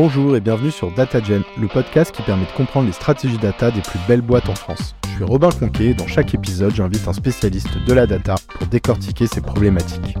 Bonjour 0.00 0.36
et 0.36 0.40
bienvenue 0.40 0.70
sur 0.70 0.92
DataGen, 0.92 1.42
le 1.60 1.66
podcast 1.66 2.14
qui 2.14 2.22
permet 2.22 2.44
de 2.46 2.52
comprendre 2.52 2.86
les 2.86 2.92
stratégies 2.92 3.36
data 3.36 3.72
des 3.72 3.80
plus 3.80 3.98
belles 4.06 4.20
boîtes 4.20 4.48
en 4.48 4.54
France. 4.54 4.94
Je 5.02 5.16
suis 5.16 5.24
Robin 5.24 5.50
Conquet 5.50 5.86
et 5.86 5.94
dans 5.94 6.06
chaque 6.06 6.32
épisode, 6.34 6.72
j'invite 6.72 7.08
un 7.08 7.12
spécialiste 7.12 7.76
de 7.84 7.92
la 7.92 8.06
data 8.06 8.36
pour 8.48 8.68
décortiquer 8.68 9.26
ces 9.26 9.40
problématiques. 9.40 10.16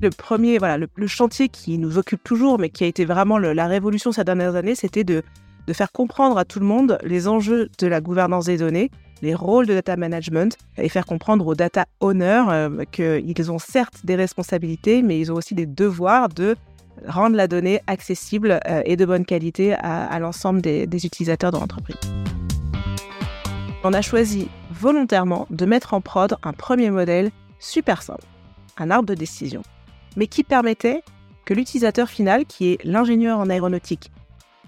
Le 0.00 0.08
premier, 0.08 0.56
voilà, 0.56 0.78
le, 0.78 1.06
chantier 1.06 1.50
qui 1.50 1.76
nous 1.76 1.98
occupe 1.98 2.24
toujours, 2.24 2.58
mais 2.58 2.70
qui 2.70 2.84
a 2.84 2.86
été 2.86 3.04
vraiment 3.04 3.36
la 3.36 3.66
révolution 3.66 4.10
ces 4.10 4.24
dernières 4.24 4.56
années, 4.56 4.74
c'était 4.74 5.04
de, 5.04 5.22
de 5.66 5.72
faire 5.74 5.92
comprendre 5.92 6.38
à 6.38 6.46
tout 6.46 6.60
le 6.60 6.66
monde 6.66 6.96
les 7.04 7.28
enjeux 7.28 7.68
de 7.78 7.86
la 7.86 8.00
gouvernance 8.00 8.46
des 8.46 8.56
données, 8.56 8.90
les 9.20 9.34
rôles 9.34 9.66
de 9.66 9.74
data 9.74 9.96
management 9.96 10.56
et 10.78 10.88
faire 10.88 11.04
comprendre 11.04 11.46
aux 11.46 11.54
data 11.54 11.84
owners 12.00 12.44
euh, 12.48 12.84
qu'ils 12.90 13.52
ont 13.52 13.58
certes 13.58 14.00
des 14.04 14.16
responsabilités, 14.16 15.02
mais 15.02 15.20
ils 15.20 15.30
ont 15.30 15.34
aussi 15.34 15.54
des 15.54 15.66
devoirs 15.66 16.30
de 16.30 16.56
rendre 17.06 17.36
la 17.36 17.46
donnée 17.46 17.80
accessible 17.86 18.60
euh, 18.68 18.82
et 18.84 18.96
de 18.96 19.04
bonne 19.04 19.24
qualité 19.24 19.74
à, 19.74 20.18
l'ensemble 20.18 20.60
des, 20.60 21.06
utilisateurs 21.06 21.50
de 21.50 21.58
l'entreprise. 21.58 21.96
On 23.84 23.92
a 23.92 24.02
choisi 24.02 24.48
volontairement 24.70 25.46
de 25.50 25.66
mettre 25.66 25.94
en 25.94 26.00
prod 26.00 26.36
un 26.42 26.52
premier 26.52 26.90
modèle 26.90 27.30
super 27.58 28.02
simple, 28.02 28.24
un 28.78 28.90
arbre 28.90 29.08
de 29.08 29.14
décision, 29.14 29.62
mais 30.16 30.26
qui 30.26 30.44
permettait 30.44 31.02
que 31.44 31.54
l'utilisateur 31.54 32.08
final, 32.08 32.46
qui 32.46 32.72
est 32.72 32.84
l'ingénieur 32.84 33.38
en 33.38 33.50
aéronautique, 33.50 34.12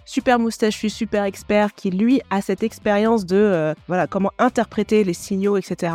super 0.04 0.38
moustachu, 0.38 0.90
super 0.90 1.24
expert, 1.24 1.74
qui 1.74 1.90
lui 1.90 2.20
a 2.30 2.40
cette 2.40 2.62
expérience 2.62 3.24
de 3.24 3.36
euh, 3.36 3.74
voilà 3.86 4.06
comment 4.06 4.32
interpréter 4.38 5.04
les 5.04 5.14
signaux, 5.14 5.56
etc., 5.56 5.92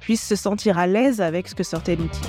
puisse 0.00 0.26
se 0.26 0.36
sentir 0.36 0.78
à 0.78 0.86
l'aise 0.86 1.20
avec 1.20 1.48
ce 1.48 1.54
que 1.54 1.62
sortait 1.62 1.96
l'outil. 1.96 2.20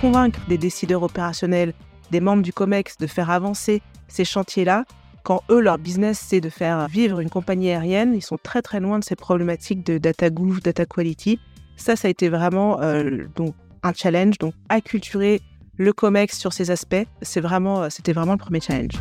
Convaincre 0.00 0.40
des 0.48 0.58
décideurs 0.58 1.02
opérationnels, 1.02 1.74
des 2.10 2.20
membres 2.20 2.42
du 2.42 2.52
COMEX 2.52 2.96
de 2.96 3.06
faire 3.06 3.30
avancer 3.30 3.82
ces 4.08 4.24
chantiers-là, 4.24 4.84
quand 5.22 5.42
eux, 5.50 5.60
leur 5.60 5.78
business, 5.78 6.18
c'est 6.18 6.40
de 6.40 6.48
faire 6.48 6.88
vivre 6.88 7.20
une 7.20 7.28
compagnie 7.28 7.70
aérienne, 7.70 8.14
ils 8.14 8.22
sont 8.22 8.38
très 8.42 8.62
très 8.62 8.80
loin 8.80 8.98
de 8.98 9.04
ces 9.04 9.16
problématiques 9.16 9.84
de 9.84 9.98
data 9.98 10.30
gouv, 10.30 10.60
data 10.60 10.86
quality. 10.86 11.38
Ça, 11.76 11.96
ça 11.96 12.08
a 12.08 12.10
été 12.10 12.28
vraiment 12.28 12.80
euh, 12.80 13.26
donc 13.36 13.54
un 13.82 13.92
challenge. 13.92 14.38
Donc, 14.38 14.54
acculturer 14.68 15.40
le 15.76 15.92
COMEX 15.92 16.38
sur 16.38 16.52
ces 16.52 16.70
aspects, 16.70 17.06
vraiment, 17.36 17.82
euh, 17.82 17.88
c'était 17.90 18.12
vraiment 18.12 18.32
le 18.32 18.38
premier 18.38 18.60
challenge. 18.60 18.92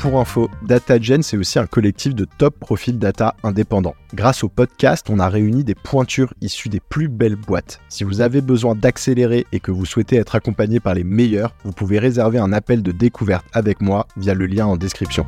Pour 0.00 0.18
info, 0.18 0.48
DataGen, 0.62 1.22
c'est 1.22 1.36
aussi 1.36 1.58
un 1.58 1.66
collectif 1.66 2.14
de 2.14 2.24
top 2.24 2.58
profils 2.58 2.98
data 2.98 3.36
indépendants. 3.42 3.94
Grâce 4.14 4.42
au 4.42 4.48
podcast, 4.48 5.10
on 5.10 5.18
a 5.18 5.28
réuni 5.28 5.62
des 5.62 5.74
pointures 5.74 6.32
issues 6.40 6.70
des 6.70 6.80
plus 6.80 7.08
belles 7.08 7.36
boîtes. 7.36 7.82
Si 7.90 8.02
vous 8.04 8.22
avez 8.22 8.40
besoin 8.40 8.74
d'accélérer 8.74 9.44
et 9.52 9.60
que 9.60 9.70
vous 9.70 9.84
souhaitez 9.84 10.16
être 10.16 10.36
accompagné 10.36 10.80
par 10.80 10.94
les 10.94 11.04
meilleurs, 11.04 11.54
vous 11.64 11.72
pouvez 11.72 11.98
réserver 11.98 12.38
un 12.38 12.50
appel 12.54 12.82
de 12.82 12.92
découverte 12.92 13.44
avec 13.52 13.82
moi 13.82 14.06
via 14.16 14.32
le 14.32 14.46
lien 14.46 14.64
en 14.64 14.78
description. 14.78 15.26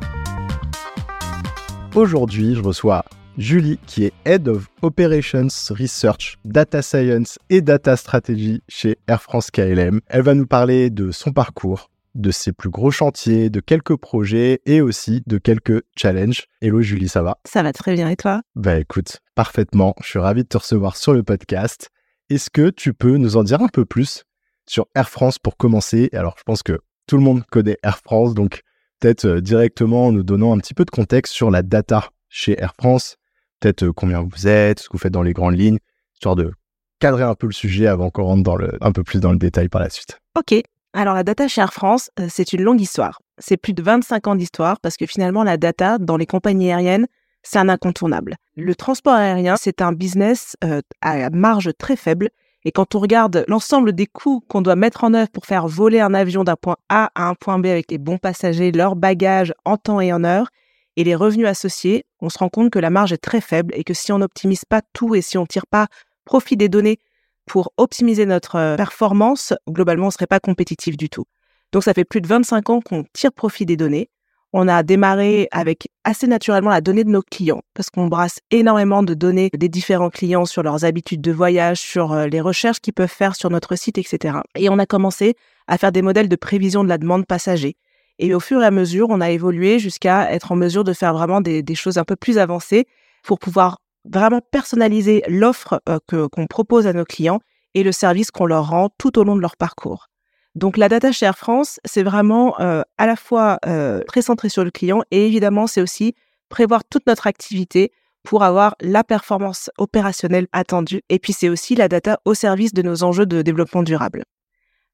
Aujourd'hui, 1.93 2.55
je 2.55 2.61
reçois 2.61 3.05
Julie, 3.37 3.77
qui 3.85 4.05
est 4.05 4.13
Head 4.25 4.47
of 4.47 4.69
Operations 4.81 5.49
Research, 5.69 6.39
Data 6.45 6.81
Science 6.81 7.37
et 7.51 7.61
Data 7.61 7.95
Strategy 7.95 8.63
chez 8.67 8.97
Air 9.07 9.21
France 9.21 9.51
KLM. 9.51 10.01
Elle 10.07 10.21
va 10.23 10.33
nous 10.33 10.47
parler 10.47 10.89
de 10.89 11.11
son 11.11 11.31
parcours, 11.31 11.91
de 12.15 12.31
ses 12.31 12.51
plus 12.51 12.69
gros 12.69 12.91
chantiers, 12.91 13.49
de 13.49 13.59
quelques 13.59 13.95
projets 13.95 14.61
et 14.65 14.81
aussi 14.81 15.23
de 15.25 15.37
quelques 15.37 15.83
challenges. 15.97 16.45
Hello 16.61 16.81
Julie, 16.81 17.09
ça 17.09 17.23
va? 17.23 17.37
Ça 17.45 17.63
va 17.63 17.73
très 17.73 17.93
bien 17.93 18.09
et 18.09 18.15
toi? 18.15 18.41
Bah 18.55 18.79
écoute, 18.79 19.19
parfaitement. 19.35 19.95
Je 20.01 20.07
suis 20.07 20.19
ravi 20.19 20.43
de 20.43 20.47
te 20.47 20.57
recevoir 20.57 20.95
sur 20.97 21.13
le 21.13 21.23
podcast. 21.23 21.89
Est-ce 22.29 22.49
que 22.49 22.69
tu 22.69 22.93
peux 22.93 23.17
nous 23.17 23.37
en 23.37 23.43
dire 23.43 23.61
un 23.61 23.67
peu 23.67 23.85
plus 23.85 24.23
sur 24.67 24.87
Air 24.95 25.09
France 25.09 25.39
pour 25.39 25.57
commencer? 25.57 26.09
Alors 26.13 26.35
je 26.37 26.43
pense 26.43 26.63
que 26.63 26.79
tout 27.07 27.17
le 27.17 27.23
monde 27.23 27.43
connaît 27.51 27.77
Air 27.83 27.97
France, 27.97 28.33
donc 28.33 28.61
peut-être 28.99 29.25
euh, 29.25 29.41
directement 29.41 30.07
en 30.07 30.11
nous 30.11 30.23
donnant 30.23 30.55
un 30.55 30.59
petit 30.59 30.73
peu 30.73 30.85
de 30.85 30.91
contexte 30.91 31.33
sur 31.33 31.51
la 31.51 31.61
data 31.61 32.09
chez 32.29 32.59
Air 32.59 32.73
France, 32.79 33.17
peut-être 33.59 33.83
euh, 33.83 33.93
combien 33.93 34.21
vous 34.21 34.47
êtes, 34.47 34.79
ce 34.79 34.87
que 34.87 34.93
vous 34.93 34.99
faites 34.99 35.11
dans 35.11 35.21
les 35.21 35.33
grandes 35.33 35.57
lignes, 35.57 35.79
histoire 36.13 36.35
de 36.35 36.51
cadrer 36.99 37.23
un 37.23 37.35
peu 37.35 37.47
le 37.47 37.53
sujet 37.53 37.87
avant 37.87 38.09
qu'on 38.09 38.23
rentre 38.23 38.43
dans 38.43 38.55
le, 38.55 38.77
un 38.79 38.93
peu 38.93 39.03
plus 39.03 39.19
dans 39.19 39.33
le 39.33 39.37
détail 39.37 39.67
par 39.67 39.81
la 39.81 39.89
suite. 39.89 40.19
Ok, 40.39 40.63
alors 40.93 41.15
la 41.15 41.23
data 41.23 41.47
chez 41.47 41.61
Air 41.61 41.73
France, 41.73 42.11
euh, 42.19 42.27
c'est 42.29 42.53
une 42.53 42.61
longue 42.61 42.79
histoire. 42.79 43.19
C'est 43.39 43.57
plus 43.57 43.73
de 43.73 43.81
25 43.81 44.27
ans 44.27 44.35
d'histoire 44.35 44.79
parce 44.79 44.95
que 44.95 45.05
finalement 45.05 45.43
la 45.43 45.57
data 45.57 45.97
dans 45.97 46.17
les 46.17 46.27
compagnies 46.27 46.71
aériennes, 46.71 47.07
c'est 47.41 47.57
un 47.57 47.67
incontournable. 47.67 48.35
Le 48.55 48.75
transport 48.75 49.15
aérien, 49.15 49.55
c'est 49.57 49.81
un 49.81 49.91
business 49.91 50.55
euh, 50.63 50.81
à 51.01 51.29
marge 51.31 51.71
très 51.77 51.95
faible. 51.95 52.29
Et 52.63 52.71
quand 52.71 52.95
on 52.95 52.99
regarde 52.99 53.43
l'ensemble 53.47 53.91
des 53.91 54.05
coûts 54.05 54.41
qu'on 54.47 54.61
doit 54.61 54.77
mettre 54.77 55.03
en 55.03 55.13
œuvre 55.13 55.29
pour 55.29 55.45
faire 55.45 55.67
voler 55.67 55.99
un 55.99 56.13
avion 56.13 56.45
d'un 56.45 56.55
point 56.55 56.77
A 56.87 57.11
à 57.15 57.27
un 57.27 57.35
point 57.35 57.59
B 57.59 57.65
avec 57.65 57.91
les 57.91 57.97
bons 57.97 58.17
passagers, 58.17 58.71
leurs 58.71 58.95
bagages 58.95 59.53
en 59.65 59.75
temps 59.75 59.99
et 59.99 60.13
en 60.13 60.23
heure, 60.23 60.47
et 60.95 61.03
les 61.03 61.15
revenus 61.15 61.47
associés, 61.47 62.05
on 62.21 62.29
se 62.29 62.37
rend 62.37 62.49
compte 62.49 62.69
que 62.69 62.79
la 62.79 62.91
marge 62.91 63.11
est 63.11 63.17
très 63.17 63.41
faible 63.41 63.73
et 63.75 63.83
que 63.83 63.93
si 63.93 64.13
on 64.13 64.19
n'optimise 64.19 64.63
pas 64.63 64.81
tout 64.93 65.15
et 65.15 65.21
si 65.21 65.37
on 65.37 65.41
ne 65.41 65.47
tire 65.47 65.67
pas 65.67 65.87
profit 66.23 66.55
des 66.55 66.69
données 66.69 66.99
pour 67.45 67.73
optimiser 67.77 68.25
notre 68.25 68.55
euh, 68.55 68.75
performance, 68.75 69.53
globalement, 69.69 70.05
on 70.05 70.07
ne 70.07 70.13
serait 70.13 70.27
pas 70.27 70.39
compétitif 70.39 70.97
du 70.97 71.09
tout. 71.09 71.25
Donc, 71.71 71.83
ça 71.83 71.93
fait 71.93 72.05
plus 72.05 72.21
de 72.21 72.27
25 72.27 72.69
ans 72.69 72.81
qu'on 72.81 73.03
tire 73.13 73.31
profit 73.31 73.65
des 73.65 73.77
données. 73.77 74.09
On 74.55 74.67
a 74.67 74.83
démarré 74.83 75.47
avec 75.51 75.87
assez 76.03 76.27
naturellement 76.27 76.69
la 76.69 76.81
donnée 76.81 77.03
de 77.03 77.09
nos 77.09 77.23
clients, 77.23 77.63
parce 77.73 77.89
qu'on 77.89 78.07
brasse 78.07 78.39
énormément 78.51 79.01
de 79.01 79.15
données 79.15 79.49
des 79.51 79.67
différents 79.67 80.11
clients 80.11 80.45
sur 80.45 80.61
leurs 80.61 80.85
habitudes 80.85 81.21
de 81.21 81.31
voyage, 81.31 81.79
sur 81.79 82.11
euh, 82.11 82.27
les 82.27 82.39
recherches 82.39 82.79
qu'ils 82.79 82.93
peuvent 82.93 83.07
faire 83.07 83.35
sur 83.35 83.49
notre 83.49 83.75
site, 83.75 83.97
etc. 83.97 84.37
Et 84.55 84.69
on 84.69 84.77
a 84.77 84.85
commencé 84.85 85.35
à 85.67 85.79
faire 85.79 85.91
des 85.91 86.03
modèles 86.03 86.29
de 86.29 86.35
prévision 86.35 86.83
de 86.83 86.89
la 86.89 86.99
demande 86.99 87.25
passager. 87.25 87.77
Et 88.19 88.35
au 88.35 88.39
fur 88.39 88.61
et 88.61 88.65
à 88.65 88.71
mesure, 88.71 89.07
on 89.09 89.21
a 89.21 89.31
évolué 89.31 89.79
jusqu'à 89.79 90.31
être 90.31 90.51
en 90.51 90.55
mesure 90.55 90.83
de 90.83 90.93
faire 90.93 91.13
vraiment 91.13 91.41
des, 91.41 91.63
des 91.63 91.75
choses 91.75 91.97
un 91.97 92.03
peu 92.03 92.15
plus 92.15 92.37
avancées 92.37 92.85
pour 93.23 93.39
pouvoir 93.39 93.79
vraiment 94.05 94.41
personnaliser 94.41 95.23
l'offre 95.27 95.81
euh, 95.89 95.99
qu'on 96.31 96.47
propose 96.47 96.87
à 96.87 96.93
nos 96.93 97.05
clients 97.05 97.39
et 97.73 97.83
le 97.83 97.91
service 97.91 98.31
qu'on 98.31 98.45
leur 98.45 98.69
rend 98.69 98.89
tout 98.97 99.17
au 99.17 99.23
long 99.23 99.35
de 99.35 99.41
leur 99.41 99.57
parcours. 99.57 100.07
Donc 100.55 100.77
la 100.77 100.89
data 100.89 101.11
chez 101.11 101.25
Air 101.25 101.37
France, 101.37 101.79
c'est 101.85 102.03
vraiment 102.03 102.59
euh, 102.59 102.83
à 102.97 103.07
la 103.07 103.15
fois 103.15 103.57
euh, 103.65 104.01
très 104.07 104.21
centré 104.21 104.49
sur 104.49 104.63
le 104.63 104.71
client 104.71 105.01
et 105.09 105.25
évidemment 105.25 105.65
c'est 105.65 105.81
aussi 105.81 106.13
prévoir 106.49 106.83
toute 106.85 107.07
notre 107.07 107.25
activité 107.25 107.91
pour 108.23 108.43
avoir 108.43 108.75
la 108.79 109.03
performance 109.03 109.71
opérationnelle 109.77 110.47
attendue. 110.51 111.01
Et 111.09 111.17
puis 111.17 111.33
c'est 111.33 111.49
aussi 111.49 111.75
la 111.75 111.87
data 111.87 112.19
au 112.25 112.35
service 112.35 112.73
de 112.73 112.81
nos 112.81 113.03
enjeux 113.03 113.25
de 113.25 113.41
développement 113.41 113.83
durable. 113.83 114.23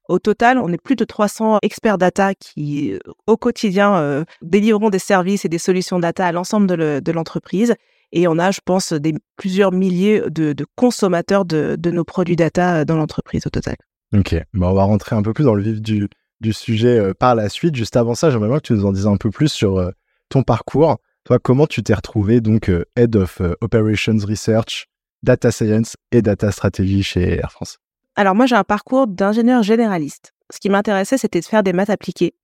Au 0.08 0.18
total, 0.18 0.58
on 0.58 0.72
est 0.72 0.82
plus 0.82 0.96
de 0.96 1.04
300 1.04 1.58
experts 1.62 1.98
data 1.98 2.34
qui, 2.34 2.98
au 3.28 3.36
quotidien, 3.36 4.24
délivreront 4.42 4.90
des 4.90 4.98
services 4.98 5.44
et 5.44 5.48
des 5.48 5.58
solutions 5.58 6.00
data 6.00 6.26
à 6.26 6.32
l'ensemble 6.32 6.66
de 6.66 7.12
l'entreprise. 7.12 7.76
Et 8.12 8.26
on 8.26 8.38
a, 8.38 8.50
je 8.50 8.60
pense, 8.64 8.92
des, 8.92 9.14
plusieurs 9.36 9.72
milliers 9.72 10.22
de, 10.28 10.54
consommateurs 10.74 11.44
de, 11.44 11.90
nos 11.90 12.04
produits 12.04 12.36
data 12.36 12.80
euh, 12.80 12.84
dans 12.84 12.96
l'entreprise 12.96 13.46
au 13.46 13.50
total. 13.50 13.76
Ok, 14.16 14.34
bon, 14.54 14.68
on 14.68 14.74
va 14.74 14.84
rentrer 14.84 15.14
un 15.14 15.22
peu 15.22 15.32
plus 15.32 15.44
dans 15.44 15.54
le 15.54 15.62
vif 15.62 15.80
du, 15.80 16.08
sujet 16.52 16.98
euh, 16.98 17.14
par 17.14 17.34
la 17.34 17.48
suite. 17.48 17.76
Juste 17.76 17.96
avant 17.96 18.14
ça, 18.14 18.30
j'aimerais 18.30 18.48
bien 18.48 18.58
que 18.58 18.66
tu 18.66 18.72
nous 18.72 18.86
en 18.86 18.92
dises 18.92 19.06
un 19.06 19.16
peu 19.16 19.30
plus 19.30 19.48
sur 19.48 19.78
euh, 19.78 19.90
ton 20.28 20.42
parcours. 20.42 20.98
Toi, 21.24 21.38
comment 21.38 21.66
tu 21.66 21.82
t'es 21.82 21.94
retrouvé 21.94 22.40
donc 22.40 22.70
Head 22.96 23.14
of 23.14 23.42
Operations 23.60 24.16
Research, 24.26 24.86
Data 25.22 25.50
Science 25.50 25.96
et 26.12 26.22
Data 26.22 26.50
Strategy 26.50 27.02
chez 27.02 27.38
Air 27.38 27.52
France? 27.52 27.78
Alors 28.16 28.34
moi, 28.34 28.46
j'ai 28.46 28.56
un 28.56 28.64
parcours 28.64 29.06
d'ingénieur 29.06 29.62
généraliste. 29.62 30.32
Ce 30.50 30.58
qui 30.58 30.70
m'intéressait, 30.70 31.18
c'était 31.18 31.40
de 31.40 31.44
faire 31.44 31.62
des 31.62 31.74
maths 31.74 31.90
appliquées. 31.90 32.34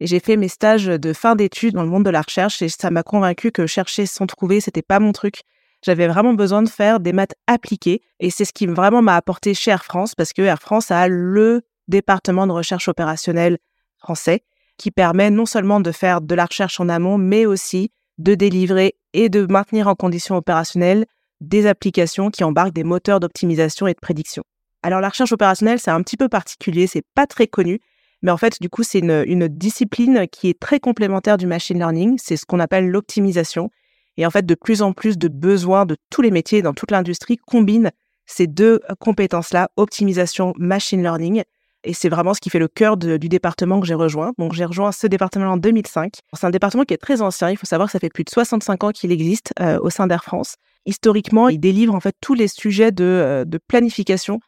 Et 0.00 0.06
j'ai 0.06 0.20
fait 0.20 0.36
mes 0.36 0.48
stages 0.48 0.86
de 0.86 1.12
fin 1.12 1.36
d'études 1.36 1.74
dans 1.74 1.82
le 1.82 1.88
monde 1.88 2.04
de 2.04 2.10
la 2.10 2.22
recherche 2.22 2.62
et 2.62 2.68
ça 2.68 2.90
m'a 2.90 3.02
convaincu 3.02 3.52
que 3.52 3.66
chercher 3.66 4.06
sans 4.06 4.26
trouver, 4.26 4.60
c'était 4.60 4.82
pas 4.82 4.98
mon 4.98 5.12
truc. 5.12 5.42
J'avais 5.84 6.08
vraiment 6.08 6.34
besoin 6.34 6.62
de 6.62 6.68
faire 6.68 6.98
des 6.98 7.12
maths 7.12 7.34
appliquées 7.46 8.02
et 8.18 8.30
c'est 8.30 8.44
ce 8.44 8.52
qui 8.52 8.66
vraiment 8.66 9.02
m'a 9.02 9.16
apporté 9.16 9.54
chez 9.54 9.70
Air 9.70 9.84
France 9.84 10.14
parce 10.14 10.32
que 10.32 10.42
Air 10.42 10.58
France 10.58 10.90
a 10.90 11.08
le 11.08 11.62
département 11.88 12.46
de 12.46 12.52
recherche 12.52 12.88
opérationnelle 12.88 13.58
français 13.98 14.44
qui 14.78 14.90
permet 14.90 15.30
non 15.30 15.46
seulement 15.46 15.80
de 15.80 15.92
faire 15.92 16.20
de 16.20 16.34
la 16.34 16.46
recherche 16.46 16.80
en 16.80 16.88
amont, 16.88 17.18
mais 17.18 17.46
aussi 17.46 17.92
de 18.18 18.34
délivrer 18.34 18.94
et 19.12 19.28
de 19.28 19.46
maintenir 19.46 19.88
en 19.88 19.94
condition 19.94 20.36
opérationnelle 20.36 21.06
des 21.40 21.66
applications 21.66 22.30
qui 22.30 22.44
embarquent 22.44 22.74
des 22.74 22.84
moteurs 22.84 23.20
d'optimisation 23.20 23.86
et 23.86 23.94
de 23.94 24.00
prédiction. 24.00 24.42
Alors 24.82 25.00
la 25.00 25.08
recherche 25.08 25.32
opérationnelle, 25.32 25.78
c'est 25.78 25.90
un 25.90 26.02
petit 26.02 26.16
peu 26.16 26.28
particulier, 26.28 26.86
c'est 26.86 27.04
pas 27.14 27.26
très 27.26 27.46
connu, 27.46 27.80
mais 28.24 28.30
en 28.30 28.38
fait, 28.38 28.58
du 28.58 28.70
coup, 28.70 28.82
c'est 28.82 29.00
une, 29.00 29.48
discipline 29.48 30.26
qui 30.32 30.48
est 30.48 30.58
très 30.58 30.80
complémentaire 30.80 31.36
du 31.36 31.46
machine 31.46 31.76
learning. 31.76 32.16
C'est 32.18 32.38
ce 32.38 32.46
qu'on 32.46 32.58
appelle 32.58 32.88
l'optimisation. 32.88 33.70
Et 34.16 34.24
en 34.24 34.30
fait, 34.30 34.46
de 34.46 34.54
plus 34.54 34.80
en 34.80 34.94
plus 34.94 35.18
de 35.18 35.28
besoins 35.28 35.84
de 35.84 35.94
tous 36.08 36.22
les 36.22 36.30
métiers 36.30 36.62
dans 36.62 36.72
toute 36.72 36.90
l'industrie 36.90 37.36
combinent 37.36 37.90
ces 38.24 38.46
deux 38.46 38.80
compétences-là, 38.98 39.68
optimisation, 39.76 40.54
machine 40.56 41.02
learning. 41.02 41.42
Et 41.84 41.92
c'est 41.92 42.08
vraiment 42.08 42.32
ce 42.32 42.40
qui 42.40 42.48
fait 42.48 42.58
le 42.58 42.66
cœur 42.66 42.96
du 42.96 43.28
département 43.28 43.78
que 43.78 43.86
j'ai 43.86 43.92
rejoint. 43.92 44.32
Donc, 44.38 44.54
j'ai 44.54 44.64
rejoint 44.64 44.90
ce 44.90 45.06
département 45.06 45.44
en 45.48 45.58
2005. 45.58 46.14
C'est 46.32 46.46
un 46.46 46.50
département 46.50 46.84
qui 46.84 46.94
est 46.94 46.98
très 46.98 47.20
ancien. 47.20 47.50
Il 47.50 47.58
faut 47.58 47.66
savoir 47.66 47.88
que 47.88 47.92
ça 47.92 47.98
fait 47.98 48.08
plus 48.08 48.24
de 48.24 48.30
65 48.30 48.84
ans 48.84 48.90
qu'il 48.90 49.12
existe 49.12 49.52
euh, 49.60 49.78
au 49.82 49.90
sein 49.90 50.06
d'Air 50.06 50.24
France. 50.24 50.54
Historiquement, 50.86 51.50
il 51.50 51.60
délivre 51.60 51.94
en 51.94 52.00
fait 52.00 52.16
tous 52.22 52.32
les 52.32 52.48
sujets 52.48 52.90
de, 52.90 53.04
euh, 53.04 53.44
de 53.44 53.58
planification 53.58 54.40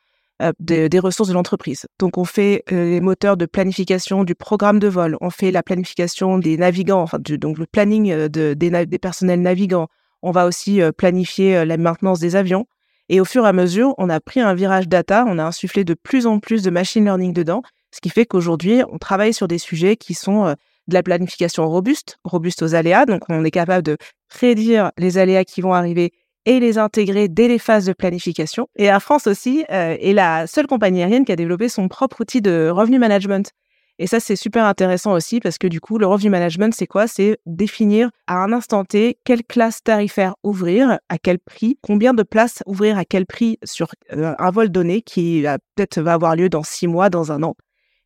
euh, 0.43 0.53
des 0.61 0.99
ressources 0.99 1.29
de 1.29 1.35
l'entreprise. 1.35 1.87
Donc, 1.99 2.19
on 2.19 2.25
fait 2.25 2.65
les 2.71 3.01
moteurs 3.01 3.37
de 3.37 3.47
planification 3.47 4.25
du 4.25 4.35
programme 4.35 4.79
de 4.79 4.89
vol, 4.89 5.17
on 5.21 5.31
fait 5.31 5.51
la 5.51 5.63
planification 5.63 6.39
des 6.39 6.57
navigants, 6.57 7.03
enfin, 7.03 7.19
donc 7.21 7.59
le 7.59 7.67
planning 7.67 8.29
de, 8.29 8.55
des, 8.55 8.87
des, 8.87 8.99
personnels 8.99 9.41
navigants. 9.41 9.89
On 10.23 10.31
va 10.31 10.47
aussi 10.47 10.81
planifier 10.97 11.65
la 11.65 11.77
maintenance 11.77 12.19
des 12.19 12.37
avions. 12.37 12.67
Et 13.09 13.21
au 13.21 13.25
fur 13.25 13.45
et 13.45 13.49
à 13.49 13.53
mesure, 13.53 13.95
on 13.99 14.09
a 14.09 14.21
pris 14.21 14.41
un 14.41 14.55
virage 14.55 14.89
data, 14.89 15.25
on 15.29 15.39
a 15.39 15.45
insufflé 15.45 15.85
de 15.85 15.95
plus 15.95 16.27
en 16.27 16.41
plus 16.41 16.63
de 16.63 16.71
machine 16.71 17.05
learning 17.05 17.33
dedans, 17.33 17.63
ce 17.93 18.01
qui 18.01 18.11
fait 18.11 18.27
qu'aujourd'hui, 18.27 18.83
on 18.91 18.99
travaille 18.99 19.33
sur 19.33 19.47
des 19.47 19.59
sujets 19.59 19.97
qui 19.97 20.15
sont 20.15 20.55
de 20.89 20.95
la 20.95 21.03
planification 21.03 21.69
robuste, 21.69 22.19
robuste 22.25 22.63
aux 22.63 22.75
aléas. 22.75 23.07
Donc, 23.07 23.23
on 23.29 23.45
est 23.45 23.51
capable 23.51 23.83
de 23.83 23.97
prédire 24.29 24.93
les 24.99 25.19
aléas 25.19 25.45
qui 25.45 25.61
vont 25.61 25.75
arriver 25.75 26.13
et 26.47 26.61
les 26.61 26.79
intégrer 26.79 27.29
dès 27.29 27.49
les 27.49 27.59
phases 27.59 27.85
de 27.85 27.93
planification. 27.93 28.69
Et 28.77 28.85
Air 28.85 29.03
France 29.03 29.27
aussi 29.27 29.65
euh, 29.71 29.97
est 30.01 30.15
la 30.15 30.47
seule 30.47 30.67
compagnie 30.67 31.03
aérienne 31.03 31.25
qui 31.25 31.33
a 31.33 31.37
développé 31.37 31.69
son 31.69 31.89
propre 31.89 32.23
outil 32.23 32.41
de 32.41 32.71
revenu 32.71 32.99
management. 32.99 33.51
Et 33.99 34.07
ça, 34.07 34.21
c'est 34.21 34.37
super 34.37 34.65
intéressant 34.67 35.13
aussi 35.13 35.41
parce 35.41 35.59
que 35.59 35.67
du 35.67 35.81
coup, 35.81 35.99
le 35.99 36.07
revenu 36.07 36.29
management, 36.31 36.73
c'est 36.75 36.87
quoi? 36.87 37.07
C'est 37.07 37.39
définir 37.47 38.11
à 38.27 38.37
un 38.37 38.53
instant 38.53 38.85
T 38.85 39.19
quelle 39.25 39.43
classe 39.43 39.83
tarifaire 39.83 40.35
ouvrir, 40.43 40.99
à 41.09 41.19
quel 41.19 41.39
prix, 41.39 41.79
combien 41.83 42.13
de 42.13 42.23
places 42.23 42.63
ouvrir 42.67 42.99
à 42.99 43.05
quel 43.05 43.27
prix 43.27 43.59
sur 43.65 43.89
euh, 44.13 44.35
un 44.39 44.51
vol 44.51 44.69
donné 44.69 45.03
qui 45.03 45.45
peut-être 45.75 46.01
va 46.01 46.13
avoir 46.13 46.37
lieu 46.37 46.49
dans 46.49 46.63
six 46.63 46.87
mois, 46.87 47.11
dans 47.11 47.33
un 47.33 47.43
an. 47.43 47.57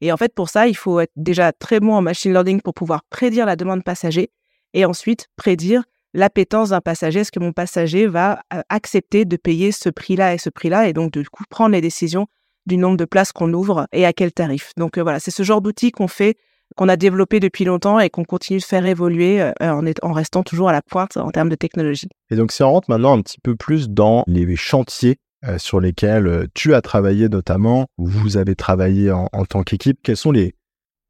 Et 0.01 0.13
en 0.13 0.17
fait, 0.17 0.33
pour 0.35 0.49
ça, 0.49 0.67
il 0.67 0.77
faut 0.77 1.01
être 1.01 1.13
déjà 1.17 1.53
très 1.53 1.81
bon 1.81 1.95
en 1.95 2.03
machine 2.03 2.33
learning 2.33 2.61
pour 2.63 2.73
pouvoir 2.73 3.03
prédire 3.11 3.45
la 3.45 3.57
demande 3.57 3.85
passager 3.85 4.31
et 4.73 4.85
ensuite 4.85 5.29
prédire 5.37 5.83
l'appétence 6.15 6.71
d'un 6.71 6.81
passager. 6.81 7.21
Est-ce 7.21 7.33
que 7.33 7.41
mon 7.41 7.53
passager 7.53 8.07
va 8.07 8.43
euh, 8.53 8.63
accepter 8.69 9.25
de 9.25 9.37
payer 9.37 9.73
ce 9.73 9.89
prix-là 9.89 10.35
et 10.35 10.39
ce 10.39 10.51
prix-là 10.51 10.89
et 10.89 10.93
donc 10.93 11.13
coup 11.31 11.45
prendre 11.49 11.73
les 11.73 11.81
décisions 11.81 12.27
du 12.67 12.77
nombre 12.77 12.97
de 12.97 13.05
places 13.05 13.33
qu'on 13.33 13.53
ouvre 13.53 13.87
et 13.93 14.05
à 14.05 14.13
quel 14.13 14.33
tarif? 14.33 14.73
Donc 14.77 14.99
euh, 14.99 15.03
voilà, 15.03 15.21
c'est 15.21 15.31
ce 15.31 15.43
genre 15.43 15.61
d'outil 15.61 15.91
qu'on 15.91 16.09
fait, 16.09 16.37
qu'on 16.77 16.89
a 16.89 16.97
développé 16.97 17.41
depuis 17.41 17.65
longtemps 17.65 17.99
et 17.99 18.11
qu'on 18.11 18.25
continue 18.25 18.59
de 18.59 18.65
faire 18.65 18.85
évoluer 18.87 19.41
euh, 19.41 19.53
en, 20.03 20.13
restant 20.13 20.43
toujours 20.43 20.69
à 20.69 20.73
la 20.73 20.83
pointe 20.83 21.17
en 21.17 21.31
termes 21.31 21.49
de 21.49 21.57
technologie. 21.57 22.09
Et 22.31 22.37
donc 22.37 22.53
si 22.53 22.63
on 22.63 22.71
rentre 22.71 22.91
maintenant 22.91 23.17
un 23.17 23.23
petit 23.23 23.41
peu 23.41 23.57
plus 23.57 23.89
dans 23.89 24.25
les 24.27 24.57
chantiers 24.57 25.17
sur 25.57 25.81
lesquels 25.81 26.49
tu 26.53 26.75
as 26.75 26.83
travaillé 26.83 27.31
notamment, 27.31 27.87
ou 27.97 28.07
vous 28.07 28.37
avez 28.37 28.55
travaillé 28.55 29.11
en, 29.11 29.27
tant 29.49 29.63
qu'équipe, 29.63 29.99
quels 30.03 30.19
sont 30.19 30.33
les, 30.33 30.55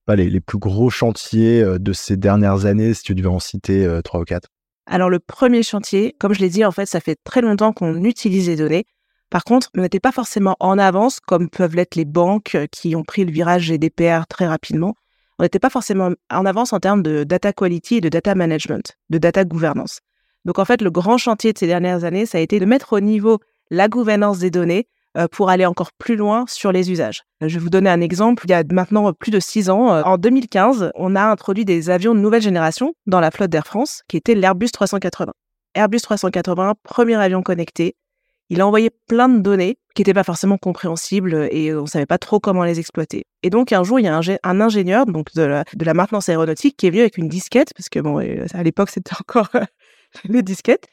les, 0.06 0.30
les, 0.30 0.40
plus 0.40 0.58
gros 0.58 0.88
chantiers 0.88 1.64
de 1.64 1.92
ces 1.92 2.16
dernières 2.16 2.64
années, 2.64 2.94
si 2.94 3.02
tu 3.02 3.16
devais 3.16 3.26
en 3.26 3.40
citer 3.40 4.00
trois 4.04 4.20
ou 4.20 4.24
quatre? 4.24 4.46
Alors 4.90 5.08
le 5.08 5.20
premier 5.20 5.62
chantier, 5.62 6.16
comme 6.18 6.34
je 6.34 6.40
l'ai 6.40 6.48
dit, 6.48 6.64
en 6.64 6.72
fait, 6.72 6.84
ça 6.84 6.98
fait 6.98 7.16
très 7.22 7.40
longtemps 7.40 7.72
qu'on 7.72 8.02
utilise 8.02 8.48
les 8.48 8.56
données. 8.56 8.86
Par 9.30 9.44
contre, 9.44 9.70
on 9.76 9.82
n'était 9.82 10.00
pas 10.00 10.10
forcément 10.10 10.56
en 10.58 10.78
avance 10.78 11.20
comme 11.20 11.48
peuvent 11.48 11.76
l'être 11.76 11.94
les 11.94 12.04
banques 12.04 12.56
euh, 12.56 12.66
qui 12.66 12.96
ont 12.96 13.04
pris 13.04 13.24
le 13.24 13.30
virage 13.30 13.68
GDPR 13.68 14.26
très 14.28 14.48
rapidement. 14.48 14.96
On 15.38 15.44
n'était 15.44 15.60
pas 15.60 15.70
forcément 15.70 16.10
en 16.28 16.44
avance 16.44 16.72
en 16.72 16.80
termes 16.80 17.02
de 17.02 17.22
data 17.22 17.52
quality 17.52 17.96
et 17.96 18.00
de 18.00 18.08
data 18.08 18.34
management, 18.34 18.96
de 19.10 19.18
data 19.18 19.44
gouvernance. 19.44 20.00
Donc 20.44 20.58
en 20.58 20.64
fait, 20.64 20.82
le 20.82 20.90
grand 20.90 21.18
chantier 21.18 21.52
de 21.52 21.58
ces 21.58 21.68
dernières 21.68 22.02
années, 22.02 22.26
ça 22.26 22.38
a 22.38 22.40
été 22.40 22.58
de 22.58 22.64
mettre 22.64 22.94
au 22.94 23.00
niveau 23.00 23.38
la 23.70 23.86
gouvernance 23.86 24.40
des 24.40 24.50
données 24.50 24.88
pour 25.32 25.50
aller 25.50 25.66
encore 25.66 25.92
plus 25.92 26.16
loin 26.16 26.44
sur 26.48 26.72
les 26.72 26.90
usages. 26.90 27.22
Je 27.40 27.54
vais 27.54 27.60
vous 27.60 27.70
donner 27.70 27.90
un 27.90 28.00
exemple. 28.00 28.44
Il 28.46 28.50
y 28.50 28.54
a 28.54 28.62
maintenant 28.70 29.12
plus 29.12 29.30
de 29.30 29.40
six 29.40 29.70
ans, 29.70 29.92
euh, 29.94 30.02
en 30.02 30.18
2015, 30.18 30.92
on 30.94 31.16
a 31.16 31.22
introduit 31.22 31.64
des 31.64 31.90
avions 31.90 32.14
de 32.14 32.20
nouvelle 32.20 32.42
génération 32.42 32.94
dans 33.06 33.20
la 33.20 33.30
flotte 33.30 33.50
d'Air 33.50 33.66
France, 33.66 34.02
qui 34.08 34.16
était 34.16 34.34
l'Airbus 34.34 34.70
380. 34.70 35.32
Airbus 35.74 36.00
380, 36.00 36.74
premier 36.82 37.14
avion 37.14 37.42
connecté. 37.42 37.96
Il 38.50 38.60
a 38.60 38.66
envoyé 38.66 38.90
plein 39.06 39.28
de 39.28 39.38
données 39.38 39.78
qui 39.94 40.02
n'étaient 40.02 40.14
pas 40.14 40.24
forcément 40.24 40.58
compréhensibles 40.58 41.48
et 41.52 41.72
on 41.72 41.82
ne 41.82 41.86
savait 41.86 42.06
pas 42.06 42.18
trop 42.18 42.40
comment 42.40 42.64
les 42.64 42.80
exploiter. 42.80 43.24
Et 43.42 43.50
donc 43.50 43.72
un 43.72 43.84
jour, 43.84 44.00
il 44.00 44.04
y 44.04 44.08
a 44.08 44.20
un, 44.42 44.60
ingénieur 44.60 45.06
donc 45.06 45.32
de 45.34 45.42
la, 45.42 45.94
maintenance 45.94 46.28
aéronautique 46.28 46.76
qui 46.76 46.88
est 46.88 46.90
venu 46.90 47.02
avec 47.02 47.16
une 47.16 47.28
disquette, 47.28 47.72
parce 47.76 47.88
que 47.88 48.00
bon, 48.00 48.20
euh, 48.20 48.44
à 48.52 48.62
l'époque 48.64 48.90
c'était 48.90 49.14
encore 49.20 49.48
les 50.24 50.42
disquettes. 50.42 50.86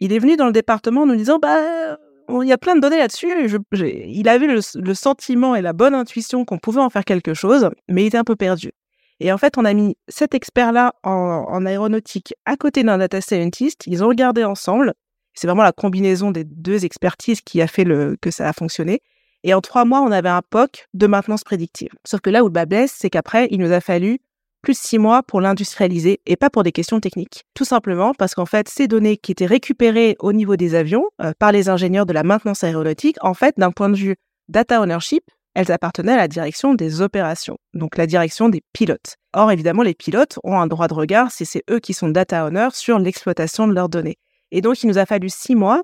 Il 0.00 0.12
est 0.12 0.18
venu 0.18 0.36
dans 0.36 0.46
le 0.46 0.52
département 0.52 1.02
en 1.02 1.06
nous 1.06 1.16
disant 1.16 1.38
bah 1.38 1.98
il 2.40 2.48
y 2.48 2.52
a 2.52 2.58
plein 2.58 2.74
de 2.74 2.80
données 2.80 2.98
là-dessus. 2.98 3.30
il 3.72 4.28
avait 4.28 4.46
le, 4.46 4.94
sentiment 4.94 5.54
et 5.54 5.60
la 5.60 5.72
bonne 5.72 5.94
intuition 5.94 6.44
qu'on 6.44 6.58
pouvait 6.58 6.80
en 6.80 6.88
faire 6.88 7.04
quelque 7.04 7.34
chose, 7.34 7.68
mais 7.88 8.04
il 8.04 8.06
était 8.06 8.18
un 8.18 8.24
peu 8.24 8.36
perdu. 8.36 8.72
Et 9.20 9.32
en 9.32 9.38
fait, 9.38 9.58
on 9.58 9.64
a 9.64 9.74
mis 9.74 9.96
cet 10.08 10.34
expert-là 10.34 10.94
en, 11.02 11.66
aéronautique 11.66 12.34
à 12.44 12.56
côté 12.56 12.82
d'un 12.82 12.98
data 12.98 13.20
scientist. 13.20 13.82
Ils 13.86 14.02
ont 14.02 14.08
regardé 14.08 14.42
ensemble. 14.42 14.94
C'est 15.34 15.46
vraiment 15.46 15.62
la 15.62 15.72
combinaison 15.72 16.30
des 16.30 16.44
deux 16.44 16.84
expertises 16.84 17.40
qui 17.40 17.62
a 17.62 17.66
fait 17.66 17.84
que 18.20 18.30
ça 18.30 18.48
a 18.48 18.52
fonctionné. 18.52 19.00
Et 19.44 19.54
en 19.54 19.60
trois 19.60 19.84
mois, 19.84 20.00
on 20.00 20.12
avait 20.12 20.28
un 20.28 20.42
POC 20.42 20.86
de 20.94 21.06
maintenance 21.06 21.44
prédictive. 21.44 21.90
Sauf 22.04 22.20
que 22.20 22.30
là 22.30 22.42
où 22.42 22.46
le 22.46 22.52
bas 22.52 22.66
blesse, 22.66 22.94
c'est 22.96 23.10
qu'après, 23.10 23.48
il 23.50 23.60
nous 23.60 23.72
a 23.72 23.80
fallu 23.80 24.20
plus 24.62 24.78
six 24.78 24.98
mois 24.98 25.22
pour 25.22 25.40
l'industrialiser 25.40 26.20
et 26.26 26.36
pas 26.36 26.48
pour 26.48 26.62
des 26.62 26.72
questions 26.72 27.00
techniques. 27.00 27.44
Tout 27.54 27.64
simplement 27.64 28.14
parce 28.14 28.34
qu'en 28.34 28.46
fait, 28.46 28.68
ces 28.68 28.88
données 28.88 29.16
qui 29.16 29.32
étaient 29.32 29.46
récupérées 29.46 30.16
au 30.20 30.32
niveau 30.32 30.56
des 30.56 30.74
avions 30.74 31.04
euh, 31.20 31.32
par 31.38 31.52
les 31.52 31.68
ingénieurs 31.68 32.06
de 32.06 32.12
la 32.12 32.22
maintenance 32.22 32.64
aéronautique, 32.64 33.16
en 33.20 33.34
fait, 33.34 33.54
d'un 33.58 33.72
point 33.72 33.90
de 33.90 33.96
vue 33.96 34.16
data 34.48 34.80
ownership, 34.80 35.24
elles 35.54 35.70
appartenaient 35.70 36.12
à 36.12 36.16
la 36.16 36.28
direction 36.28 36.74
des 36.74 37.02
opérations, 37.02 37.58
donc 37.74 37.96
la 37.98 38.06
direction 38.06 38.48
des 38.48 38.62
pilotes. 38.72 39.16
Or, 39.34 39.50
évidemment, 39.50 39.82
les 39.82 39.94
pilotes 39.94 40.38
ont 40.44 40.58
un 40.58 40.66
droit 40.66 40.88
de 40.88 40.94
regard 40.94 41.30
si 41.30 41.44
c'est 41.44 41.62
eux 41.70 41.78
qui 41.78 41.92
sont 41.92 42.08
data 42.08 42.46
owners 42.46 42.70
sur 42.72 42.98
l'exploitation 42.98 43.68
de 43.68 43.74
leurs 43.74 43.88
données. 43.88 44.16
Et 44.50 44.60
donc, 44.60 44.82
il 44.82 44.86
nous 44.86 44.98
a 44.98 45.06
fallu 45.06 45.28
six 45.28 45.54
mois 45.54 45.82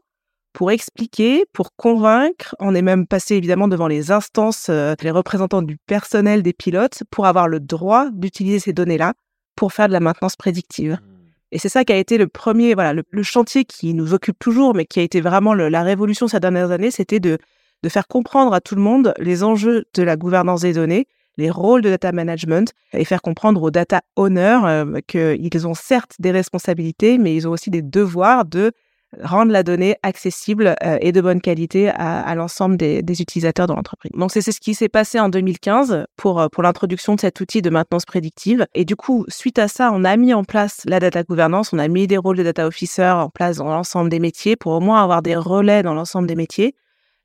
pour 0.58 0.72
expliquer, 0.72 1.44
pour 1.52 1.76
convaincre. 1.76 2.56
On 2.58 2.74
est 2.74 2.82
même 2.82 3.06
passé 3.06 3.36
évidemment 3.36 3.68
devant 3.68 3.86
les 3.86 4.10
instances, 4.10 4.66
euh, 4.70 4.96
les 5.00 5.12
représentants 5.12 5.62
du 5.62 5.76
personnel 5.76 6.42
des 6.42 6.52
pilotes, 6.52 7.04
pour 7.12 7.26
avoir 7.26 7.46
le 7.46 7.60
droit 7.60 8.10
d'utiliser 8.10 8.58
ces 8.58 8.72
données-là 8.72 9.14
pour 9.54 9.72
faire 9.72 9.86
de 9.86 9.92
la 9.92 10.00
maintenance 10.00 10.34
prédictive. 10.34 10.94
Mmh. 10.94 11.18
Et 11.52 11.60
c'est 11.60 11.68
ça 11.68 11.84
qui 11.84 11.92
a 11.92 11.96
été 11.96 12.18
le 12.18 12.26
premier, 12.26 12.74
voilà, 12.74 13.00
le, 13.08 13.22
chantier 13.22 13.64
qui 13.66 13.94
nous 13.94 14.14
occupe 14.14 14.36
toujours, 14.40 14.74
mais 14.74 14.84
qui 14.84 14.98
a 14.98 15.04
été 15.04 15.20
vraiment 15.20 15.54
la 15.54 15.82
révolution 15.84 16.26
ces 16.26 16.40
dernières 16.40 16.72
années, 16.72 16.90
c'était 16.90 17.20
de, 17.20 17.38
de 17.84 17.88
faire 17.88 18.08
comprendre 18.08 18.52
à 18.52 18.60
tout 18.60 18.74
le 18.74 18.82
monde 18.82 19.14
les 19.18 19.44
enjeux 19.44 19.84
de 19.94 20.02
la 20.02 20.16
gouvernance 20.16 20.62
des 20.62 20.72
données, 20.72 21.06
les 21.36 21.50
rôles 21.50 21.82
de 21.82 21.90
data 21.90 22.10
management 22.10 22.72
et 22.94 23.04
faire 23.04 23.22
comprendre 23.22 23.62
aux 23.62 23.70
data 23.70 24.00
owners 24.16 24.58
euh, 24.64 25.00
qu'ils 25.06 25.68
ont 25.68 25.74
certes 25.74 26.16
des 26.18 26.32
responsabilités, 26.32 27.16
mais 27.16 27.36
ils 27.36 27.46
ont 27.46 27.52
aussi 27.52 27.70
des 27.70 27.82
devoirs 27.82 28.44
de 28.44 28.72
rendre 29.22 29.52
la 29.52 29.62
donnée 29.62 29.96
accessible 30.02 30.76
euh, 30.84 30.98
et 31.00 31.12
de 31.12 31.20
bonne 31.20 31.40
qualité 31.40 31.88
à, 31.88 32.34
l'ensemble 32.34 32.76
des, 32.76 33.02
utilisateurs 33.20 33.66
de 33.66 33.72
l'entreprise. 33.72 34.12
Donc 34.14 34.30
c'est 34.32 34.40
ce 34.42 34.60
qui 34.60 34.74
s'est 34.74 34.88
passé 34.88 35.18
en 35.18 35.28
2015 35.28 36.06
pour, 36.16 36.40
euh, 36.40 36.48
pour 36.48 36.62
l'introduction 36.62 37.14
de 37.14 37.20
cet 37.20 37.40
outil 37.40 37.62
de 37.62 37.70
maintenance 37.70 38.04
prédictive. 38.04 38.66
Et 38.74 38.84
du 38.84 38.96
coup, 38.96 39.24
suite 39.28 39.58
à 39.58 39.68
ça, 39.68 39.90
on 39.92 40.04
a 40.04 40.16
mis 40.16 40.34
en 40.34 40.44
place 40.44 40.82
la 40.86 41.00
data 41.00 41.22
gouvernance, 41.22 41.72
on 41.72 41.78
a 41.78 41.88
mis 41.88 42.06
des 42.06 42.18
rôles 42.18 42.36
de 42.36 42.42
data 42.42 42.66
officer 42.66 43.08
en 43.08 43.30
place 43.30 43.56
dans 43.56 43.68
l'ensemble 43.68 44.10
des 44.10 44.20
métiers 44.20 44.56
pour 44.56 44.72
au 44.72 44.80
moins 44.80 45.02
avoir 45.02 45.22
des 45.22 45.36
relais 45.36 45.82
dans 45.82 45.94
l'ensemble 45.94 46.28
des 46.28 46.36
métiers. 46.36 46.74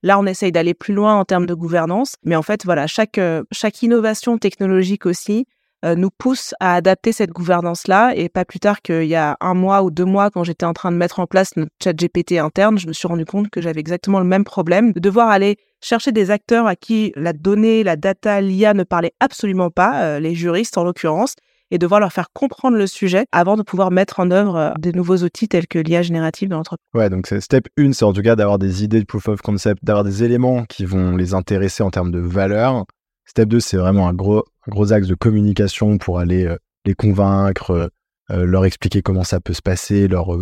Là, 0.04 0.20
on 0.20 0.26
essaye 0.26 0.52
d'aller 0.52 0.74
plus 0.74 0.94
loin 0.94 1.16
en 1.16 1.24
termes 1.24 1.46
de 1.46 1.54
gouvernance, 1.54 2.16
mais 2.24 2.36
en 2.36 2.42
fait, 2.42 2.66
voilà, 2.66 2.88
chaque, 2.88 3.18
euh, 3.18 3.44
chaque 3.52 3.82
innovation 3.84 4.38
technologique 4.38 5.06
aussi 5.06 5.46
nous 5.84 6.10
pousse 6.10 6.54
à 6.60 6.76
adapter 6.76 7.12
cette 7.12 7.32
gouvernance-là. 7.32 8.14
Et 8.16 8.30
pas 8.30 8.46
plus 8.46 8.60
tard 8.60 8.82
qu'il 8.82 9.06
y 9.06 9.16
a 9.16 9.38
un 9.42 9.54
mois 9.54 9.84
ou 9.84 9.92
deux 9.92 10.06
mois, 10.06 10.30
quand 10.30 10.44
j'étais 10.44 10.66
en 10.66 10.74
train 10.74 10.92
de 10.92 10.98
mettre 10.98 11.20
en 11.20 11.28
place 11.28 11.56
notre 11.58 11.72
chat 11.84 11.94
GPT 11.94 12.34
interne, 12.34 12.78
je 12.78 12.88
me 12.88 12.94
suis 12.94 13.08
rendu 13.08 13.26
compte 13.26 13.50
que 13.50 13.62
j'avais 13.62 13.80
exactement 13.80 14.20
le 14.20 14.26
même 14.26 14.44
problème, 14.44 14.94
de 14.94 15.00
devoir 15.00 15.30
aller 15.30 15.58
chercher 15.82 16.12
des 16.12 16.32
acteurs 16.32 16.66
à 16.66 16.76
qui 16.76 17.12
la 17.16 17.34
donnée, 17.34 17.84
la 17.84 17.96
data, 17.96 18.42
l'IA 18.42 18.74
ne 18.74 18.84
parlait 18.84 19.14
absolument 19.20 19.70
pas, 19.70 20.04
euh, 20.04 20.20
les 20.20 20.34
juristes 20.34 20.78
en 20.78 20.84
l'occurrence, 20.84 21.36
et 21.72 21.78
devoir 21.78 22.00
leur 22.00 22.14
faire 22.14 22.28
comprendre 22.34 22.78
le 22.78 22.88
sujet 22.88 23.26
avant 23.32 23.58
de 23.58 23.64
pouvoir 23.64 23.92
mettre 23.92 24.20
en 24.20 24.32
œuvre 24.32 24.56
euh, 24.56 24.72
des 24.80 24.92
nouveaux 24.92 25.18
outils 25.18 25.48
tels 25.48 25.68
que 25.68 25.80
l'IA 25.80 26.02
générative 26.02 26.50
dans 26.50 26.58
l'entreprise. 26.58 26.88
Ouais, 26.94 27.10
donc 27.10 27.28
step 27.40 27.68
1, 27.78 27.94
c'est 27.94 28.06
en 28.06 28.14
tout 28.14 28.22
cas 28.22 28.36
d'avoir 28.36 28.60
des 28.60 28.84
idées 28.84 29.00
de 29.00 29.06
proof 29.06 29.28
of 29.28 29.42
concept, 29.42 29.84
d'avoir 29.84 30.04
des 30.04 30.24
éléments 30.24 30.64
qui 30.66 30.86
vont 30.86 31.16
les 31.16 31.34
intéresser 31.34 31.84
en 31.84 31.90
termes 31.90 32.12
de 32.12 32.20
valeur. 32.20 32.86
Step 33.36 33.50
2, 33.50 33.60
c'est 33.62 33.78
vraiment 33.78 34.08
un 34.08 34.14
gros 34.14 34.94
axe 34.94 35.08
de 35.08 35.16
communication 35.16 35.98
pour 35.98 36.20
aller 36.20 36.46
euh, 36.46 36.56
les 36.86 36.94
convaincre, 36.94 37.72
euh, 37.72 37.88
euh, 38.30 38.46
leur 38.46 38.64
expliquer 38.64 39.02
comment 39.02 39.24
ça 39.24 39.40
peut 39.40 39.54
se 39.54 39.62
passer, 39.64 40.08
leur 40.08 40.38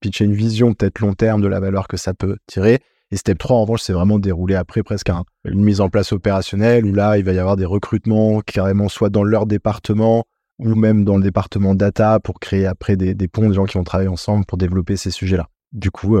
pitcher 0.00 0.24
une 0.24 0.34
vision 0.34 0.74
peut-être 0.74 0.98
long 0.98 1.14
terme 1.14 1.40
de 1.40 1.46
la 1.46 1.60
valeur 1.60 1.86
que 1.86 1.96
ça 1.96 2.14
peut 2.14 2.38
tirer. 2.48 2.80
Et 3.12 3.16
step 3.16 3.38
3, 3.38 3.58
en 3.58 3.60
revanche, 3.60 3.82
c'est 3.82 3.92
vraiment 3.92 4.18
déroulé 4.18 4.56
après 4.56 4.82
presque 4.82 5.08
une 5.44 5.62
mise 5.62 5.80
en 5.80 5.88
place 5.88 6.12
opérationnelle 6.12 6.84
où 6.84 6.92
là, 6.92 7.16
il 7.16 7.24
va 7.24 7.32
y 7.32 7.38
avoir 7.38 7.54
des 7.54 7.64
recrutements 7.64 8.40
carrément 8.40 8.88
soit 8.88 9.10
dans 9.10 9.22
leur 9.22 9.46
département 9.46 10.24
ou 10.58 10.74
même 10.74 11.04
dans 11.04 11.18
le 11.18 11.22
département 11.22 11.76
data 11.76 12.18
pour 12.18 12.40
créer 12.40 12.66
après 12.66 12.96
des, 12.96 13.14
des 13.14 13.28
ponts 13.28 13.48
de 13.48 13.54
gens 13.54 13.66
qui 13.66 13.78
vont 13.78 13.84
travailler 13.84 14.10
ensemble 14.10 14.46
pour 14.46 14.58
développer 14.58 14.96
ces 14.96 15.12
sujets-là. 15.12 15.46
Du 15.70 15.92
coup, 15.92 16.18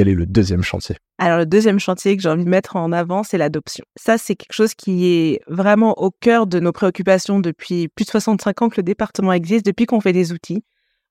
quel 0.00 0.08
est 0.08 0.14
le 0.14 0.24
deuxième 0.24 0.62
chantier? 0.62 0.96
Alors 1.18 1.36
le 1.36 1.44
deuxième 1.44 1.78
chantier 1.78 2.16
que 2.16 2.22
j'ai 2.22 2.30
envie 2.30 2.46
de 2.46 2.48
mettre 2.48 2.76
en 2.76 2.90
avant, 2.90 3.22
c'est 3.22 3.36
l'adoption. 3.36 3.84
Ça, 3.96 4.16
c'est 4.16 4.34
quelque 4.34 4.54
chose 4.54 4.72
qui 4.72 5.06
est 5.08 5.42
vraiment 5.46 5.92
au 6.00 6.10
cœur 6.10 6.46
de 6.46 6.58
nos 6.58 6.72
préoccupations 6.72 7.38
depuis 7.38 7.88
plus 7.88 8.06
de 8.06 8.10
65 8.10 8.62
ans 8.62 8.68
que 8.70 8.76
le 8.78 8.82
département 8.82 9.34
existe, 9.34 9.66
depuis 9.66 9.84
qu'on 9.84 10.00
fait 10.00 10.14
des 10.14 10.32
outils. 10.32 10.64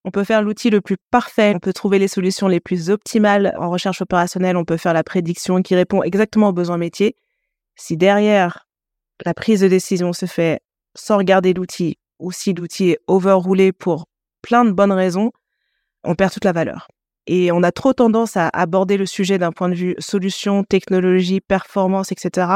On 0.06 0.10
peut 0.10 0.24
faire 0.24 0.42
l'outil 0.42 0.72
le 0.72 0.82
plus 0.82 0.98
parfait, 1.12 1.54
on 1.56 1.60
peut 1.60 1.72
trouver 1.72 2.00
les 2.00 2.08
solutions 2.08 2.48
les 2.48 2.60
plus 2.60 2.90
optimales 2.90 3.54
en 3.60 3.70
recherche 3.70 4.02
opérationnelle, 4.02 4.58
on 4.58 4.66
peut 4.66 4.78
faire 4.78 4.94
la 4.94 5.04
prédiction 5.04 5.62
qui 5.62 5.76
répond 5.76 6.02
exactement 6.02 6.50
aux 6.50 6.54
besoins 6.54 6.80
métiers. 6.80 7.16
Si 7.76 7.96
derrière, 7.96 8.66
la 9.24 9.36
prise 9.36 9.62
de 9.62 9.68
décision 9.68 10.14
se 10.14 10.26
fait 10.26 10.62
sans 10.96 11.18
regarder 11.18 11.54
l'outil 11.54 12.00
ou 12.18 12.32
si 12.32 12.54
l'outil 12.54 12.90
est 12.90 13.00
overroulé 13.06 13.72
pour 13.72 14.08
plein 14.42 14.66
de 14.66 14.72
bonnes 14.72 14.92
raisons, 14.92 15.32
on 16.04 16.16
perd 16.16 16.34
toute 16.34 16.46
la 16.46 16.54
valeur. 16.54 16.88
Et 17.32 17.52
on 17.52 17.62
a 17.62 17.72
trop 17.72 17.94
tendance 17.94 18.38
à 18.38 18.50
aborder 18.54 18.98
le 18.98 19.06
sujet 19.06 19.38
d'un 19.38 19.52
point 19.52 19.70
de 19.70 19.76
vue 19.76 19.96
solution, 20.00 20.64
technologie, 20.64 21.42
performance, 21.42 22.12
etc. 22.12 22.48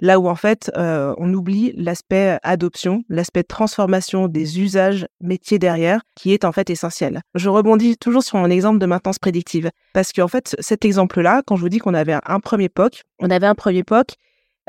Là 0.00 0.20
où 0.20 0.28
en 0.28 0.36
fait, 0.36 0.70
euh, 0.76 1.12
on 1.18 1.34
oublie 1.34 1.72
l'aspect 1.76 2.38
adoption, 2.44 3.02
l'aspect 3.08 3.42
transformation 3.42 4.28
des 4.28 4.60
usages 4.60 5.08
métiers 5.20 5.58
derrière, 5.58 6.02
qui 6.14 6.32
est 6.32 6.44
en 6.44 6.52
fait 6.52 6.70
essentiel. 6.70 7.22
Je 7.34 7.48
rebondis 7.48 7.96
toujours 7.96 8.22
sur 8.22 8.38
mon 8.38 8.50
exemple 8.50 8.78
de 8.78 8.86
maintenance 8.86 9.18
prédictive, 9.18 9.72
parce 9.94 10.12
qu'en 10.12 10.28
fait, 10.28 10.54
cet 10.60 10.84
exemple-là, 10.84 11.42
quand 11.44 11.56
je 11.56 11.62
vous 11.62 11.68
dis 11.68 11.78
qu'on 11.78 11.94
avait 11.94 12.16
un 12.24 12.38
premier 12.38 12.68
POC, 12.68 13.02
on 13.18 13.30
avait 13.30 13.48
un 13.48 13.56
premier 13.56 13.82
POC 13.82 14.10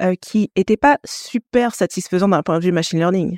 euh, 0.02 0.16
qui 0.20 0.50
n'était 0.58 0.76
pas 0.76 0.98
super 1.06 1.76
satisfaisant 1.76 2.30
d'un 2.30 2.42
point 2.42 2.58
de 2.58 2.64
vue 2.64 2.72
machine 2.72 2.98
learning 2.98 3.38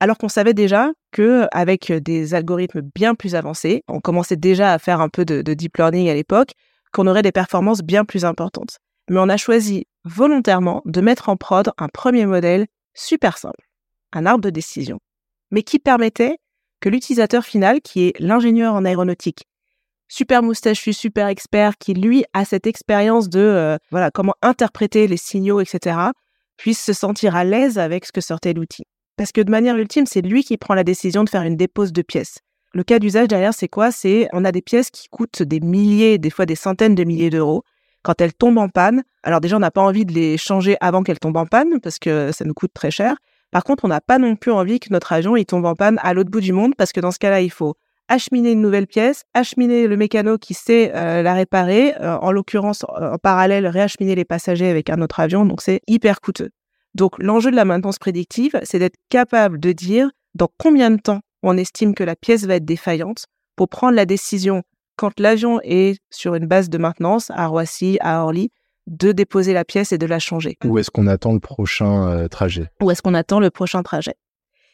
alors 0.00 0.18
qu'on 0.18 0.28
savait 0.28 0.54
déjà 0.54 0.92
que 1.10 1.46
avec 1.52 1.90
des 1.90 2.34
algorithmes 2.34 2.82
bien 2.94 3.14
plus 3.14 3.34
avancés, 3.34 3.82
on 3.88 4.00
commençait 4.00 4.36
déjà 4.36 4.72
à 4.72 4.78
faire 4.78 5.00
un 5.00 5.08
peu 5.08 5.24
de, 5.24 5.42
deep 5.54 5.76
learning 5.78 6.08
à 6.08 6.14
l'époque, 6.14 6.52
qu'on 6.92 7.06
aurait 7.06 7.22
des 7.22 7.32
performances 7.32 7.82
bien 7.82 8.04
plus 8.04 8.24
importantes. 8.24 8.78
Mais 9.08 9.18
on 9.18 9.28
a 9.28 9.36
choisi 9.36 9.86
volontairement 10.04 10.82
de 10.84 11.00
mettre 11.00 11.28
en 11.28 11.36
prod 11.36 11.70
un 11.78 11.88
premier 11.88 12.26
modèle 12.26 12.66
super 12.94 13.38
simple, 13.38 13.66
un 14.12 14.26
arbre 14.26 14.42
de 14.42 14.50
décision, 14.50 14.98
mais 15.50 15.62
qui 15.62 15.78
permettait 15.78 16.38
que 16.80 16.88
l'utilisateur 16.88 17.44
final, 17.44 17.80
qui 17.80 18.06
est 18.06 18.18
l'ingénieur 18.18 18.74
en 18.74 18.84
aéronautique, 18.84 19.44
super 20.08 20.42
moustachu, 20.42 20.92
super 20.92 21.28
expert, 21.28 21.78
qui 21.78 21.94
lui 21.94 22.24
a 22.32 22.44
cette 22.44 22.66
expérience 22.66 23.28
de 23.28 23.40
euh, 23.40 23.78
voilà 23.90 24.10
comment 24.10 24.34
interpréter 24.42 25.06
les 25.06 25.16
signaux, 25.16 25.60
etc., 25.60 25.96
puisse 26.56 26.82
se 26.82 26.92
sentir 26.92 27.36
à 27.36 27.44
l'aise 27.44 27.78
avec 27.78 28.04
ce 28.04 28.12
que 28.12 28.20
sortait 28.20 28.52
l'outil. 28.52 28.84
Parce 29.16 29.32
que 29.32 29.40
de 29.40 29.50
manière 29.50 29.76
ultime, 29.76 30.06
c'est 30.06 30.20
lui 30.20 30.44
qui 30.44 30.56
prend 30.56 30.74
la 30.74 30.84
décision 30.84 31.24
de 31.24 31.30
faire 31.30 31.42
une 31.42 31.56
dépose 31.56 31.92
de 31.92 32.02
pièces. 32.02 32.38
Le 32.74 32.84
cas 32.84 32.98
d'usage 32.98 33.28
derrière, 33.28 33.54
c'est 33.54 33.68
quoi? 33.68 33.90
C'est 33.90 34.28
on 34.32 34.44
a 34.44 34.52
des 34.52 34.60
pièces 34.60 34.90
qui 34.90 35.08
coûtent 35.08 35.42
des 35.42 35.60
milliers, 35.60 36.18
des 36.18 36.30
fois 36.30 36.44
des 36.44 36.56
centaines 36.56 36.94
de 36.94 37.04
milliers 37.04 37.30
d'euros. 37.30 37.64
Quand 38.02 38.20
elles 38.20 38.34
tombent 38.34 38.58
en 38.58 38.68
panne, 38.68 39.02
alors 39.22 39.40
déjà, 39.40 39.56
on 39.56 39.60
n'a 39.60 39.70
pas 39.70 39.80
envie 39.80 40.04
de 40.04 40.12
les 40.12 40.36
changer 40.36 40.76
avant 40.80 41.02
qu'elles 41.02 41.18
tombent 41.18 41.38
en 41.38 41.46
panne 41.46 41.80
parce 41.80 41.98
que 41.98 42.30
ça 42.32 42.44
nous 42.44 42.54
coûte 42.54 42.72
très 42.74 42.90
cher. 42.90 43.16
Par 43.50 43.64
contre, 43.64 43.86
on 43.86 43.88
n'a 43.88 44.02
pas 44.02 44.18
non 44.18 44.36
plus 44.36 44.52
envie 44.52 44.78
que 44.78 44.92
notre 44.92 45.12
avion 45.12 45.42
tombe 45.44 45.64
en 45.64 45.74
panne 45.74 45.98
à 46.02 46.12
l'autre 46.12 46.30
bout 46.30 46.40
du 46.40 46.52
monde 46.52 46.74
parce 46.76 46.92
que 46.92 47.00
dans 47.00 47.10
ce 47.10 47.18
cas-là, 47.18 47.40
il 47.40 47.50
faut 47.50 47.74
acheminer 48.08 48.52
une 48.52 48.60
nouvelle 48.60 48.86
pièce, 48.86 49.24
acheminer 49.34 49.86
le 49.86 49.96
mécano 49.96 50.38
qui 50.38 50.54
sait 50.54 50.92
euh, 50.94 51.22
la 51.22 51.34
réparer, 51.34 51.94
euh, 52.00 52.16
en 52.18 52.30
l'occurrence 52.30 52.84
en 52.88 53.18
parallèle 53.18 53.66
réacheminer 53.66 54.14
les 54.14 54.24
passagers 54.24 54.68
avec 54.68 54.90
un 54.90 55.00
autre 55.00 55.18
avion, 55.18 55.44
donc 55.44 55.62
c'est 55.62 55.80
hyper 55.88 56.20
coûteux. 56.20 56.50
Donc 56.96 57.12
l'enjeu 57.18 57.50
de 57.50 57.56
la 57.56 57.66
maintenance 57.66 57.98
prédictive, 57.98 58.58
c'est 58.62 58.78
d'être 58.78 58.96
capable 59.10 59.60
de 59.60 59.72
dire 59.72 60.10
dans 60.34 60.48
combien 60.56 60.90
de 60.90 60.96
temps 60.98 61.20
on 61.42 61.58
estime 61.58 61.94
que 61.94 62.02
la 62.02 62.16
pièce 62.16 62.44
va 62.44 62.54
être 62.54 62.64
défaillante 62.64 63.26
pour 63.54 63.68
prendre 63.68 63.94
la 63.94 64.06
décision 64.06 64.62
quand 64.96 65.20
l'avion 65.20 65.60
est 65.62 65.98
sur 66.10 66.34
une 66.34 66.46
base 66.46 66.70
de 66.70 66.78
maintenance 66.78 67.30
à 67.34 67.48
Roissy, 67.48 67.98
à 68.00 68.22
Orly, 68.22 68.50
de 68.86 69.12
déposer 69.12 69.52
la 69.52 69.66
pièce 69.66 69.92
et 69.92 69.98
de 69.98 70.06
la 70.06 70.18
changer. 70.18 70.56
Où 70.64 70.78
est-ce 70.78 70.90
qu'on 70.90 71.06
attend 71.06 71.34
le 71.34 71.38
prochain 71.40 72.08
euh, 72.08 72.28
trajet? 72.28 72.70
Où 72.80 72.90
est-ce 72.90 73.02
qu'on 73.02 73.12
attend 73.12 73.40
le 73.40 73.50
prochain 73.50 73.82
trajet? 73.82 74.14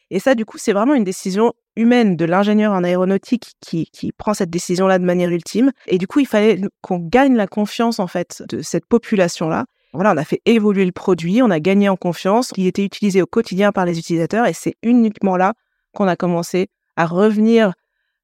Et 0.09 0.19
ça, 0.19 0.33
du 0.33 0.45
coup, 0.45 0.57
c'est 0.57 0.71
vraiment 0.71 0.93
une 0.93 1.03
décision 1.03 1.51
humaine 1.75 2.15
de 2.15 2.23
l'ingénieur 2.23 2.71
en 2.71 2.85
aéronautique 2.85 3.55
qui, 3.59 3.89
qui 3.91 4.13
prend 4.13 4.33
cette 4.33 4.49
décision-là 4.49 4.97
de 4.97 5.03
manière 5.03 5.29
ultime. 5.29 5.71
Et 5.87 5.97
du 5.97 6.07
coup, 6.07 6.21
il 6.21 6.27
fallait 6.27 6.61
qu'on 6.81 6.99
gagne 6.99 7.35
la 7.35 7.47
confiance, 7.47 7.99
en 7.99 8.07
fait, 8.07 8.43
de 8.47 8.61
cette 8.61 8.85
population-là 8.85 9.65
voilà, 9.93 10.13
on 10.13 10.17
a 10.17 10.23
fait 10.23 10.41
évoluer 10.45 10.85
le 10.85 10.91
produit, 10.91 11.41
on 11.41 11.49
a 11.49 11.59
gagné 11.59 11.89
en 11.89 11.95
confiance, 11.95 12.51
il 12.57 12.67
était 12.67 12.83
utilisé 12.83 13.21
au 13.21 13.25
quotidien 13.25 13.71
par 13.71 13.85
les 13.85 13.99
utilisateurs 13.99 14.47
et 14.47 14.53
c'est 14.53 14.75
uniquement 14.81 15.37
là 15.37 15.53
qu'on 15.93 16.07
a 16.07 16.15
commencé 16.15 16.69
à 16.95 17.05
revenir 17.05 17.73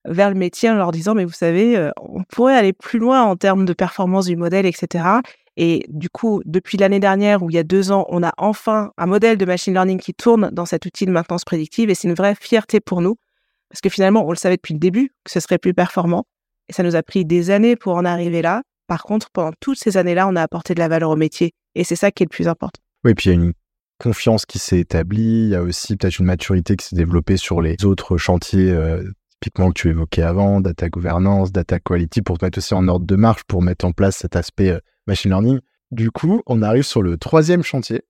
vers 0.06 0.30
le 0.30 0.36
métier 0.36 0.70
en 0.70 0.76
leur 0.76 0.92
disant, 0.92 1.14
mais 1.14 1.26
vous 1.26 1.34
savez, 1.34 1.78
euh, 1.78 1.92
on 2.02 2.24
pourrait 2.24 2.56
aller 2.56 2.74
plus 2.74 3.00
loin 3.00 3.24
en 3.24 3.36
termes 3.36 3.66
de 3.66 3.74
performance 3.74 4.26
du 4.26 4.36
modèle, 4.36 4.66
etc. 4.66 5.06
Et 5.58 5.86
du 5.90 6.10
coup, 6.10 6.42
depuis 6.46 6.78
l'année 6.78 7.00
dernière 7.00 7.44
ou 7.44 7.50
il 7.50 7.56
y 7.56 7.60
a 7.60 7.64
deux 7.64 7.92
ans, 7.92 8.06
on 8.10 8.24
a 8.24 8.32
enfin 8.38 8.92
un 8.98 9.06
modèle 9.06 9.38
de 9.38 9.46
machine 9.46 9.74
learning 9.74 10.00
qui 10.00 10.14
tourne 10.14 10.50
dans 10.52 10.66
cet 10.66 10.86
outil 10.86 11.06
de 11.06 11.12
maintenance 11.12 11.44
prédictive 11.44 11.90
et 11.90 11.96
c'est 11.96 12.08
une 12.08 12.14
vraie 12.14 12.36
fierté 12.36 12.80
pour 12.80 13.02
nous 13.02 13.18
parce 13.70 13.82
que 13.82 13.90
finalement, 13.90 14.26
on 14.26 14.32
le 14.32 14.38
savait 14.38 14.56
depuis 14.56 14.74
le 14.74 14.80
début 14.80 15.10
que 15.24 15.32
ce 15.32 15.40
serait 15.40 15.58
plus 15.58 15.74
performant 15.74 16.26
et 16.70 16.74
ça 16.74 16.82
nous 16.84 16.96
a 16.96 17.04
pris 17.04 17.26
des 17.26 17.52
années 17.52 17.76
pour 17.76 17.96
en 17.96 18.06
arriver 18.06 18.42
là. 18.42 18.64
Par 18.90 19.04
contre, 19.04 19.30
pendant 19.30 19.52
toutes 19.60 19.78
ces 19.78 19.98
années-là, 19.98 20.28
on 20.28 20.36
a 20.36 20.42
apporté 20.42 20.74
de 20.74 20.80
la 20.80 20.88
valeur 20.88 21.12
au 21.12 21.16
métier. 21.16 21.54
Et 21.76 21.84
c'est 21.84 21.96
ça 21.96 22.10
qui 22.10 22.24
est 22.24 22.26
le 22.26 22.36
plus 22.36 22.48
important. 22.48 22.82
Oui, 23.06 23.14
puis 23.14 23.30
il 23.30 23.36
y 23.36 23.38
a 23.38 23.40
une 23.40 23.54
confiance 24.00 24.48
qui 24.48 24.58
s'est 24.58 24.80
établie. 24.80 25.44
Il 25.44 25.50
y 25.50 25.56
a 25.56 25.62
aussi 25.62 25.96
peut-être 25.96 26.18
une 26.18 26.26
maturité 26.26 26.76
qui 26.76 26.88
s'est 26.88 26.96
développée 26.96 27.38
sur 27.38 27.62
les 27.62 27.76
autres 27.86 28.18
chantiers, 28.18 28.72
euh, 28.72 29.04
typiquement 29.42 29.70
que 29.70 29.80
tu 29.80 29.90
évoquais 29.90 30.24
avant, 30.24 30.60
data 30.60 30.90
governance, 30.90 31.52
data 31.52 31.80
quality, 31.80 32.24
pour 32.24 32.40
te 32.40 32.46
mettre 32.46 32.58
aussi 32.58 32.74
en 32.74 32.88
ordre 32.88 33.06
de 33.06 33.16
marche, 33.16 33.44
pour 33.44 33.62
mettre 33.62 33.86
en 33.86 33.92
place 33.92 34.18
cet 34.18 34.36
aspect 34.36 34.72
euh, 34.72 34.80
machine 35.06 35.30
learning. 35.30 35.60
Du 35.92 36.10
coup, 36.10 36.42
on 36.48 36.64
arrive 36.64 36.82
sur 36.84 37.04
le 37.04 37.16
troisième 37.18 37.62
chantier. 37.62 38.02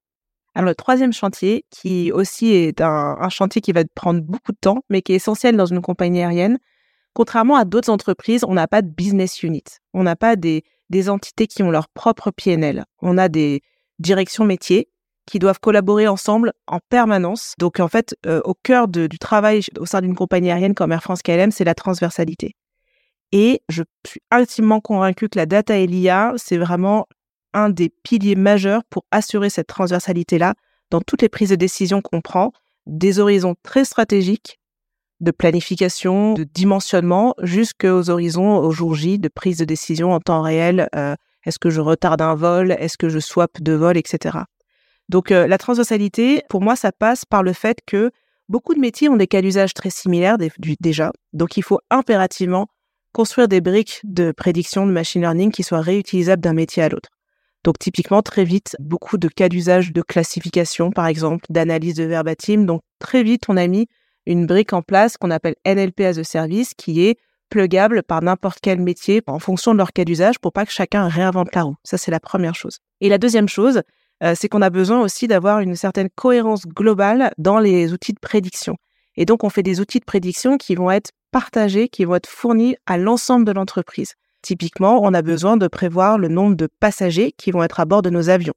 Alors, 0.55 0.69
le 0.69 0.75
troisième 0.75 1.12
chantier, 1.12 1.65
qui 1.71 2.13
aussi 2.13 2.53
est 2.53 2.79
un, 2.79 3.17
un 3.19 3.29
chantier 3.29 3.59
qui 3.59 3.74
va 3.74 3.83
prendre 3.95 4.21
beaucoup 4.21 4.53
de 4.53 4.57
temps, 4.62 4.79
mais 4.89 5.01
qui 5.01 5.12
est 5.12 5.17
essentiel 5.17 5.57
dans 5.57 5.65
une 5.65 5.81
compagnie 5.81 6.21
aérienne, 6.21 6.57
Contrairement 7.13 7.56
à 7.56 7.66
d'autres 7.66 7.89
entreprises, 7.89 8.44
on 8.48 8.54
n'a 8.54 8.68
pas 8.68 8.82
de 8.82 8.89
business 8.89 9.44
unit. 9.44 9.63
On 9.94 10.04
n'a 10.04 10.16
pas 10.16 10.36
des, 10.36 10.63
entités 11.08 11.48
qui 11.48 11.63
ont 11.63 11.72
leur 11.72 11.89
propre 11.89 12.32
PNL. 12.32 12.86
On 13.01 13.18
a 13.18 13.30
des 13.30 13.62
directions 14.00 14.46
métiers 14.46 14.89
qui 15.25 15.38
doivent 15.38 15.60
collaborer 15.60 16.08
ensemble 16.08 16.54
en 16.66 16.80
permanence. 16.89 17.54
Donc 17.60 17.80
en 17.80 17.88
fait, 17.88 18.16
euh, 18.25 18.42
au 18.46 18.56
cœur 18.56 18.88
du 18.88 19.20
travail 19.20 19.62
au 19.78 19.86
sein 19.86 20.01
d'une 20.01 20.16
compagnie 20.16 20.50
aérienne 20.50 20.74
comme 20.74 20.92
Air 20.92 21.04
France 21.04 21.22
KLM, 21.22 21.51
c'est 21.51 21.63
la 21.63 21.75
transversalité. 21.75 22.56
Et 23.32 23.62
je 23.70 23.84
suis 24.08 24.22
intimement 24.32 24.82
convaincu 24.82 25.30
que 25.30 25.38
la 25.38 25.46
data 25.46 25.78
et 25.78 25.86
l'IA, 25.86 26.34
c'est 26.38 26.58
vraiment 26.58 27.06
un 27.54 27.70
des 27.70 27.89
piliers 27.89 28.36
majeurs 28.36 28.84
pour 28.89 29.06
assurer 29.12 29.50
cette 29.50 29.68
transversalité-là 29.68 30.56
dans 30.89 31.01
toutes 31.01 31.22
les 31.22 31.30
prises 31.30 31.50
de 31.50 31.56
décision 31.56 32.01
qu'on 32.01 32.22
prend, 32.22 32.51
des 32.88 33.20
horizons 33.20 33.56
très 33.62 33.86
stratégiques 33.86 34.59
de 35.19 35.31
planification, 35.31 36.33
de 36.33 36.43
dimensionnement, 36.43 37.35
jusqu'aux 37.41 38.09
horizons, 38.09 38.57
au 38.57 38.71
jour 38.71 38.95
J, 38.95 39.19
de 39.19 39.27
prise 39.27 39.57
de 39.57 39.65
décision 39.65 40.13
en 40.13 40.19
temps 40.19 40.41
réel. 40.41 40.88
Euh, 40.95 41.15
est-ce 41.45 41.59
que 41.59 41.69
je 41.69 41.81
retarde 41.81 42.21
un 42.21 42.35
vol 42.35 42.71
Est-ce 42.71 42.97
que 42.97 43.09
je 43.09 43.19
swap 43.19 43.61
de 43.61 43.73
vol, 43.73 43.97
etc. 43.97 44.39
Donc 45.09 45.31
euh, 45.31 45.47
la 45.47 45.57
transversalité, 45.57 46.43
pour 46.49 46.61
moi, 46.61 46.75
ça 46.75 46.91
passe 46.91 47.25
par 47.25 47.43
le 47.43 47.53
fait 47.53 47.79
que 47.85 48.11
beaucoup 48.47 48.73
de 48.73 48.79
métiers 48.79 49.09
ont 49.09 49.17
des 49.17 49.27
cas 49.27 49.41
d'usage 49.41 49.73
très 49.73 49.89
similaires 49.89 50.38
déjà. 50.79 51.11
Donc 51.33 51.57
il 51.57 51.63
faut 51.63 51.79
impérativement 51.89 52.67
construire 53.11 53.47
des 53.47 53.61
briques 53.61 54.01
de 54.03 54.31
prédiction 54.31 54.85
de 54.85 54.91
machine 54.91 55.21
learning 55.21 55.51
qui 55.51 55.63
soient 55.63 55.81
réutilisables 55.81 56.41
d'un 56.41 56.53
métier 56.53 56.83
à 56.83 56.89
l'autre. 56.89 57.09
Donc 57.63 57.77
typiquement, 57.79 58.21
très 58.21 58.45
vite, 58.45 58.75
beaucoup 58.79 59.17
de 59.17 59.27
cas 59.27 59.49
d'usage 59.49 59.91
de 59.91 60.01
classification, 60.01 60.91
par 60.91 61.07
exemple, 61.07 61.45
d'analyse 61.49 61.95
de 61.95 62.05
verbatim. 62.05 62.65
Donc 62.65 62.81
très 62.99 63.23
vite, 63.23 63.43
on 63.49 63.57
a 63.57 63.67
mis 63.67 63.88
une 64.29 64.45
brique 64.45 64.74
en 64.74 64.81
place 64.81 65.17
qu'on 65.17 65.31
appelle 65.31 65.55
NLP 65.65 66.01
as 66.01 66.19
a 66.19 66.24
service 66.24 66.74
qui 66.75 67.05
est 67.05 67.17
plugable 67.50 68.03
par 68.03 68.21
n'importe 68.21 68.59
quel 68.62 68.79
métier 68.79 69.24
en 69.25 69.39
fonction 69.39 69.74
de 69.74 69.77
leur 69.79 69.91
cas 69.91 70.05
d'usage 70.05 70.38
pour 70.39 70.53
pas 70.53 70.65
que 70.65 70.71
chacun 70.71 71.07
réinvente 71.07 71.53
la 71.55 71.63
roue. 71.63 71.75
Ça, 71.83 71.98
c'est 71.98 72.12
la 72.12 72.19
première 72.19 72.53
chose. 72.53 72.77
Et 73.01 73.09
la 73.09 73.17
deuxième 73.17 73.50
chose, 73.50 73.81
euh, 74.24 74.36
c'est 74.36 74.48
qu'on 74.48 74.62
a 74.62 74.69
besoin 74.69 75.01
aussi 75.01 75.27
d'avoir 75.27 75.62
une 75.62 75.75
certaine 75.75 76.09
cohérence 76.09 76.67
globale 76.67 77.31
dans 77.39 77.57
les 77.57 77.91
outils 77.91 78.13
de 78.13 78.19
prédiction. 78.19 78.75
Et 79.15 79.25
donc, 79.25 79.43
on 79.43 79.50
fait 79.50 79.63
des 79.63 79.81
outils 79.81 80.00
de 80.00 80.05
prédiction 80.05 80.57
qui 80.57 80.75
vont 80.75 80.91
être 80.91 81.09
partagés, 81.31 81.89
qui 81.89 82.05
vont 82.05 82.15
être 82.15 82.29
fournis 82.29 82.75
à 82.86 82.98
l'ensemble 82.98 83.45
de 83.45 83.51
l'entreprise. 83.51 84.13
Typiquement, 84.43 85.01
on 85.03 85.13
a 85.15 85.24
besoin 85.24 85.57
de 85.57 85.67
prévoir 85.67 86.19
le 86.19 86.27
nombre 86.27 86.55
de 86.55 86.69
passagers 86.79 87.33
qui 87.36 87.50
vont 87.50 87.63
être 87.63 87.79
à 87.79 87.86
bord 87.86 88.03
de 88.03 88.12
nos 88.12 88.29
avions. 88.29 88.53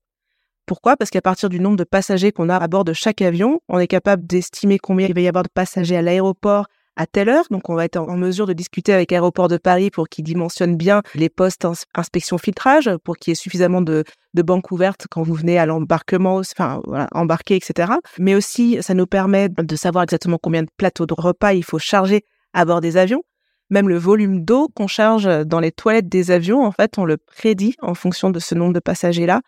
Pourquoi? 0.73 0.97
Parce 0.97 1.11
qu'à 1.11 1.21
partir 1.21 1.51
du 1.51 1.61
nombre 1.61 1.77
de 1.77 1.85
passagers 1.85 2.33
qu'on 2.33 2.49
a 2.49 2.57
à 2.57 2.67
bord 2.67 2.87
de 2.87 2.95
chaque 2.95 3.21
avion, 3.21 3.61
on 3.69 3.79
est 3.79 3.87
capable 3.87 4.27
d'estimer 4.27 4.79
combien 4.79 5.07
il 5.07 5.13
va 5.13 5.21
y 5.21 5.29
avoir 5.29 5.45
de 5.45 5.51
passagers 5.53 5.99
à 5.99 6.01
l'aéroport 6.01 6.65
à 6.97 7.07
telle 7.07 7.29
heure. 7.29 7.45
Donc, 7.51 7.69
on 7.69 7.75
va 7.75 7.85
être 7.85 7.99
en 7.99 8.17
mesure 8.17 8.47
de 8.47 8.55
discuter 8.55 8.95
avec 8.95 9.13
Aéroport 9.13 9.49
de 9.49 9.59
Paris 9.59 9.91
pour 9.91 10.09
qu'ils 10.09 10.25
dimensionnent 10.25 10.79
bien 10.79 11.03
les 11.15 11.29
postes 11.29 11.69
inspection 11.95 12.39
filtrage, 12.39 12.91
pour 13.05 13.19
qu'il 13.19 13.33
y 13.33 13.33
ait 13.33 13.35
suffisamment 13.35 13.83
de, 13.83 14.03
banques 14.33 14.73
ouvertes 14.73 15.09
quand 15.11 15.21
vous 15.21 15.35
venez 15.35 15.59
à 15.59 15.67
l'embarquement, 15.67 16.37
enfin, 16.37 16.81
embarquer, 17.13 17.57
etc. 17.57 17.93
Mais 18.19 18.35
aussi, 18.35 18.79
ça 18.81 18.95
nous 18.95 19.07
permet 19.07 19.51
de 19.51 19.77
savoir 19.77 20.05
exactement 20.05 20.39
combien 20.43 20.63
de 20.63 20.71
plateaux 20.79 21.05
de 21.05 21.13
repas 21.13 21.53
il 21.53 21.65
faut 21.65 21.79
charger 21.79 22.25
à 22.55 22.65
bord 22.65 22.81
des 22.81 22.97
avions. 22.97 23.23
Même 23.69 23.91
le 23.91 23.99
volume 23.99 24.43
d'eau 24.43 24.69
qu'on 24.75 24.87
charge 24.87 25.29
dans 25.45 25.61
les 25.61 25.71
toilettes 25.71 26.09
des 26.09 26.31
avions, 26.31 26.65
en 26.65 26.73
fait, 26.73 26.97
on 26.97 27.05
le 27.05 27.19
prédit 27.19 27.75
en 27.83 27.93
fonction 27.93 28.31
de 28.31 28.39
ce 28.39 28.55
nombre 28.55 28.73
de 28.73 28.81
passagers-là. 28.81 29.43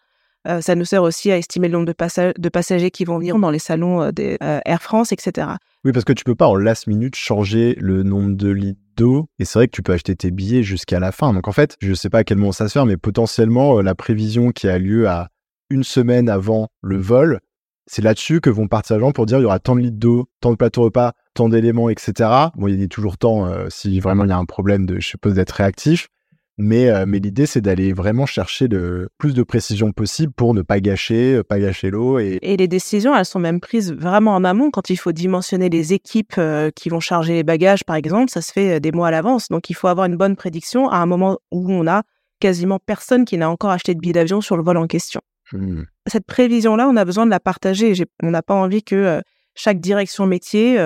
Euh, 0.46 0.60
ça 0.60 0.74
nous 0.74 0.84
sert 0.84 1.02
aussi 1.02 1.30
à 1.30 1.38
estimer 1.38 1.68
le 1.68 1.78
nombre 1.78 1.86
de, 1.86 2.48
passagers 2.48 2.90
qui 2.90 3.04
vont 3.04 3.18
venir 3.18 3.38
dans 3.38 3.50
les 3.50 3.58
salons 3.58 4.02
euh, 4.02 4.12
des 4.12 4.36
euh, 4.42 4.60
Air 4.64 4.82
France, 4.82 5.12
etc. 5.12 5.48
Oui, 5.84 5.92
parce 5.92 6.04
que 6.04 6.12
tu 6.12 6.24
peux 6.24 6.34
pas 6.34 6.46
en 6.46 6.56
last 6.56 6.86
minute 6.86 7.14
changer 7.14 7.76
le 7.80 8.02
nombre 8.02 8.36
de 8.36 8.50
litres 8.50 8.80
d'eau. 8.96 9.26
Et 9.38 9.44
c'est 9.44 9.58
vrai 9.58 9.66
que 9.68 9.72
tu 9.72 9.82
peux 9.82 9.92
acheter 9.92 10.14
tes 10.14 10.30
billets 10.30 10.62
jusqu'à 10.62 11.00
la 11.00 11.12
fin. 11.12 11.32
Donc 11.32 11.48
en 11.48 11.52
fait, 11.52 11.76
je 11.80 11.94
sais 11.94 12.10
pas 12.10 12.18
à 12.18 12.24
quel 12.24 12.38
moment 12.38 12.52
ça 12.52 12.68
se 12.68 12.78
fait, 12.78 12.84
mais 12.84 12.96
potentiellement 12.96 13.80
la 13.80 13.94
prévision 13.94 14.50
qui 14.50 14.68
a 14.68 14.78
lieu 14.78 15.08
à 15.08 15.28
une 15.70 15.84
semaine 15.84 16.28
avant 16.28 16.68
le 16.82 16.98
vol, 16.98 17.40
c'est 17.86 18.02
là-dessus 18.02 18.40
que 18.40 18.50
vont 18.50 18.68
partir 18.68 18.96
les 18.96 19.00
gens 19.00 19.12
pour 19.12 19.26
dire 19.26 19.38
il 19.38 19.42
y 19.42 19.46
aura 19.46 19.58
tant 19.58 19.76
de 19.76 19.80
litres 19.80 19.98
d'eau, 19.98 20.28
tant 20.40 20.50
de 20.50 20.56
plateaux 20.56 20.82
repas, 20.82 21.12
tant 21.34 21.48
d'éléments, 21.48 21.90
etc. 21.90 22.30
Bon, 22.56 22.68
il 22.68 22.80
y 22.80 22.84
a 22.84 22.88
toujours 22.88 23.18
temps 23.18 23.46
euh, 23.46 23.66
si 23.68 24.00
vraiment 24.00 24.24
il 24.24 24.30
y 24.30 24.32
a 24.32 24.38
un 24.38 24.44
problème 24.44 24.86
de, 24.86 25.00
je 25.00 25.08
suppose, 25.08 25.34
d'être 25.34 25.52
réactif. 25.52 26.08
Mais, 26.56 26.88
euh, 26.88 27.04
mais 27.06 27.18
l'idée, 27.18 27.46
c'est 27.46 27.60
d'aller 27.60 27.92
vraiment 27.92 28.26
chercher 28.26 28.68
le 28.68 29.08
plus 29.18 29.34
de 29.34 29.42
précision 29.42 29.90
possible 29.90 30.32
pour 30.32 30.54
ne 30.54 30.62
pas 30.62 30.78
gâcher, 30.80 31.36
euh, 31.36 31.42
pas 31.42 31.58
gâcher 31.58 31.90
l'eau. 31.90 32.20
Et... 32.20 32.38
et... 32.42 32.56
les 32.56 32.68
décisions, 32.68 33.14
elles 33.16 33.24
sont 33.24 33.40
même 33.40 33.60
prises 33.60 33.92
vraiment 33.92 34.34
en 34.34 34.44
amont 34.44 34.70
quand 34.70 34.88
il 34.88 34.96
faut 34.96 35.10
dimensionner 35.12 35.68
les 35.68 35.92
équipes 35.92 36.40
qui 36.76 36.88
vont 36.88 37.00
charger 37.00 37.34
les 37.34 37.42
bagages, 37.42 37.84
par 37.84 37.96
exemple. 37.96 38.30
Ça 38.30 38.40
se 38.40 38.52
fait 38.52 38.78
des 38.78 38.92
mois 38.92 39.08
à 39.08 39.10
l'avance. 39.10 39.48
Donc, 39.48 39.68
il 39.68 39.74
faut 39.74 39.88
avoir 39.88 40.06
une 40.06 40.16
bonne 40.16 40.36
prédiction 40.36 40.88
à 40.88 40.98
un 40.98 41.06
moment 41.06 41.38
où 41.50 41.72
on 41.72 41.86
a 41.88 42.02
quasiment 42.38 42.78
personne 42.78 43.24
qui 43.24 43.36
n'a 43.36 43.50
encore 43.50 43.70
acheté 43.70 43.94
de 43.94 44.00
billet 44.00 44.12
d'avion 44.12 44.40
sur 44.40 44.56
le 44.56 44.62
vol 44.62 44.76
en 44.76 44.86
question. 44.86 45.20
Mmh. 45.52 45.82
Cette 46.06 46.26
prévision-là, 46.26 46.88
on 46.88 46.96
a 46.96 47.04
besoin 47.04 47.26
de 47.26 47.30
la 47.30 47.40
partager. 47.40 47.94
On 48.22 48.30
n'a 48.30 48.42
pas 48.42 48.54
envie 48.54 48.82
que 48.82 49.20
chaque 49.54 49.80
direction 49.80 50.26
métier, 50.26 50.78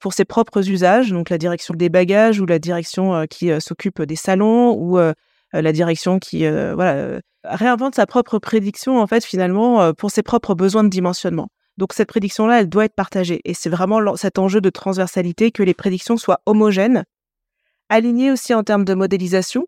pour 0.00 0.12
ses 0.12 0.24
propres 0.24 0.68
usages, 0.68 1.10
donc 1.10 1.30
la 1.30 1.38
direction 1.38 1.74
des 1.74 1.88
bagages 1.88 2.40
ou 2.40 2.46
la 2.46 2.58
direction 2.58 3.26
qui 3.28 3.50
s'occupe 3.60 4.02
des 4.02 4.16
salons 4.16 4.74
ou 4.74 4.98
la 5.52 5.72
direction 5.72 6.18
qui 6.18 6.48
voilà, 6.48 7.20
réinvente 7.44 7.94
sa 7.94 8.06
propre 8.06 8.38
prédiction, 8.38 9.00
en 9.00 9.06
fait, 9.06 9.24
finalement, 9.24 9.92
pour 9.94 10.10
ses 10.10 10.22
propres 10.22 10.54
besoins 10.54 10.84
de 10.84 10.88
dimensionnement. 10.88 11.48
Donc 11.76 11.94
cette 11.94 12.08
prédiction-là, 12.08 12.60
elle 12.60 12.68
doit 12.68 12.84
être 12.84 12.94
partagée. 12.94 13.40
Et 13.44 13.54
c'est 13.54 13.70
vraiment 13.70 14.14
cet 14.16 14.38
enjeu 14.38 14.60
de 14.60 14.70
transversalité, 14.70 15.50
que 15.50 15.62
les 15.62 15.74
prédictions 15.74 16.18
soient 16.18 16.40
homogènes, 16.44 17.04
alignées 17.88 18.30
aussi 18.30 18.52
en 18.52 18.62
termes 18.62 18.84
de 18.84 18.92
modélisation, 18.94 19.66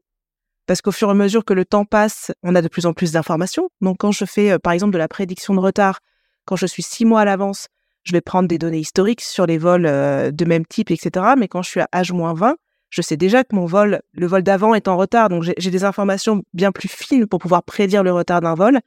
parce 0.66 0.82
qu'au 0.82 0.92
fur 0.92 1.08
et 1.08 1.10
à 1.10 1.14
mesure 1.14 1.44
que 1.44 1.54
le 1.54 1.64
temps 1.64 1.84
passe, 1.84 2.30
on 2.42 2.54
a 2.54 2.62
de 2.62 2.68
plus 2.68 2.86
en 2.86 2.92
plus 2.92 3.12
d'informations. 3.12 3.70
Donc 3.80 3.96
quand 3.98 4.12
je 4.12 4.24
fais, 4.24 4.52
euh, 4.52 4.58
par 4.58 4.72
exemple, 4.74 4.92
de 4.92 4.98
la 4.98 5.08
prédiction 5.08 5.54
de 5.54 5.60
retard, 5.60 6.00
quand 6.44 6.56
je 6.56 6.66
suis 6.66 6.82
six 6.82 7.04
mois 7.04 7.22
à 7.22 7.24
l'avance, 7.24 7.68
je 8.04 8.12
vais 8.12 8.20
prendre 8.20 8.48
des 8.48 8.58
données 8.58 8.78
historiques 8.78 9.20
sur 9.20 9.46
les 9.46 9.58
vols 9.58 9.86
euh, 9.86 10.30
de 10.30 10.44
même 10.44 10.66
type, 10.66 10.90
etc. 10.90 11.26
Mais 11.38 11.48
quand 11.48 11.62
je 11.62 11.70
suis 11.70 11.80
à 11.80 11.88
H-20, 11.92 12.54
je 12.90 13.02
sais 13.02 13.16
déjà 13.16 13.44
que 13.44 13.54
mon 13.54 13.66
vol, 13.66 14.02
le 14.12 14.26
vol 14.26 14.42
d'avant 14.42 14.74
est 14.74 14.88
en 14.88 14.96
retard. 14.96 15.28
Donc 15.28 15.44
j'ai 15.56 15.70
des 15.70 15.84
informations 15.84 16.42
bien 16.52 16.72
plus 16.72 16.88
fines 16.88 17.26
pour 17.26 17.38
pouvoir 17.38 17.62
prédire 17.62 18.02
le 18.02 18.12
retard 18.12 18.40
d'un 18.40 18.54
vol. 18.54 18.80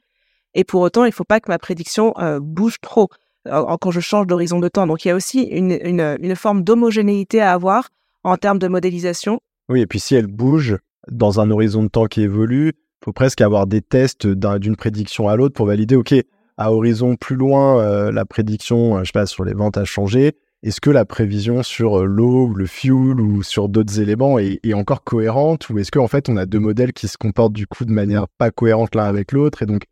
Et 0.54 0.64
pour 0.64 0.80
autant, 0.80 1.04
il 1.04 1.08
ne 1.08 1.14
faut 1.14 1.24
pas 1.24 1.40
que 1.40 1.50
ma 1.50 1.58
prédiction 1.58 2.14
euh, 2.18 2.38
bouge 2.40 2.76
trop 2.80 3.08
quand 3.80 3.92
je 3.92 4.00
change 4.00 4.26
d'horizon 4.26 4.58
de 4.58 4.68
temps. 4.68 4.86
Donc 4.86 5.04
il 5.04 5.08
y 5.08 5.10
a 5.10 5.14
aussi 5.14 5.42
une, 5.42 6.34
forme 6.34 6.62
d'homogénéité 6.62 7.40
à 7.40 7.52
avoir 7.52 7.90
en 8.24 8.36
termes 8.36 8.58
de 8.58 8.66
modélisation. 8.66 9.40
Oui, 9.68 9.80
et 9.80 9.86
puis 9.86 10.00
si 10.00 10.14
elle 10.14 10.26
bouge, 10.26 10.76
dans 11.08 11.38
un 11.38 11.50
horizon 11.50 11.84
de 11.84 11.88
temps 11.88 12.06
qui 12.06 12.22
évolue, 12.22 12.72
il 12.74 13.04
faut 13.04 13.12
presque 13.12 13.40
avoir 13.40 13.66
des 13.66 13.82
tests 13.82 14.26
d'une 14.26 14.76
prédiction 14.76 15.28
à 15.28 15.36
l'autre 15.36 15.54
pour 15.54 15.66
valider, 15.66 15.94
OK, 15.94 16.14
à 16.56 16.72
horizon 16.72 17.16
plus 17.16 17.36
loin, 17.36 17.80
euh, 17.80 18.10
la 18.10 18.24
prédiction, 18.24 18.96
euh, 18.96 19.00
je 19.00 19.06
sais 19.06 19.12
pas, 19.12 19.26
sur 19.26 19.44
les 19.44 19.54
ventes 19.54 19.76
a 19.76 19.84
changé. 19.84 20.32
Est-ce 20.62 20.80
que 20.80 20.90
la 20.90 21.04
prévision 21.04 21.62
sur 21.62 22.00
euh, 22.00 22.04
l'eau, 22.04 22.52
le 22.54 22.66
fuel 22.66 23.20
ou 23.20 23.42
sur 23.42 23.68
d'autres 23.68 24.00
éléments 24.00 24.38
est, 24.38 24.74
encore 24.74 25.04
cohérente 25.04 25.68
ou 25.68 25.78
est-ce 25.78 25.90
qu'en 25.90 26.08
fait 26.08 26.28
on 26.28 26.36
a 26.36 26.46
deux 26.46 26.58
modèles 26.58 26.92
qui 26.92 27.08
se 27.08 27.18
comportent 27.18 27.52
du 27.52 27.66
coup 27.66 27.84
de 27.84 27.92
manière 27.92 28.26
pas 28.38 28.50
cohérente 28.50 28.94
l'un 28.94 29.04
avec 29.04 29.32
l'autre 29.32 29.62
et 29.62 29.66
donc 29.66 29.84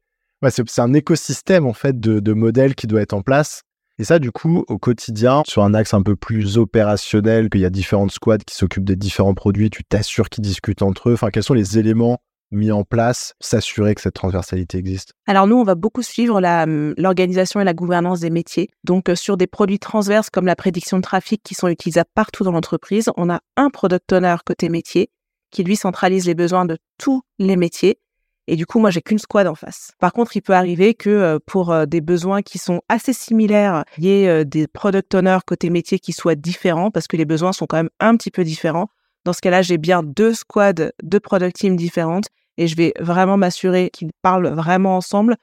c'est 0.48 0.80
un 0.80 0.92
écosystème 0.92 1.66
en 1.66 1.72
fait 1.72 2.00
de, 2.00 2.18
de 2.20 2.32
modèles 2.32 2.74
qui 2.74 2.86
doit 2.86 3.02
être 3.02 3.14
en 3.14 3.22
place 3.22 3.62
et 3.98 4.04
ça, 4.04 4.18
du 4.18 4.32
coup, 4.32 4.64
au 4.66 4.76
quotidien, 4.76 5.44
sur 5.46 5.62
un 5.62 5.72
axe 5.72 5.94
un 5.94 6.02
peu 6.02 6.16
plus 6.16 6.58
opérationnel, 6.58 7.48
qu'il 7.48 7.60
y 7.60 7.64
a 7.64 7.70
différentes 7.70 8.10
squads 8.10 8.38
qui 8.38 8.56
s'occupent 8.56 8.84
des 8.84 8.96
différents 8.96 9.34
produits, 9.34 9.70
tu 9.70 9.84
t'assures 9.84 10.28
qu'ils 10.28 10.42
discutent 10.42 10.82
entre 10.82 11.10
eux. 11.10 11.12
Enfin, 11.12 11.30
quels 11.30 11.44
sont 11.44 11.54
les 11.54 11.78
éléments 11.78 12.18
mis 12.50 12.70
en 12.70 12.84
place, 12.84 13.34
s'assurer 13.40 13.94
que 13.94 14.00
cette 14.00 14.14
transversalité 14.14 14.78
existe 14.78 15.12
Alors 15.26 15.46
nous, 15.46 15.56
on 15.56 15.64
va 15.64 15.74
beaucoup 15.74 16.02
suivre 16.02 16.36
hum, 16.36 16.94
l'organisation 16.96 17.60
et 17.60 17.64
la 17.64 17.74
gouvernance 17.74 18.20
des 18.20 18.30
métiers. 18.30 18.68
Donc 18.84 19.08
euh, 19.08 19.14
sur 19.14 19.36
des 19.36 19.46
produits 19.46 19.78
transverses 19.78 20.30
comme 20.30 20.46
la 20.46 20.56
prédiction 20.56 20.98
de 20.98 21.02
trafic 21.02 21.42
qui 21.42 21.54
sont 21.54 21.68
utilisables 21.68 22.10
partout 22.14 22.44
dans 22.44 22.52
l'entreprise, 22.52 23.10
on 23.16 23.30
a 23.30 23.40
un 23.56 23.70
product 23.70 24.12
owner 24.12 24.36
côté 24.44 24.68
métier 24.68 25.10
qui 25.50 25.64
lui 25.64 25.76
centralise 25.76 26.26
les 26.26 26.34
besoins 26.34 26.64
de 26.64 26.78
tous 26.98 27.22
les 27.38 27.56
métiers 27.56 27.98
et 28.46 28.56
du 28.56 28.66
coup, 28.66 28.78
moi, 28.78 28.90
j'ai 28.90 29.00
qu'une 29.00 29.18
squad 29.18 29.46
en 29.46 29.54
face. 29.54 29.92
Par 29.98 30.12
contre, 30.12 30.36
il 30.36 30.42
peut 30.42 30.52
arriver 30.52 30.92
que 30.92 31.08
euh, 31.08 31.38
pour 31.46 31.72
euh, 31.72 31.86
des 31.86 32.02
besoins 32.02 32.42
qui 32.42 32.58
sont 32.58 32.82
assez 32.90 33.14
similaires, 33.14 33.84
il 33.96 34.04
y 34.04 34.10
ait 34.10 34.44
des 34.44 34.66
product 34.66 35.14
owners 35.14 35.38
côté 35.46 35.70
métier 35.70 35.98
qui 35.98 36.12
soient 36.12 36.34
différents 36.34 36.90
parce 36.90 37.06
que 37.06 37.16
les 37.16 37.24
besoins 37.24 37.54
sont 37.54 37.64
quand 37.64 37.78
même 37.78 37.90
un 38.00 38.16
petit 38.18 38.30
peu 38.30 38.44
différents. 38.44 38.88
Dans 39.24 39.32
ce 39.32 39.40
cas-là, 39.40 39.62
j'ai 39.62 39.78
bien 39.78 40.02
deux 40.02 40.34
squads, 40.34 40.92
deux 41.02 41.20
product 41.20 41.56
teams 41.56 41.76
différentes 41.76 42.26
et 42.58 42.66
je 42.66 42.76
vais 42.76 42.92
vraiment 43.00 43.36
m'assurer 43.36 43.90
qu'ils 43.90 44.10
parlent 44.22 44.48
vraiment 44.48 44.96
ensemble 44.96 45.36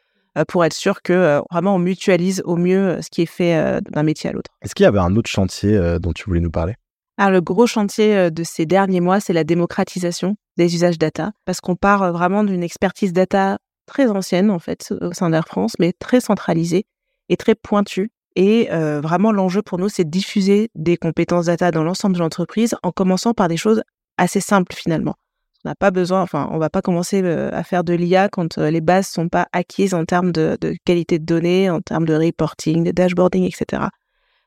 pour 0.48 0.64
être 0.64 0.74
sûr 0.74 1.02
que 1.02 1.42
vraiment 1.52 1.76
on 1.76 1.80
mutualise 1.80 2.42
au 2.46 2.56
mieux 2.56 3.02
ce 3.02 3.10
qui 3.10 3.24
est 3.24 3.26
fait 3.26 3.82
d'un 3.92 4.04
métier 4.04 4.30
à 4.30 4.34
l'autre. 4.34 4.52
Est-ce 4.62 4.76
qu'il 4.76 4.86
y 4.86 4.88
avait 4.88 5.00
un 5.00 5.16
autre 5.16 5.30
chantier 5.30 5.98
dont 6.00 6.14
tu 6.14 6.24
voulais 6.26 6.40
nous 6.40 6.52
parler? 6.52 6.76
Alors, 7.18 7.32
le 7.32 7.42
gros 7.42 7.68
chantier 7.68 8.32
de 8.32 8.44
ces 8.44 8.66
derniers 8.66 9.02
mois, 9.02 9.20
c'est 9.20 9.34
la 9.34 9.44
démocratisation 9.44 10.36
des 10.58 10.74
usages 10.74 10.98
data, 10.98 11.34
parce 11.46 11.60
qu'on 11.60 11.76
part 11.76 12.14
vraiment 12.14 12.44
d'une 12.44 12.64
expertise 12.64 13.12
data 13.14 13.58
très 13.86 14.08
ancienne, 14.08 14.50
en 14.50 14.60
fait, 14.60 14.94
au 15.02 15.12
sein 15.12 15.30
d'Air 15.30 15.46
France, 15.46 15.74
mais 15.80 15.92
très 15.92 16.22
centralisée 16.22 16.86
et 17.28 17.36
très 17.36 17.56
pointue. 17.56 18.10
Et 18.36 18.70
vraiment, 18.72 19.32
l'enjeu 19.32 19.62
pour 19.62 19.78
nous, 19.78 19.90
c'est 19.90 20.06
de 20.06 20.10
diffuser 20.10 20.70
des 20.76 20.98
compétences 20.98 21.48
data 21.48 21.72
dans 21.72 21.84
l'ensemble 21.84 22.16
de 22.16 22.20
l'entreprise, 22.20 22.76
en 22.84 22.92
commençant 22.92 23.34
par 23.34 23.48
des 23.48 23.58
choses 23.58 23.84
assez 24.18 24.40
simples 24.40 24.74
finalement. 24.74 25.16
On 25.64 25.70
n'a 25.70 25.76
pas 25.76 25.92
besoin, 25.92 26.22
enfin, 26.22 26.50
on 26.52 26.58
va 26.58 26.70
pas 26.70 26.82
commencer 26.82 27.24
à 27.24 27.64
faire 27.64 27.84
de 27.84 27.94
l'IA 27.94 28.30
quand 28.30 28.58
les 28.58 28.82
bases 28.82 29.08
sont 29.08 29.30
pas 29.30 29.48
acquises 29.52 29.94
en 29.94 30.06
termes 30.06 30.32
de, 30.32 30.58
de, 30.60 30.76
qualité 30.86 31.20
de 31.20 31.26
données, 31.26 31.70
en 31.70 31.82
termes 31.82 32.06
de 32.06 32.16
reporting, 32.16 32.84
de 32.84 32.92
dashboarding, 32.92 33.44
etc. 33.44 33.84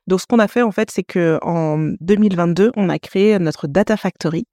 Donc, 0.06 0.20
ce 0.20 0.26
qu'on 0.26 0.38
a 0.38 0.48
fait, 0.48 0.62
en 0.62 0.72
fait, 0.72 0.90
c'est 0.90 1.02
que 1.02 1.38
en 1.42 1.92
2022, 2.00 2.72
on 2.76 2.88
a 2.88 2.98
créé 2.98 3.38
notre 3.38 3.66
Data 3.66 3.96
Factory. 3.96 4.46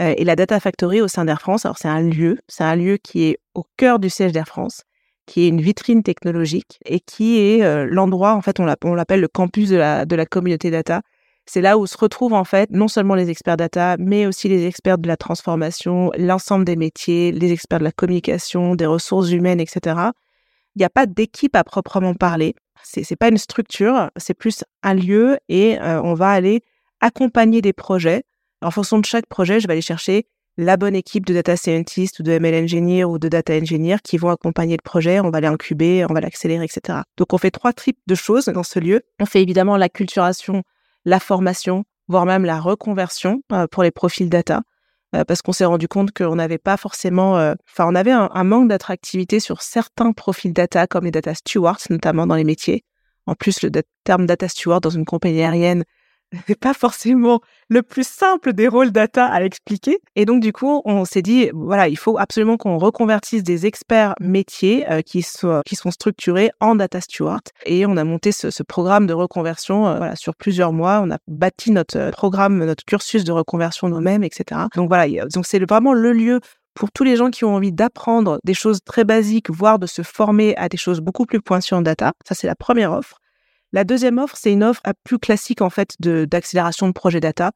Euh, 0.00 0.14
et 0.16 0.24
la 0.24 0.36
Data 0.36 0.58
Factory 0.60 1.00
au 1.00 1.08
sein 1.08 1.24
d'Air 1.24 1.40
France, 1.40 1.66
alors 1.66 1.78
c'est 1.78 1.88
un 1.88 2.00
lieu, 2.00 2.38
c'est 2.48 2.64
un 2.64 2.76
lieu 2.76 2.96
qui 2.96 3.24
est 3.24 3.38
au 3.54 3.64
cœur 3.76 3.98
du 3.98 4.08
siège 4.08 4.32
d'Air 4.32 4.46
France, 4.46 4.82
qui 5.26 5.44
est 5.44 5.48
une 5.48 5.60
vitrine 5.60 6.02
technologique 6.02 6.78
et 6.84 7.00
qui 7.00 7.38
est 7.38 7.62
euh, 7.62 7.86
l'endroit, 7.88 8.34
en 8.34 8.42
fait, 8.42 8.58
on 8.60 8.64
l'appelle 8.64 9.20
le 9.20 9.28
campus 9.28 9.68
de 9.68 9.76
la, 9.76 10.04
de 10.04 10.16
la 10.16 10.26
communauté 10.26 10.70
data. 10.70 11.02
C'est 11.46 11.60
là 11.60 11.76
où 11.76 11.86
se 11.86 11.98
retrouvent 11.98 12.34
en 12.34 12.44
fait 12.44 12.70
non 12.70 12.86
seulement 12.88 13.14
les 13.14 13.28
experts 13.28 13.56
data, 13.56 13.96
mais 13.98 14.26
aussi 14.26 14.48
les 14.48 14.64
experts 14.66 14.98
de 14.98 15.08
la 15.08 15.16
transformation, 15.16 16.12
l'ensemble 16.16 16.64
des 16.64 16.76
métiers, 16.76 17.32
les 17.32 17.52
experts 17.52 17.80
de 17.80 17.84
la 17.84 17.92
communication, 17.92 18.76
des 18.76 18.86
ressources 18.86 19.30
humaines, 19.30 19.60
etc. 19.60 19.96
Il 20.76 20.78
n'y 20.78 20.84
a 20.84 20.90
pas 20.90 21.06
d'équipe 21.06 21.56
à 21.56 21.64
proprement 21.64 22.14
parler. 22.14 22.54
C'est 22.84 23.08
n'est 23.10 23.16
pas 23.16 23.28
une 23.28 23.38
structure, 23.38 24.10
c'est 24.16 24.34
plus 24.34 24.64
un 24.82 24.94
lieu 24.94 25.38
et 25.48 25.78
euh, 25.80 26.00
on 26.02 26.14
va 26.14 26.30
aller 26.30 26.62
accompagner 27.00 27.60
des 27.60 27.72
projets. 27.72 28.22
En 28.60 28.70
fonction 28.70 28.98
de 28.98 29.04
chaque 29.04 29.26
projet, 29.26 29.60
je 29.60 29.66
vais 29.66 29.72
aller 29.72 29.82
chercher 29.82 30.26
la 30.56 30.76
bonne 30.76 30.94
équipe 30.94 31.24
de 31.26 31.34
data 31.34 31.56
scientist 31.56 32.20
ou 32.20 32.22
de 32.22 32.32
ML 32.32 32.64
engineer 32.64 33.04
ou 33.04 33.18
de 33.18 33.28
data 33.28 33.54
engineer 33.54 33.96
qui 34.02 34.18
vont 34.18 34.30
accompagner 34.30 34.76
le 34.76 34.82
projet. 34.82 35.20
On 35.20 35.30
va 35.30 35.40
l'incuber, 35.40 36.04
on 36.08 36.12
va 36.12 36.20
l'accélérer, 36.20 36.64
etc. 36.64 37.00
Donc, 37.16 37.32
on 37.32 37.38
fait 37.38 37.50
trois 37.50 37.72
types 37.72 37.98
de 38.06 38.14
choses 38.14 38.46
dans 38.46 38.62
ce 38.62 38.78
lieu. 38.78 39.02
On 39.20 39.26
fait 39.26 39.42
évidemment 39.42 39.76
l'acculturation, 39.76 40.62
la 41.04 41.20
formation, 41.20 41.84
voire 42.08 42.26
même 42.26 42.44
la 42.44 42.60
reconversion 42.60 43.42
euh, 43.52 43.66
pour 43.66 43.82
les 43.82 43.90
profils 43.90 44.28
data. 44.28 44.62
Euh, 45.14 45.24
parce 45.24 45.42
qu'on 45.42 45.52
s'est 45.52 45.66
rendu 45.66 45.88
compte 45.88 46.12
qu'on 46.12 46.36
n'avait 46.36 46.58
pas 46.58 46.76
forcément, 46.76 47.38
euh, 47.38 47.54
enfin, 47.70 47.86
on 47.86 47.94
avait 47.94 48.12
un, 48.12 48.44
manque 48.44 48.68
d'attractivité 48.68 49.40
sur 49.40 49.60
certains 49.60 50.12
profils 50.12 50.52
data, 50.52 50.86
comme 50.86 51.04
les 51.04 51.10
data 51.10 51.34
stewards, 51.34 51.80
notamment 51.90 52.26
dans 52.26 52.34
les 52.34 52.44
métiers. 52.44 52.84
En 53.26 53.34
plus, 53.34 53.62
le 53.62 53.70
terme 54.04 54.26
data 54.26 54.48
steward 54.48 54.82
dans 54.82 54.90
une 54.90 55.04
compagnie 55.04 55.42
aérienne, 55.42 55.84
n'est 56.48 56.54
pas 56.54 56.74
forcément 56.74 57.40
le 57.68 57.82
plus 57.82 58.06
simple 58.06 58.52
des 58.52 58.68
rôles 58.68 58.92
data 58.92 59.26
à 59.26 59.42
expliquer. 59.42 60.00
Et 60.16 60.24
donc, 60.24 60.40
du 60.40 60.52
coup, 60.52 60.82
on 60.84 61.04
s'est 61.04 61.22
dit, 61.22 61.50
voilà, 61.52 61.88
il 61.88 61.96
faut 61.96 62.18
absolument 62.18 62.56
qu'on 62.56 62.78
reconvertisse 62.78 63.42
des 63.42 63.66
experts 63.66 64.14
métiers 64.20 64.90
euh, 64.90 65.02
qui, 65.02 65.22
soient, 65.22 65.62
qui 65.64 65.76
sont 65.76 65.90
structurés 65.90 66.50
en 66.60 66.74
data 66.74 67.00
steward. 67.00 67.42
Et 67.66 67.86
on 67.86 67.96
a 67.96 68.04
monté 68.04 68.32
ce, 68.32 68.50
ce 68.50 68.62
programme 68.62 69.06
de 69.06 69.14
reconversion 69.14 69.86
euh, 69.86 69.96
voilà, 69.96 70.16
sur 70.16 70.34
plusieurs 70.34 70.72
mois. 70.72 71.00
On 71.04 71.10
a 71.10 71.18
bâti 71.28 71.70
notre 71.70 71.98
euh, 71.98 72.10
programme, 72.10 72.64
notre 72.64 72.84
cursus 72.84 73.24
de 73.24 73.32
reconversion 73.32 73.88
nous-mêmes, 73.88 74.24
etc. 74.24 74.62
Donc 74.74 74.88
voilà, 74.88 75.26
donc 75.26 75.46
c'est 75.46 75.58
vraiment 75.64 75.92
le 75.92 76.12
lieu 76.12 76.40
pour 76.74 76.90
tous 76.90 77.04
les 77.04 77.16
gens 77.16 77.30
qui 77.30 77.44
ont 77.44 77.54
envie 77.54 77.72
d'apprendre 77.72 78.38
des 78.44 78.54
choses 78.54 78.80
très 78.84 79.04
basiques, 79.04 79.50
voire 79.50 79.78
de 79.78 79.86
se 79.86 80.02
former 80.02 80.56
à 80.56 80.68
des 80.68 80.76
choses 80.76 81.00
beaucoup 81.00 81.26
plus 81.26 81.40
pointues 81.40 81.74
en 81.74 81.82
data. 81.82 82.12
Ça, 82.26 82.34
c'est 82.34 82.46
la 82.46 82.54
première 82.54 82.92
offre. 82.92 83.18
La 83.72 83.84
deuxième 83.84 84.18
offre, 84.18 84.36
c'est 84.36 84.52
une 84.52 84.64
offre 84.64 84.82
plus 85.02 85.18
classique 85.18 85.62
en 85.62 85.70
fait 85.70 85.96
d'accélération 86.00 86.86
de, 86.86 86.92
projets 86.92 87.20
data. 87.20 87.52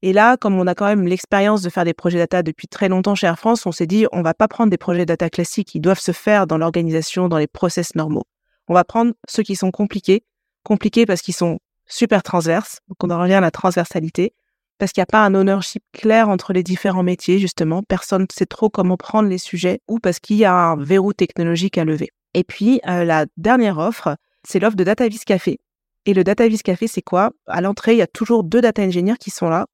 Et 0.00 0.12
là, 0.12 0.36
comme 0.36 0.58
on 0.58 0.66
a 0.66 0.74
quand 0.74 0.86
même 0.86 1.06
l'expérience 1.06 1.62
de 1.62 1.70
faire 1.70 1.84
des 1.84 1.94
projets 1.94 2.18
data 2.18 2.42
depuis 2.42 2.66
très 2.66 2.88
longtemps 2.88 3.14
chez 3.14 3.26
Air 3.26 3.38
France, 3.38 3.66
on 3.66 3.72
s'est 3.72 3.86
dit 3.86 4.06
on 4.12 4.22
va 4.22 4.34
pas 4.34 4.48
prendre 4.48 4.70
des 4.70 4.78
projets 4.78 5.06
data 5.06 5.30
classiques, 5.30 5.74
ils 5.74 5.80
doivent 5.80 6.00
se 6.00 6.12
faire 6.12 6.46
dans 6.46 6.58
l'organisation, 6.58 7.28
dans 7.28 7.38
les 7.38 7.46
process 7.46 7.94
normaux. 7.94 8.24
On 8.68 8.74
va 8.74 8.84
prendre 8.84 9.12
ceux 9.28 9.42
qui 9.42 9.56
sont 9.56 9.70
compliqués, 9.70 10.24
compliqués 10.62 11.06
parce 11.06 11.20
qu'ils 11.20 11.34
sont 11.34 11.58
super 11.86 12.22
transverses, 12.22 12.80
donc 12.88 13.02
on 13.02 13.10
en 13.10 13.20
revient 13.20 13.34
à 13.34 13.40
la 13.40 13.50
transversalité, 13.50 14.32
parce 14.78 14.92
qu'il 14.92 15.00
n'y 15.00 15.04
a 15.04 15.06
pas 15.06 15.24
un 15.24 15.34
ownership 15.34 15.82
clair 15.92 16.28
entre 16.28 16.52
les 16.52 16.62
différents 16.62 17.02
métiers, 17.02 17.38
justement, 17.38 17.82
personne 17.82 18.22
ne 18.22 18.26
sait 18.32 18.46
trop 18.46 18.70
comment 18.70 18.96
prendre 18.96 19.28
les 19.28 19.38
sujets, 19.38 19.80
ou 19.88 19.98
parce 19.98 20.18
qu'il 20.18 20.36
y 20.36 20.44
a 20.44 20.54
un 20.54 20.76
verrou 20.76 21.12
technologique 21.12 21.78
à 21.78 21.84
lever. 21.84 22.10
Et 22.32 22.44
puis, 22.44 22.80
la 22.84 23.26
dernière 23.36 23.78
offre, 23.78 24.16
c'est 24.46 24.58
l'offre 24.58 24.76
de 24.76 24.84
DataVis 24.84 25.20
Café. 25.26 25.58
Et 26.06 26.14
le 26.14 26.24
DataVis 26.24 26.58
Café, 26.58 26.86
c'est 26.86 27.02
quoi? 27.02 27.30
À 27.46 27.60
l'entrée, 27.60 27.92
il 27.92 27.98
y 27.98 28.02
a 28.02 28.06
toujours 28.06 28.44
deux 28.44 28.60
data 28.60 28.82
engineers 28.82 29.16
qui 29.18 29.30
sont 29.30 29.48
là 29.48 29.66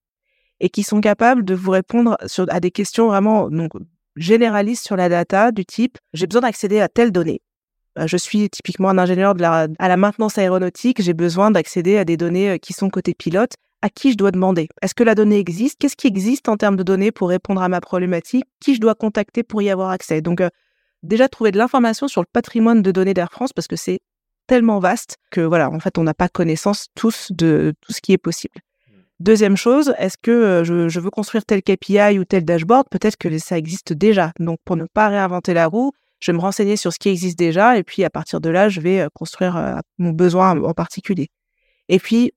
et 0.61 0.69
qui 0.69 0.83
sont 0.83 1.01
capables 1.01 1.45
de 1.45 1.55
vous 1.55 1.71
répondre 1.71 2.17
sur, 2.27 2.47
à 2.51 2.61
des 2.61 2.71
questions 2.71 3.09
vraiment 3.09 3.49
donc, 3.51 3.73
généralistes 4.17 4.85
sur 4.85 4.97
la 4.97 5.09
data 5.09 5.53
du 5.53 5.65
type 5.65 5.99
j'ai 6.13 6.27
besoin 6.27 6.43
d'accéder 6.43 6.81
à 6.81 6.89
telle 6.89 7.13
donnée. 7.13 7.41
Euh, 7.99 8.07
je 8.07 8.17
suis 8.17 8.49
typiquement 8.51 8.91
un 8.91 8.99
ingénieur 8.99 9.35
de 9.35 9.43
la, 9.43 9.67
à 9.79 9.89
la 9.89 9.97
maintenance 9.97 10.39
aéronautique, 10.39 11.03
j'ai 11.03 11.15
besoin 11.15 11.51
d'accéder 11.51 11.97
à 11.97 12.05
des 12.05 12.17
données 12.17 12.51
euh, 12.51 12.59
qui 12.59 12.73
sont 12.73 12.91
côté 12.91 13.15
pilote. 13.15 13.53
À 13.83 13.89
qui 13.89 14.13
je 14.13 14.17
dois 14.19 14.31
demander? 14.31 14.69
Est-ce 14.83 14.95
que 14.95 15.03
la 15.03 15.15
donnée 15.15 15.39
existe? 15.39 15.79
Qu'est-ce 15.79 15.97
qui 15.97 16.07
existe 16.07 16.51
en 16.51 16.59
termes 16.59 16.77
de 16.77 16.83
données 16.83 17.13
pour 17.13 17.31
répondre 17.31 17.63
à 17.63 17.69
ma 17.71 17.81
problématique? 17.81 18.45
Qui 18.61 18.75
je 18.75 18.81
dois 18.81 18.95
contacter 18.95 19.43
pour 19.43 19.63
y 19.63 19.71
avoir 19.71 19.89
accès? 19.89 20.21
Donc, 20.21 20.43
euh, 20.43 20.51
déjà 21.03 21.31
trouver 21.31 21.51
de 21.51 21.57
l'information 21.57 22.07
sur 22.07 22.21
le 22.21 22.27
patrimoine 22.31 22.83
de 22.83 22.93
données 22.93 23.15
d'Air 23.15 23.33
France 23.33 23.55
parce 23.55 23.67
que 23.67 23.77
c'est 23.77 24.01
tellement 24.51 24.81
vaste 24.81 25.19
que 25.31 25.43
voilà, 25.43 25.71
en 25.71 25.79
fait, 25.79 25.97
on 25.97 26.03
n'a 26.03 26.13
pas 26.13 26.29
connaissance 26.29 26.89
tous 26.97 27.31
de 27.31 27.73
tout 27.81 27.93
ce 27.93 28.01
qui 28.01 28.13
est 28.13 28.19
possible. 28.19 28.57
Deuxième 29.21 29.57
chose, 29.57 29.95
est-ce 29.97 30.17
que 30.21 30.33
euh, 30.33 30.65
je, 30.65 30.99
veux 30.99 31.11
construire 31.11 31.45
tel 31.45 31.63
KPI 31.63 32.19
ou 32.19 32.25
tel 32.25 32.45
dashboard? 32.45 32.89
Peut-être 32.91 33.17
que 33.17 33.39
ça 33.39 33.57
existe 33.57 33.93
déjà. 33.93 34.33
Donc, 34.41 34.59
pour 34.65 34.75
ne 34.75 34.87
pas 34.93 35.07
réinventer 35.07 35.55
la 35.55 35.69
roue, 35.69 35.93
je 36.19 36.33
vais 36.33 36.37
me 36.37 36.43
renseigner 36.43 36.77
sur 36.77 36.93
ce 36.93 36.99
qui 36.99 37.11
existe 37.11 37.39
déjà 37.39 37.79
et 37.79 37.85
puis 37.85 38.03
à 38.03 38.11
partir 38.11 38.41
de 38.41 38.51
là, 38.51 38.69
je 38.69 38.81
vais 38.81 39.03
euh, 39.03 39.09
construire 39.15 39.57
euh, 39.57 39.77
mon 39.99 40.11
besoin 40.11 40.61
en 40.61 40.75
particulier. 40.75 41.29
Et 41.89 42.01
puis, 42.01 42.33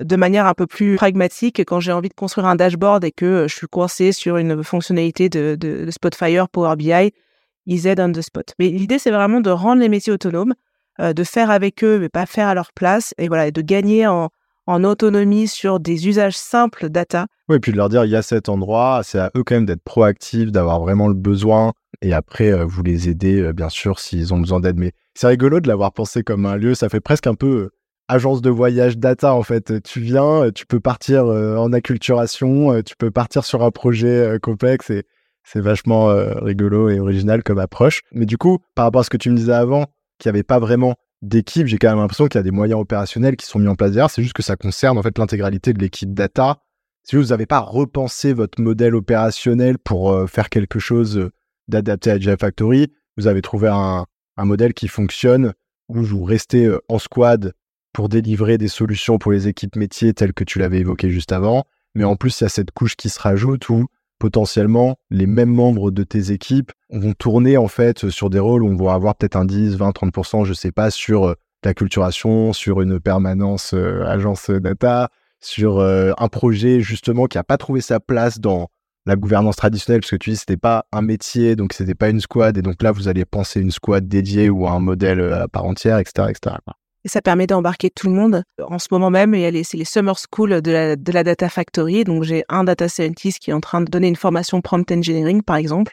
de 0.00 0.16
manière 0.16 0.46
un 0.46 0.54
peu 0.54 0.66
plus 0.66 0.96
pragmatique, 0.96 1.60
quand 1.66 1.80
j'ai 1.80 1.92
envie 1.92 2.08
de 2.08 2.14
construire 2.14 2.46
un 2.46 2.56
dashboard 2.56 3.04
et 3.04 3.12
que 3.12 3.46
je 3.46 3.54
suis 3.54 3.66
coincé 3.66 4.12
sur 4.12 4.38
une 4.38 4.64
fonctionnalité 4.64 5.28
de, 5.28 5.54
de, 5.54 5.90
Spotfire 5.90 6.48
Power 6.48 6.76
BI, 6.76 7.12
ils 7.66 7.86
aident 7.86 8.00
on 8.00 8.12
the 8.12 8.22
spot. 8.22 8.54
Mais 8.58 8.70
l'idée, 8.70 8.98
c'est 8.98 9.10
vraiment 9.10 9.42
de 9.42 9.50
rendre 9.50 9.82
les 9.82 9.90
métiers 9.90 10.14
autonomes, 10.14 10.54
de 10.98 11.24
faire 11.24 11.50
avec 11.50 11.84
eux, 11.84 11.98
mais 11.98 12.08
pas 12.08 12.26
faire 12.26 12.48
à 12.48 12.54
leur 12.54 12.72
place, 12.72 13.14
et 13.18 13.28
voilà, 13.28 13.50
de 13.50 13.62
gagner 13.62 14.06
en, 14.06 14.30
en 14.68 14.84
autonomie 14.84 15.48
sur 15.48 15.80
des 15.80 16.08
usages 16.08 16.36
simples 16.36 16.90
data. 16.90 17.26
Oui, 17.48 17.56
et 17.56 17.58
puis 17.58 17.72
de 17.72 17.78
leur 17.78 17.88
dire, 17.88 18.04
il 18.04 18.10
y 18.10 18.16
a 18.16 18.20
cet 18.20 18.50
endroit, 18.50 19.00
c'est 19.02 19.18
à 19.18 19.30
eux 19.34 19.42
quand 19.42 19.54
même 19.54 19.64
d'être 19.64 19.82
proactifs, 19.82 20.52
d'avoir 20.52 20.78
vraiment 20.80 21.08
le 21.08 21.14
besoin, 21.14 21.72
et 22.02 22.12
après, 22.12 22.52
euh, 22.52 22.66
vous 22.66 22.82
les 22.82 23.08
aidez, 23.08 23.40
euh, 23.40 23.54
bien 23.54 23.70
sûr, 23.70 23.98
s'ils 23.98 24.34
ont 24.34 24.38
besoin 24.38 24.60
d'aide. 24.60 24.78
Mais 24.78 24.92
c'est 25.14 25.26
rigolo 25.26 25.60
de 25.60 25.68
l'avoir 25.68 25.92
pensé 25.92 26.22
comme 26.22 26.44
un 26.44 26.56
lieu, 26.56 26.74
ça 26.74 26.90
fait 26.90 27.00
presque 27.00 27.26
un 27.26 27.34
peu 27.34 27.46
euh, 27.46 27.70
agence 28.08 28.42
de 28.42 28.50
voyage 28.50 28.98
data, 28.98 29.34
en 29.34 29.42
fait. 29.42 29.82
Tu 29.82 30.00
viens, 30.00 30.50
tu 30.54 30.66
peux 30.66 30.80
partir 30.80 31.24
en 31.26 31.72
acculturation, 31.72 32.82
tu 32.82 32.94
peux 32.96 33.10
partir 33.10 33.44
sur 33.44 33.62
un 33.62 33.70
projet 33.70 34.38
complexe, 34.42 34.90
et 34.90 35.04
c'est 35.44 35.60
vachement 35.60 36.06
rigolo 36.40 36.88
et 36.88 37.00
original 37.00 37.42
comme 37.42 37.58
approche. 37.58 38.00
Mais 38.12 38.24
du 38.24 38.38
coup, 38.38 38.60
par 38.74 38.86
rapport 38.86 39.02
à 39.02 39.04
ce 39.04 39.10
que 39.10 39.18
tu 39.18 39.28
me 39.28 39.36
disais 39.36 39.52
avant, 39.52 39.84
qu'il 40.18 40.30
n'y 40.30 40.36
avait 40.36 40.42
pas 40.42 40.58
vraiment 40.58 40.96
d'équipe, 41.22 41.66
j'ai 41.66 41.78
quand 41.78 41.88
même 41.88 41.98
l'impression 41.98 42.26
qu'il 42.26 42.38
y 42.38 42.40
a 42.40 42.44
des 42.44 42.50
moyens 42.50 42.80
opérationnels 42.80 43.36
qui 43.36 43.46
sont 43.46 43.58
mis 43.58 43.68
en 43.68 43.74
place 43.74 43.92
derrière. 43.92 44.10
C'est 44.10 44.22
juste 44.22 44.34
que 44.34 44.42
ça 44.42 44.56
concerne 44.56 44.98
en 44.98 45.02
fait 45.02 45.16
l'intégralité 45.18 45.72
de 45.72 45.80
l'équipe 45.80 46.12
data. 46.14 46.58
Si 47.04 47.16
vous 47.16 47.26
n'avez 47.26 47.46
pas 47.46 47.60
repensé 47.60 48.32
votre 48.32 48.60
modèle 48.60 48.94
opérationnel 48.94 49.78
pour 49.78 50.12
euh, 50.12 50.26
faire 50.26 50.50
quelque 50.50 50.78
chose 50.78 51.16
euh, 51.16 51.30
d'adapté 51.66 52.10
à 52.10 52.18
Java 52.18 52.36
Factory, 52.36 52.92
vous 53.16 53.26
avez 53.26 53.42
trouvé 53.42 53.68
un, 53.68 54.04
modèle 54.36 54.74
qui 54.74 54.88
fonctionne 54.88 55.54
où 55.88 56.02
vous 56.02 56.22
restez 56.22 56.66
euh, 56.66 56.78
en 56.88 56.98
squad 56.98 57.54
pour 57.92 58.08
délivrer 58.08 58.58
des 58.58 58.68
solutions 58.68 59.18
pour 59.18 59.32
les 59.32 59.48
équipes 59.48 59.74
métiers 59.74 60.14
telles 60.14 60.34
que 60.34 60.44
tu 60.44 60.58
l'avais 60.58 60.80
évoqué 60.80 61.10
juste 61.10 61.32
avant. 61.32 61.64
Mais 61.94 62.04
en 62.04 62.14
plus, 62.14 62.40
il 62.40 62.44
y 62.44 62.46
a 62.46 62.50
cette 62.50 62.70
couche 62.70 62.94
qui 62.94 63.08
se 63.08 63.18
rajoute 63.18 63.68
où 63.70 63.86
potentiellement 64.18 64.96
les 65.10 65.26
mêmes 65.26 65.52
membres 65.52 65.90
de 65.90 66.02
tes 66.04 66.32
équipes 66.32 66.72
vont 66.90 67.14
tourner 67.14 67.56
en 67.56 67.68
fait 67.68 68.08
sur 68.10 68.30
des 68.30 68.38
rôles 68.38 68.62
où 68.62 68.68
on 68.68 68.76
va 68.76 68.94
avoir 68.94 69.14
peut-être 69.14 69.36
un 69.36 69.44
10, 69.44 69.76
20, 69.76 69.90
30%, 69.90 70.44
je 70.44 70.52
sais 70.52 70.72
pas, 70.72 70.90
sur 70.90 71.34
la 71.64 71.70
euh, 71.70 71.72
culturation, 71.74 72.52
sur 72.52 72.80
une 72.80 73.00
permanence 73.00 73.74
euh, 73.74 74.04
agence 74.06 74.50
data, 74.50 75.10
sur 75.40 75.78
euh, 75.78 76.12
un 76.18 76.28
projet 76.28 76.80
justement 76.80 77.26
qui 77.26 77.38
a 77.38 77.44
pas 77.44 77.56
trouvé 77.56 77.80
sa 77.80 78.00
place 78.00 78.40
dans 78.40 78.68
la 79.06 79.16
gouvernance 79.16 79.56
traditionnelle 79.56 80.00
parce 80.00 80.10
que 80.10 80.16
tu 80.16 80.30
dis 80.30 80.36
c'était 80.36 80.56
pas 80.58 80.84
un 80.92 81.00
métier 81.00 81.56
donc 81.56 81.72
c'était 81.72 81.94
pas 81.94 82.10
une 82.10 82.20
squad 82.20 82.58
et 82.58 82.62
donc 82.62 82.82
là 82.82 82.92
vous 82.92 83.08
allez 83.08 83.24
penser 83.24 83.60
une 83.60 83.70
squad 83.70 84.06
dédiée 84.06 84.50
ou 84.50 84.68
un 84.68 84.80
modèle 84.80 85.32
à 85.32 85.48
part 85.48 85.64
entière 85.64 85.98
etc 85.98 86.26
etc 86.28 86.56
et 87.08 87.10
ça 87.10 87.22
permet 87.22 87.46
d'embarquer 87.46 87.88
tout 87.88 88.06
le 88.06 88.12
monde. 88.12 88.42
En 88.62 88.78
ce 88.78 88.88
moment 88.90 89.08
même, 89.08 89.32
c'est 89.64 89.78
les 89.78 89.86
Summer 89.86 90.14
School 90.18 90.60
de 90.60 90.70
la, 90.70 90.94
de 90.94 91.10
la 91.10 91.24
Data 91.24 91.48
Factory. 91.48 92.04
Donc, 92.04 92.22
j'ai 92.22 92.44
un 92.50 92.64
data 92.64 92.86
scientist 92.86 93.38
qui 93.38 93.48
est 93.48 93.54
en 93.54 93.60
train 93.60 93.80
de 93.80 93.86
donner 93.86 94.08
une 94.08 94.16
formation 94.16 94.60
prompt 94.60 94.92
engineering, 94.92 95.42
par 95.42 95.56
exemple. 95.56 95.92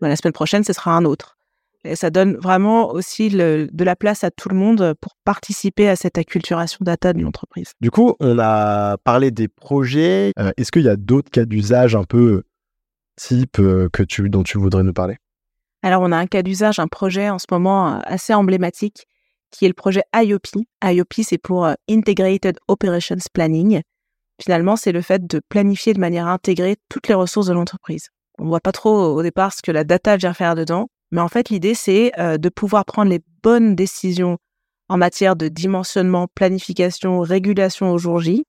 Ben, 0.00 0.08
la 0.08 0.16
semaine 0.16 0.32
prochaine, 0.32 0.64
ce 0.64 0.72
sera 0.72 0.92
un 0.96 1.04
autre. 1.04 1.36
Et 1.84 1.96
ça 1.96 2.08
donne 2.08 2.36
vraiment 2.36 2.92
aussi 2.92 3.28
de 3.28 3.84
la 3.84 3.94
place 3.94 4.24
à 4.24 4.30
tout 4.30 4.48
le 4.48 4.56
monde 4.56 4.94
pour 5.02 5.16
participer 5.26 5.86
à 5.86 5.96
cette 5.96 6.16
acculturation 6.16 6.78
data 6.80 7.12
de 7.12 7.20
l'entreprise. 7.20 7.72
Du 7.82 7.90
coup, 7.90 8.14
on 8.20 8.38
a 8.38 8.96
parlé 9.04 9.30
des 9.30 9.48
projets. 9.48 10.32
Euh, 10.38 10.50
est-ce 10.56 10.72
qu'il 10.72 10.84
y 10.84 10.88
a 10.88 10.96
d'autres 10.96 11.30
cas 11.30 11.44
d'usage 11.44 11.94
un 11.94 12.04
peu 12.04 12.44
type 13.16 13.58
euh, 13.58 13.90
que 13.92 14.02
tu, 14.02 14.30
dont 14.30 14.44
tu 14.44 14.56
voudrais 14.56 14.82
nous 14.82 14.94
parler? 14.94 15.18
Alors, 15.82 16.00
on 16.00 16.10
a 16.10 16.16
un 16.16 16.26
cas 16.26 16.40
d'usage, 16.40 16.78
un 16.78 16.88
projet 16.88 17.28
en 17.28 17.38
ce 17.38 17.44
moment 17.50 17.96
euh, 17.96 17.98
assez 18.04 18.32
emblématique 18.32 19.06
qui 19.54 19.64
est 19.64 19.68
le 19.68 19.74
projet 19.74 20.02
IOP. 20.14 20.66
IOP, 20.82 21.14
c'est 21.22 21.38
pour 21.38 21.64
euh, 21.64 21.74
Integrated 21.88 22.58
Operations 22.66 23.16
Planning. 23.32 23.82
Finalement, 24.42 24.74
c'est 24.74 24.90
le 24.90 25.00
fait 25.00 25.26
de 25.26 25.40
planifier 25.48 25.94
de 25.94 26.00
manière 26.00 26.26
intégrée 26.26 26.76
toutes 26.88 27.06
les 27.06 27.14
ressources 27.14 27.46
de 27.46 27.52
l'entreprise. 27.52 28.08
On 28.38 28.44
ne 28.44 28.48
voit 28.48 28.60
pas 28.60 28.72
trop 28.72 29.14
au 29.14 29.22
départ 29.22 29.52
ce 29.52 29.62
que 29.62 29.70
la 29.70 29.84
data 29.84 30.16
vient 30.16 30.34
faire 30.34 30.56
dedans, 30.56 30.88
mais 31.12 31.20
en 31.20 31.28
fait, 31.28 31.50
l'idée, 31.50 31.74
c'est 31.74 32.10
euh, 32.18 32.36
de 32.36 32.48
pouvoir 32.48 32.84
prendre 32.84 33.10
les 33.10 33.20
bonnes 33.44 33.76
décisions 33.76 34.38
en 34.88 34.96
matière 34.96 35.36
de 35.36 35.46
dimensionnement, 35.46 36.26
planification, 36.34 37.20
régulation 37.20 37.92
au 37.92 37.98
jour 37.98 38.18
J 38.18 38.44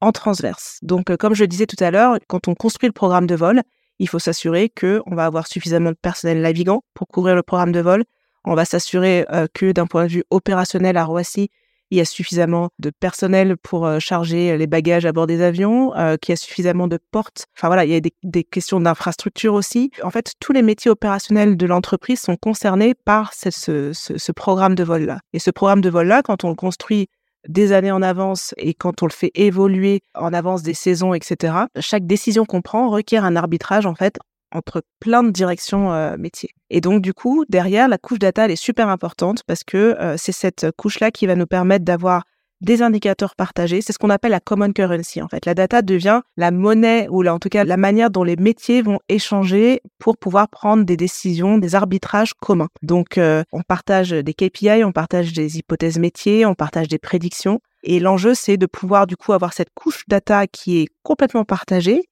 en 0.00 0.12
transverse. 0.12 0.78
Donc, 0.80 1.10
euh, 1.10 1.18
comme 1.18 1.34
je 1.34 1.44
le 1.44 1.48
disais 1.48 1.66
tout 1.66 1.82
à 1.84 1.90
l'heure, 1.90 2.16
quand 2.26 2.48
on 2.48 2.54
construit 2.54 2.88
le 2.88 2.94
programme 2.94 3.26
de 3.26 3.34
vol, 3.34 3.62
il 3.98 4.08
faut 4.08 4.18
s'assurer 4.18 4.70
qu'on 4.70 5.14
va 5.14 5.26
avoir 5.26 5.46
suffisamment 5.46 5.90
de 5.90 5.96
personnel 6.00 6.40
navigant 6.40 6.84
pour 6.94 7.06
couvrir 7.08 7.34
le 7.34 7.42
programme 7.42 7.72
de 7.72 7.80
vol, 7.80 8.04
on 8.48 8.54
va 8.54 8.64
s'assurer 8.64 9.26
euh, 9.30 9.46
que 9.52 9.72
d'un 9.72 9.86
point 9.86 10.06
de 10.06 10.10
vue 10.10 10.24
opérationnel 10.30 10.96
à 10.96 11.04
Roissy, 11.04 11.50
il 11.90 11.98
y 11.98 12.00
a 12.00 12.04
suffisamment 12.04 12.70
de 12.78 12.90
personnel 12.90 13.56
pour 13.56 13.86
euh, 13.86 13.98
charger 13.98 14.56
les 14.58 14.66
bagages 14.66 15.06
à 15.06 15.12
bord 15.12 15.26
des 15.26 15.42
avions, 15.42 15.94
euh, 15.96 16.16
qu'il 16.16 16.32
y 16.32 16.34
a 16.34 16.36
suffisamment 16.36 16.88
de 16.88 16.98
portes. 17.10 17.46
Enfin 17.56 17.68
voilà, 17.68 17.84
il 17.84 17.90
y 17.90 17.94
a 17.94 18.00
des, 18.00 18.44
questions 18.44 18.80
d'infrastructure 18.80 19.54
aussi. 19.54 19.90
En 20.02 20.10
fait, 20.10 20.32
tous 20.40 20.52
les 20.52 20.62
métiers 20.62 20.90
opérationnels 20.90 21.56
de 21.56 21.66
l'entreprise 21.66 22.20
sont 22.20 22.36
concernés 22.36 22.94
par 22.94 23.32
ce, 23.34 24.32
programme 24.32 24.74
de 24.74 24.84
vol-là. 24.84 25.20
Et 25.32 25.38
ce 25.38 25.50
programme 25.50 25.80
de 25.80 25.90
vol-là, 25.90 26.22
quand 26.22 26.44
on 26.44 26.48
le 26.48 26.54
construit 26.54 27.08
des 27.46 27.72
années 27.72 27.92
en 27.92 28.02
avance 28.02 28.54
et 28.56 28.74
quand 28.74 29.02
on 29.02 29.06
le 29.06 29.12
fait 29.12 29.30
évoluer 29.34 30.00
en 30.14 30.32
avance 30.32 30.62
des 30.62 30.74
saisons, 30.74 31.14
etc., 31.14 31.54
chaque 31.80 32.06
décision 32.06 32.44
qu'on 32.44 32.62
prend 32.62 32.90
requiert 32.90 33.24
un 33.24 33.36
arbitrage 33.36 33.86
en 33.86 33.94
fait 33.94 34.18
entre 34.52 34.82
plein 35.00 35.22
de 35.22 35.30
directions 35.30 36.16
métiers. 36.16 36.50
Et 36.70 36.80
donc, 36.80 37.02
du 37.02 37.14
coup, 37.14 37.44
derrière, 37.48 37.88
la 37.88 37.98
couche 37.98 38.18
data, 38.18 38.44
elle 38.44 38.50
est 38.50 38.56
super 38.56 38.88
importante 38.88 39.42
parce 39.46 39.64
que 39.64 39.96
c'est 40.16 40.32
cette 40.32 40.68
couche-là 40.76 41.10
qui 41.10 41.26
va 41.26 41.34
nous 41.34 41.46
permettre 41.46 41.84
d'avoir 41.84 42.24
des 42.60 42.82
indicateurs 42.82 43.36
partagés. 43.36 43.82
C'est 43.82 43.92
ce 43.92 43.98
qu'on 43.98 44.10
appelle 44.10 44.32
la 44.32 44.40
common 44.40 44.72
currency. 44.72 45.22
En 45.22 45.28
fait, 45.28 45.46
la 45.46 45.54
data 45.54 45.80
devient 45.80 46.22
la 46.36 46.50
monnaie 46.50 47.06
ou 47.08 47.24
en 47.24 47.38
tout 47.38 47.48
cas 47.48 47.62
la 47.62 47.76
manière 47.76 48.10
dont 48.10 48.24
les 48.24 48.34
métiers 48.34 48.82
vont 48.82 48.98
échanger 49.08 49.80
pour 50.00 50.16
pouvoir 50.16 50.48
prendre 50.48 50.84
des 50.84 50.96
décisions, 50.96 51.58
des 51.58 51.76
arbitrages 51.76 52.34
communs. 52.34 52.68
Donc, 52.82 53.20
on 53.52 53.62
partage 53.62 54.10
des 54.10 54.34
KPI, 54.34 54.82
on 54.82 54.90
partage 54.90 55.32
des 55.32 55.58
hypothèses 55.58 56.00
métiers, 56.00 56.46
on 56.46 56.54
partage 56.54 56.88
des 56.88 56.98
prédictions. 56.98 57.60
Et 57.84 58.00
l'enjeu, 58.00 58.34
c'est 58.34 58.56
de 58.56 58.66
pouvoir 58.66 59.06
du 59.06 59.16
coup 59.16 59.32
avoir 59.32 59.52
cette 59.52 59.70
couche 59.72 60.02
data 60.08 60.48
qui 60.48 60.80
est 60.80 60.88
complètement 61.04 61.44
partagée 61.44 62.07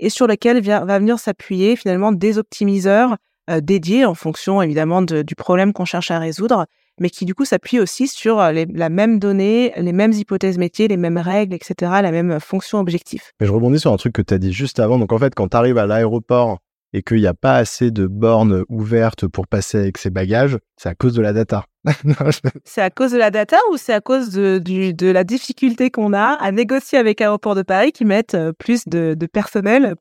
et 0.00 0.10
sur 0.10 0.26
lequel 0.26 0.60
va 0.62 0.98
venir 0.98 1.18
s'appuyer 1.18 1.76
finalement 1.76 2.10
des 2.10 2.38
optimiseurs 2.38 3.16
euh, 3.50 3.60
dédiés 3.60 4.04
en 4.04 4.14
fonction 4.14 4.62
évidemment 4.62 5.02
du 5.02 5.34
problème 5.36 5.72
qu'on 5.72 5.84
cherche 5.84 6.10
à 6.10 6.18
résoudre, 6.18 6.66
mais 7.00 7.10
qui 7.10 7.24
du 7.24 7.34
coup 7.34 7.44
s'appuient 7.44 7.80
aussi 7.80 8.06
sur 8.06 8.38
euh, 8.40 8.64
la 8.72 8.88
même 8.88 9.18
donnée, 9.18 9.72
les 9.76 9.92
mêmes 9.92 10.12
hypothèses 10.12 10.58
métiers, 10.58 10.88
les 10.88 10.96
mêmes 10.96 11.18
règles, 11.18 11.54
etc., 11.54 11.74
la 12.02 12.10
même 12.10 12.38
fonction 12.40 12.78
objectif. 12.78 13.32
Mais 13.40 13.46
je 13.46 13.52
rebondis 13.52 13.80
sur 13.80 13.92
un 13.92 13.96
truc 13.96 14.12
que 14.12 14.22
tu 14.22 14.34
as 14.34 14.38
dit 14.38 14.52
juste 14.52 14.78
avant. 14.78 14.98
Donc 14.98 15.12
en 15.12 15.18
fait, 15.18 15.34
quand 15.34 15.48
tu 15.48 15.56
arrives 15.56 15.78
à 15.78 15.86
l'aéroport 15.86 16.58
et 16.92 17.02
qu'il 17.02 17.18
n'y 17.18 17.26
a 17.26 17.34
pas 17.34 17.54
assez 17.54 17.90
de 17.90 18.06
bornes 18.06 18.64
ouvertes 18.68 19.26
pour 19.26 19.46
passer 19.46 19.78
avec 19.78 19.98
ses 19.98 20.10
bagages, 20.10 20.58
c'est 20.76 20.88
à 20.88 20.94
cause 20.94 21.14
de 21.14 21.22
la 21.22 21.32
data. 21.32 21.64
c'est 22.64 22.82
à 22.82 22.90
cause 22.90 23.12
de 23.12 23.18
la 23.18 23.30
data 23.30 23.56
ou 23.72 23.76
c'est 23.76 23.94
à 23.94 24.00
cause 24.00 24.30
de, 24.30 24.58
de 24.58 25.10
la 25.10 25.24
difficulté 25.24 25.90
qu'on 25.90 26.12
a 26.12 26.34
à 26.34 26.52
négocier 26.52 26.98
avec 26.98 27.20
Aéroport 27.20 27.54
de 27.54 27.62
Paris 27.62 27.92
qui 27.92 28.04
mettent 28.04 28.34
euh, 28.34 28.52
plus 28.52 28.86
de, 28.86 29.16
personnel 29.32 29.94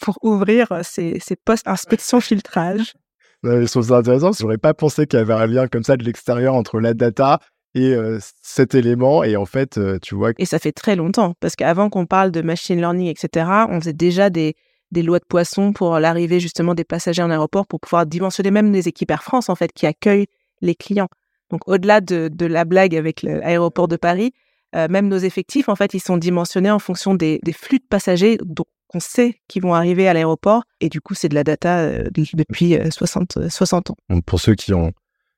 pour 0.00 0.18
ouvrir 0.22 0.70
euh, 0.72 0.80
ces, 0.82 1.18
ces 1.20 1.36
postes 1.36 1.66
inspection 1.66 2.20
filtrage? 2.20 2.94
Je 3.42 3.66
trouve 3.66 3.86
ça 3.86 3.98
intéressant 3.98 4.28
parce 4.28 4.38
que 4.38 4.42
j'aurais 4.42 4.56
pas 4.56 4.72
pensé 4.72 5.06
qu'il 5.06 5.18
y 5.18 5.22
avait 5.22 5.34
un 5.34 5.46
lien 5.46 5.68
comme 5.68 5.82
ça 5.82 5.98
de 5.98 6.04
l'extérieur 6.04 6.54
entre 6.54 6.80
la 6.80 6.94
data 6.94 7.40
et 7.74 7.92
euh, 7.92 8.18
cet 8.40 8.74
élément. 8.74 9.22
Et 9.22 9.36
en 9.36 9.44
fait, 9.44 9.78
tu 10.00 10.14
vois. 10.14 10.30
Et 10.38 10.46
ça 10.46 10.58
fait 10.58 10.72
très 10.72 10.96
longtemps 10.96 11.34
parce 11.40 11.54
qu'avant 11.54 11.90
qu'on 11.90 12.06
parle 12.06 12.30
de 12.30 12.40
machine 12.40 12.78
learning, 12.78 13.08
etc., 13.08 13.46
on 13.68 13.80
faisait 13.80 13.92
déjà 13.92 14.30
des, 14.30 14.54
des 14.94 15.02
lois 15.02 15.18
de 15.18 15.26
poisson 15.28 15.74
pour 15.74 15.98
l'arrivée 15.98 16.40
justement 16.40 16.74
des 16.74 16.84
passagers 16.84 17.22
en 17.22 17.30
aéroport 17.30 17.66
pour 17.66 17.80
pouvoir 17.80 18.06
dimensionner 18.06 18.50
même 18.50 18.72
les 18.72 18.88
équipes 18.88 19.10
Air 19.10 19.22
France 19.22 19.50
en 19.50 19.54
fait 19.54 19.72
qui 19.72 19.84
accueillent 19.84 20.28
les 20.62 20.74
clients. 20.74 21.08
Donc 21.50 21.68
au-delà 21.68 22.00
de, 22.00 22.30
de, 22.32 22.46
la 22.46 22.64
blague 22.64 22.96
avec 22.96 23.22
l'aéroport 23.22 23.88
de 23.88 23.96
Paris, 23.96 24.32
euh, 24.74 24.88
même 24.88 25.08
nos 25.08 25.18
effectifs, 25.18 25.68
en 25.68 25.76
fait, 25.76 25.94
ils 25.94 26.00
sont 26.00 26.16
dimensionnés 26.16 26.70
en 26.70 26.78
fonction 26.78 27.14
des, 27.14 27.38
des 27.44 27.52
flux 27.52 27.78
de 27.78 27.84
passagers 27.88 28.38
dont 28.42 28.64
on 28.94 29.00
sait 29.00 29.40
qu'ils 29.46 29.62
vont 29.62 29.74
arriver 29.74 30.08
à 30.08 30.14
l'aéroport. 30.14 30.64
Et 30.80 30.88
du 30.88 31.00
coup, 31.00 31.14
c'est 31.14 31.28
de 31.28 31.34
la 31.34 31.44
data 31.44 31.80
euh, 31.80 32.08
depuis 32.12 32.76
60, 32.90 33.48
60 33.50 33.90
ans. 33.90 33.96
Pour 34.24 34.40
ceux 34.40 34.54
qui 34.54 34.72
ont 34.72 34.92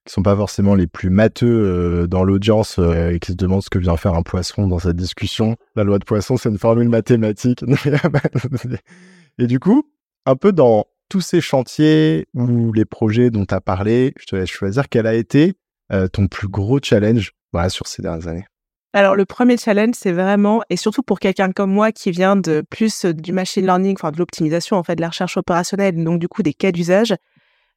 qui 0.05 0.13
sont 0.13 0.23
pas 0.23 0.37
forcément 0.37 0.77
les 0.77 0.87
plus 0.87 1.11
matheux 1.11 2.07
dans 2.07 2.23
l'audience 2.23 2.79
et 2.79 3.19
qui 3.19 3.33
se 3.33 3.37
demandent 3.37 3.65
ce 3.65 3.71
que 3.71 3.81
vient 3.81 3.97
faire 3.97 4.15
un 4.15 4.23
poisson 4.23 4.69
dans 4.69 4.79
cette 4.79 4.95
discussion. 4.95 5.57
La 5.75 5.83
loi 5.83 5.99
de 5.99 6.05
poisson, 6.05 6.37
c'est 6.37 6.49
une 6.49 6.59
formule 6.59 6.89
mathématique. 6.89 7.65
et 9.39 9.47
du 9.47 9.59
coup, 9.59 9.91
un 10.25 10.37
peu 10.37 10.53
dans 10.53 10.87
tous 11.09 11.21
ces 11.21 11.41
chantiers 11.41 12.27
ou 12.35 12.73
les 12.73 12.85
projets 12.85 13.31
dont 13.31 13.45
tu 13.45 13.55
as 13.55 13.61
parlé, 13.61 14.13
je 14.19 14.27
te 14.27 14.37
laisse 14.37 14.51
choisir 14.51 14.89
quel 14.89 15.07
a 15.07 15.15
été 15.15 15.55
euh, 15.93 16.09
ton 16.09 16.27
plus 16.27 16.49
gros 16.49 16.81
challenge 16.83 17.33
sur 17.69 17.87
ces 17.87 18.03
dernières 18.03 18.29
années. 18.29 18.45
Alors 18.93 19.15
le 19.15 19.25
premier 19.25 19.57
challenge, 19.57 19.95
c'est 19.97 20.13
vraiment, 20.13 20.63
et 20.69 20.77
surtout 20.77 21.03
pour 21.03 21.21
quelqu'un 21.21 21.53
comme 21.53 21.71
moi 21.71 21.91
qui 21.91 22.11
vient 22.11 22.37
de 22.37 22.63
plus 22.69 23.07
euh, 23.07 23.15
du 23.15 23.33
machine 23.33 23.65
learning, 23.65 23.95
enfin 23.95 24.11
de 24.11 24.19
l'optimisation 24.19 24.77
en 24.77 24.83
fait, 24.83 24.97
de 24.97 25.01
la 25.01 25.09
recherche 25.09 25.39
opérationnelle, 25.39 26.03
donc 26.03 26.19
du 26.19 26.29
coup 26.29 26.43
des 26.43 26.53
cas 26.53 26.71
d'usage, 26.71 27.15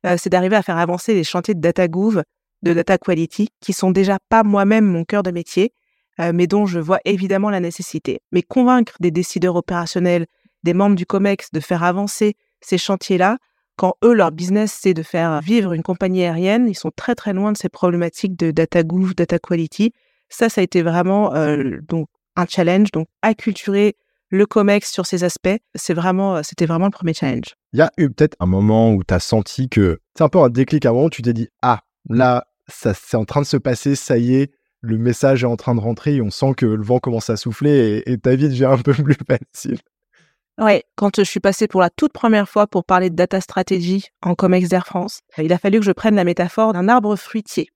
euh, 0.05 0.15
c'est 0.17 0.29
d'arriver 0.29 0.57
à 0.57 0.61
faire 0.61 0.77
avancer 0.77 1.13
les 1.13 1.23
chantiers 1.23 1.53
de 1.53 1.61
data 1.61 1.87
gouv, 1.87 2.23
de 2.61 2.73
data 2.73 2.97
quality, 2.97 3.49
qui 3.61 3.71
sont 3.71 3.91
déjà 3.91 4.17
pas 4.27 4.43
moi-même 4.43 4.85
mon 4.85 5.05
cœur 5.05 5.23
de 5.23 5.31
métier, 5.31 5.71
mais 6.33 6.47
dont 6.47 6.65
je 6.65 6.81
vois 6.81 6.99
évidemment 7.05 7.49
la 7.49 7.61
nécessité. 7.61 8.19
Mais 8.33 8.41
convaincre 8.41 8.97
des 8.99 9.09
décideurs 9.09 9.55
opérationnels, 9.55 10.25
des 10.63 10.73
membres 10.73 10.95
du 10.95 11.05
COMEX 11.05 11.51
de 11.51 11.59
faire 11.59 11.83
avancer 11.83 12.35
ces 12.61 12.77
chantiers-là, 12.77 13.37
quand 13.79 13.95
eux, 14.03 14.13
leur 14.13 14.31
business, 14.33 14.77
c'est 14.77 14.93
de 14.93 15.03
faire 15.03 15.39
vivre 15.39 15.71
une 15.71 15.83
compagnie 15.83 16.23
aérienne, 16.23 16.67
ils 16.67 16.75
sont 16.75 16.91
très 16.93 17.15
très 17.15 17.31
loin 17.31 17.53
de 17.53 17.57
ces 17.57 17.69
problématiques 17.69 18.35
de 18.35 18.51
data 18.51 18.83
gouv, 18.83 19.15
data 19.15 19.39
quality. 19.39 19.93
Ça, 20.27 20.49
ça 20.49 20.59
a 20.59 20.63
été 20.65 20.81
vraiment 20.81 21.33
euh, 21.33 21.77
donc 21.87 22.09
un 22.35 22.45
challenge. 22.45 22.91
Donc, 22.91 23.07
acculturer 23.21 23.95
le 24.31 24.45
COMEX 24.45 24.91
sur 24.91 25.05
ces 25.05 25.23
aspects, 25.23 25.57
c'est 25.75 25.93
vraiment, 25.93 26.35
euh, 26.35 26.41
c'était 26.43 26.65
vraiment 26.65 26.87
le 26.87 26.91
premier 26.91 27.13
challenge. 27.13 27.55
Il 27.71 27.79
y 27.79 27.81
a 27.81 27.89
eu 27.97 28.09
peut-être 28.09 28.35
un 28.41 28.47
moment 28.47 28.91
où 28.91 29.01
tu 29.01 29.13
as 29.13 29.21
senti 29.21 29.69
que 29.69 29.99
c'est 30.13 30.25
un 30.25 30.29
peu 30.29 30.39
un 30.39 30.49
déclic, 30.49 30.85
un 30.85 30.91
moment 30.91 31.05
où 31.05 31.09
tu 31.09 31.21
t'es 31.21 31.31
dit 31.31 31.47
ah 31.61 31.79
là, 32.09 32.47
ça 32.67 32.93
c'est 32.93 33.15
en 33.15 33.23
train 33.23 33.39
de 33.39 33.47
se 33.47 33.55
passer, 33.55 33.95
ça 33.95 34.17
y 34.17 34.35
est, 34.35 34.51
le 34.81 34.97
message 34.97 35.43
est 35.43 35.47
en 35.47 35.55
train 35.55 35.73
de 35.73 35.79
rentrer, 35.79 36.19
on 36.19 36.31
sent 36.31 36.53
que 36.57 36.65
le 36.65 36.83
vent 36.83 36.99
commence 36.99 37.29
à 37.29 37.37
souffler 37.37 38.03
et, 38.05 38.11
et 38.11 38.17
ta 38.17 38.35
vie 38.35 38.49
devient 38.49 38.65
un 38.65 38.77
peu 38.77 38.93
plus 39.03 39.15
facile. 39.25 39.79
Ouais, 40.59 40.83
quand 40.97 41.15
je 41.15 41.21
suis 41.21 41.39
passée 41.39 41.69
pour 41.69 41.79
la 41.79 41.89
toute 41.89 42.11
première 42.11 42.49
fois 42.49 42.67
pour 42.67 42.83
parler 42.83 43.09
de 43.09 43.15
data 43.15 43.39
stratégie 43.39 44.07
en 44.21 44.35
Comex 44.35 44.67
d'Air 44.67 44.85
France, 44.85 45.21
il 45.37 45.53
a 45.53 45.57
fallu 45.57 45.79
que 45.79 45.85
je 45.85 45.93
prenne 45.93 46.15
la 46.15 46.25
métaphore 46.25 46.73
d'un 46.73 46.89
arbre 46.89 47.15
fruitier. 47.15 47.69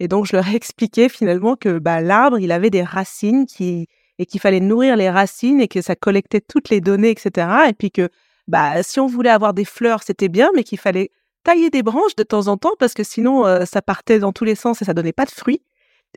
Et 0.00 0.08
donc, 0.08 0.26
je 0.26 0.34
leur 0.34 0.48
ai 0.48 0.54
expliqué 0.56 1.08
finalement 1.08 1.54
que 1.54 1.78
bah, 1.78 2.00
l'arbre, 2.00 2.40
il 2.40 2.50
avait 2.50 2.70
des 2.70 2.82
racines 2.82 3.46
qui, 3.46 3.86
et 4.18 4.26
qu'il 4.26 4.40
fallait 4.40 4.58
nourrir 4.58 4.96
les 4.96 5.08
racines 5.08 5.60
et 5.60 5.68
que 5.68 5.80
ça 5.80 5.94
collectait 5.94 6.40
toutes 6.40 6.68
les 6.68 6.80
données, 6.80 7.10
etc. 7.10 7.46
Et 7.68 7.74
puis 7.74 7.92
que 7.92 8.08
bah, 8.48 8.82
si 8.82 8.98
on 8.98 9.06
voulait 9.06 9.30
avoir 9.30 9.54
des 9.54 9.64
fleurs, 9.64 10.02
c'était 10.02 10.28
bien, 10.28 10.50
mais 10.56 10.64
qu'il 10.64 10.78
fallait 10.78 11.10
tailler 11.44 11.70
des 11.70 11.84
branches 11.84 12.16
de 12.16 12.24
temps 12.24 12.48
en 12.48 12.56
temps 12.56 12.74
parce 12.80 12.94
que 12.94 13.04
sinon, 13.04 13.46
euh, 13.46 13.64
ça 13.66 13.82
partait 13.82 14.18
dans 14.18 14.32
tous 14.32 14.44
les 14.44 14.56
sens 14.56 14.82
et 14.82 14.84
ça 14.84 14.94
donnait 14.94 15.12
pas 15.12 15.26
de 15.26 15.30
fruits. 15.30 15.62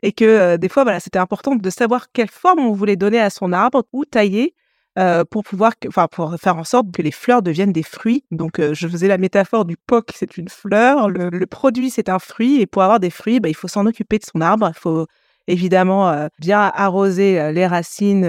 Et 0.02 0.10
que 0.10 0.24
euh, 0.24 0.56
des 0.56 0.68
fois, 0.68 0.82
voilà, 0.82 0.98
c'était 0.98 1.20
important 1.20 1.54
de 1.54 1.70
savoir 1.70 2.10
quelle 2.10 2.30
forme 2.30 2.58
on 2.58 2.72
voulait 2.72 2.96
donner 2.96 3.20
à 3.20 3.30
son 3.30 3.52
arbre 3.52 3.84
ou 3.92 4.04
tailler 4.04 4.54
euh, 5.00 5.24
pour 5.24 5.44
pouvoir, 5.44 5.72
enfin, 5.88 6.08
pour 6.08 6.36
faire 6.36 6.58
en 6.58 6.64
sorte 6.64 6.92
que 6.92 7.00
les 7.00 7.10
fleurs 7.10 7.40
deviennent 7.40 7.72
des 7.72 7.82
fruits. 7.82 8.24
Donc, 8.30 8.58
euh, 8.58 8.74
je 8.74 8.86
faisais 8.86 9.08
la 9.08 9.16
métaphore 9.16 9.64
du 9.64 9.78
POC, 9.78 10.10
c'est 10.14 10.36
une 10.36 10.48
fleur, 10.48 11.08
le, 11.08 11.46
produit, 11.46 11.88
c'est 11.88 12.10
un 12.10 12.18
fruit, 12.18 12.60
et 12.60 12.66
pour 12.66 12.82
avoir 12.82 13.00
des 13.00 13.08
fruits, 13.08 13.40
bah, 13.40 13.48
il 13.48 13.56
faut 13.56 13.68
s'en 13.68 13.86
occuper 13.86 14.18
de 14.18 14.24
son 14.30 14.42
arbre, 14.42 14.68
il 14.68 14.78
faut 14.78 15.06
évidemment 15.46 16.10
euh, 16.10 16.28
bien 16.38 16.70
arroser 16.74 17.50
les 17.52 17.66
racines. 17.66 18.26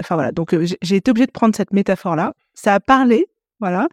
Enfin, 0.00 0.16
voilà. 0.16 0.32
Donc, 0.32 0.54
j'ai 0.82 0.96
été 0.96 1.10
obligée 1.10 1.26
de 1.26 1.32
prendre 1.32 1.56
cette 1.56 1.72
métaphore-là. 1.72 2.34
Ça 2.52 2.74
a 2.74 2.80
parlé, 2.80 3.26
voilà. 3.60 3.88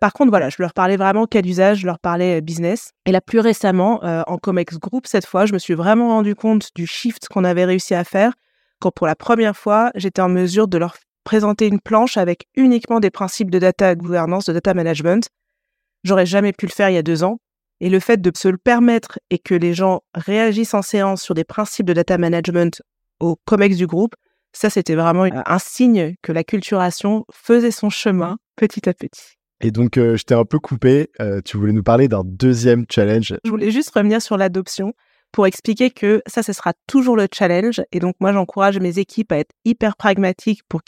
par 0.00 0.14
contre, 0.14 0.30
voilà, 0.30 0.48
je 0.48 0.56
leur 0.60 0.72
parlais 0.72 0.96
vraiment 0.96 1.26
cas 1.26 1.42
d'usage, 1.42 1.80
je 1.80 1.86
leur 1.86 1.98
parlais 1.98 2.40
business. 2.40 2.92
Et 3.04 3.12
là, 3.12 3.20
plus 3.20 3.40
récemment, 3.40 4.00
en 4.02 4.38
Comex 4.38 4.78
Group, 4.78 5.06
cette 5.06 5.26
fois, 5.26 5.44
je 5.44 5.52
me 5.52 5.58
suis 5.58 5.74
vraiment 5.74 6.08
rendu 6.08 6.34
compte 6.34 6.70
du 6.74 6.86
shift 6.86 7.28
qu'on 7.28 7.44
avait 7.44 7.66
réussi 7.66 7.94
à 7.94 8.04
faire 8.04 8.32
quand 8.84 8.90
pour 8.90 9.06
la 9.06 9.16
première 9.16 9.56
fois, 9.56 9.90
j'étais 9.94 10.20
en 10.20 10.28
mesure 10.28 10.68
de 10.68 10.78
leur 10.78 10.96
présenter 11.24 11.66
une 11.66 11.80
planche 11.80 12.16
avec 12.16 12.46
uniquement 12.54 13.00
des 13.00 13.10
principes 13.10 13.50
de 13.50 13.58
data 13.58 13.94
gouvernance, 13.94 14.46
de 14.46 14.52
data 14.52 14.74
management. 14.74 15.28
J'aurais 16.04 16.26
jamais 16.26 16.52
pu 16.52 16.66
le 16.66 16.70
faire 16.70 16.90
il 16.90 16.94
y 16.94 16.98
a 16.98 17.02
deux 17.02 17.24
ans. 17.24 17.38
Et 17.80 17.90
le 17.90 17.98
fait 17.98 18.20
de 18.20 18.30
se 18.36 18.48
le 18.48 18.58
permettre 18.58 19.18
et 19.30 19.38
que 19.38 19.54
les 19.54 19.74
gens 19.74 20.02
réagissent 20.14 20.74
en 20.74 20.82
séance 20.82 21.22
sur 21.22 21.34
des 21.34 21.44
principes 21.44 21.86
de 21.86 21.92
data 21.92 22.18
management 22.18 22.80
au 23.20 23.36
COMEX 23.46 23.76
du 23.76 23.86
groupe, 23.86 24.14
ça, 24.52 24.70
c'était 24.70 24.94
vraiment 24.94 25.24
un 25.24 25.58
signe 25.58 26.14
que 26.22 26.30
la 26.30 26.44
culturation 26.44 27.24
faisait 27.32 27.72
son 27.72 27.90
chemin 27.90 28.38
petit 28.54 28.88
à 28.88 28.94
petit. 28.94 29.34
Et 29.60 29.72
donc, 29.72 29.98
euh, 29.98 30.16
je 30.16 30.22
t'ai 30.22 30.34
un 30.34 30.44
peu 30.44 30.60
coupé. 30.60 31.10
Euh, 31.20 31.40
tu 31.44 31.56
voulais 31.56 31.72
nous 31.72 31.82
parler 31.82 32.06
d'un 32.06 32.22
deuxième 32.24 32.84
challenge. 32.88 33.34
Je 33.44 33.50
voulais 33.50 33.72
juste 33.72 33.90
revenir 33.90 34.22
sur 34.22 34.36
l'adoption 34.36 34.94
pour 35.34 35.48
expliquer 35.48 35.90
que 35.90 36.22
ça, 36.28 36.44
ce 36.44 36.52
sera 36.52 36.74
toujours 36.86 37.16
le 37.16 37.26
challenge. 37.30 37.82
Et 37.90 37.98
donc, 37.98 38.14
moi, 38.20 38.32
j'encourage 38.32 38.78
mes 38.78 39.00
équipes 39.00 39.32
à 39.32 39.38
être 39.38 39.50
hyper 39.64 39.96
pragmatiques 39.96 40.62
pour, 40.68 40.80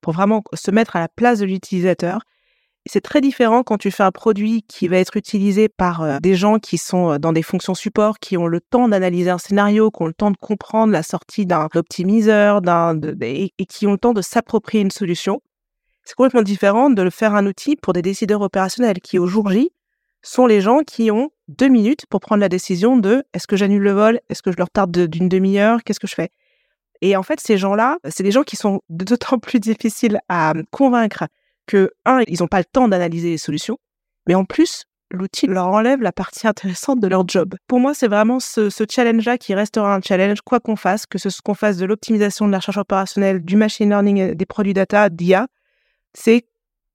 pour 0.00 0.12
vraiment 0.12 0.42
se 0.52 0.72
mettre 0.72 0.96
à 0.96 1.00
la 1.00 1.08
place 1.08 1.38
de 1.38 1.44
l'utilisateur. 1.44 2.22
C'est 2.86 3.00
très 3.00 3.20
différent 3.20 3.62
quand 3.62 3.78
tu 3.78 3.92
fais 3.92 4.02
un 4.02 4.10
produit 4.10 4.62
qui 4.62 4.88
va 4.88 4.98
être 4.98 5.16
utilisé 5.16 5.68
par 5.68 6.02
euh, 6.02 6.18
des 6.20 6.34
gens 6.34 6.58
qui 6.58 6.76
sont 6.76 7.12
euh, 7.12 7.18
dans 7.18 7.32
des 7.32 7.42
fonctions 7.42 7.74
support, 7.74 8.18
qui 8.18 8.36
ont 8.36 8.48
le 8.48 8.60
temps 8.60 8.88
d'analyser 8.88 9.30
un 9.30 9.38
scénario, 9.38 9.92
qui 9.92 10.02
ont 10.02 10.06
le 10.06 10.12
temps 10.12 10.32
de 10.32 10.36
comprendre 10.36 10.92
la 10.92 11.04
sortie 11.04 11.46
d'un 11.46 11.68
optimiseur, 11.76 12.62
d'un, 12.62 13.00
et, 13.22 13.52
qui 13.66 13.86
ont 13.86 13.92
le 13.92 13.98
temps 13.98 14.12
de 14.12 14.22
s'approprier 14.22 14.82
une 14.82 14.90
solution. 14.90 15.40
C'est 16.04 16.16
complètement 16.16 16.42
différent 16.42 16.90
de 16.90 17.00
le 17.00 17.10
faire 17.10 17.34
un 17.34 17.46
outil 17.46 17.76
pour 17.76 17.92
des 17.92 18.02
décideurs 18.02 18.42
opérationnels 18.42 19.00
qui, 19.00 19.20
au 19.20 19.28
jour 19.28 19.50
J, 19.50 19.70
sont 20.24 20.46
les 20.46 20.60
gens 20.60 20.80
qui 20.80 21.10
ont 21.10 21.30
deux 21.48 21.68
minutes 21.68 22.06
pour 22.06 22.20
prendre 22.20 22.40
la 22.40 22.48
décision 22.48 22.96
de 22.96 23.24
est-ce 23.34 23.46
que 23.46 23.56
j'annule 23.56 23.82
le 23.82 23.92
vol, 23.92 24.20
est-ce 24.28 24.42
que 24.42 24.50
je 24.50 24.56
le 24.56 24.64
retarde 24.64 24.96
d'une 25.06 25.28
demi-heure, 25.28 25.84
qu'est-ce 25.84 26.00
que 26.00 26.06
je 26.06 26.14
fais? 26.14 26.30
Et 27.02 27.16
en 27.16 27.22
fait, 27.22 27.40
ces 27.40 27.58
gens-là, 27.58 27.98
c'est 28.08 28.22
des 28.22 28.30
gens 28.30 28.42
qui 28.42 28.56
sont 28.56 28.80
d'autant 28.88 29.38
plus 29.40 29.60
difficiles 29.60 30.20
à 30.28 30.54
convaincre 30.70 31.24
que, 31.66 31.92
un, 32.04 32.22
ils 32.26 32.40
n'ont 32.40 32.48
pas 32.48 32.58
le 32.58 32.64
temps 32.64 32.88
d'analyser 32.88 33.30
les 33.30 33.38
solutions, 33.38 33.78
mais 34.26 34.34
en 34.34 34.44
plus, 34.44 34.84
l'outil 35.10 35.46
leur 35.46 35.66
enlève 35.66 36.00
la 36.00 36.12
partie 36.12 36.46
intéressante 36.48 37.00
de 37.00 37.08
leur 37.08 37.28
job. 37.28 37.54
Pour 37.66 37.78
moi, 37.78 37.92
c'est 37.92 38.08
vraiment 38.08 38.40
ce, 38.40 38.70
challenge-là 38.90 39.36
qui 39.36 39.54
restera 39.54 39.94
un 39.94 40.00
challenge, 40.00 40.40
quoi 40.40 40.60
qu'on 40.60 40.76
fasse, 40.76 41.04
que 41.06 41.18
ce 41.18 41.28
qu'on 41.42 41.54
fasse 41.54 41.76
de 41.76 41.84
l'optimisation 41.84 42.46
de 42.46 42.52
la 42.52 42.58
recherche 42.58 42.78
opérationnelle, 42.78 43.44
du 43.44 43.56
machine 43.56 43.90
learning, 43.90 44.34
des 44.34 44.46
produits 44.46 44.74
data, 44.74 45.10
d'IA, 45.10 45.48
c'est 46.14 46.46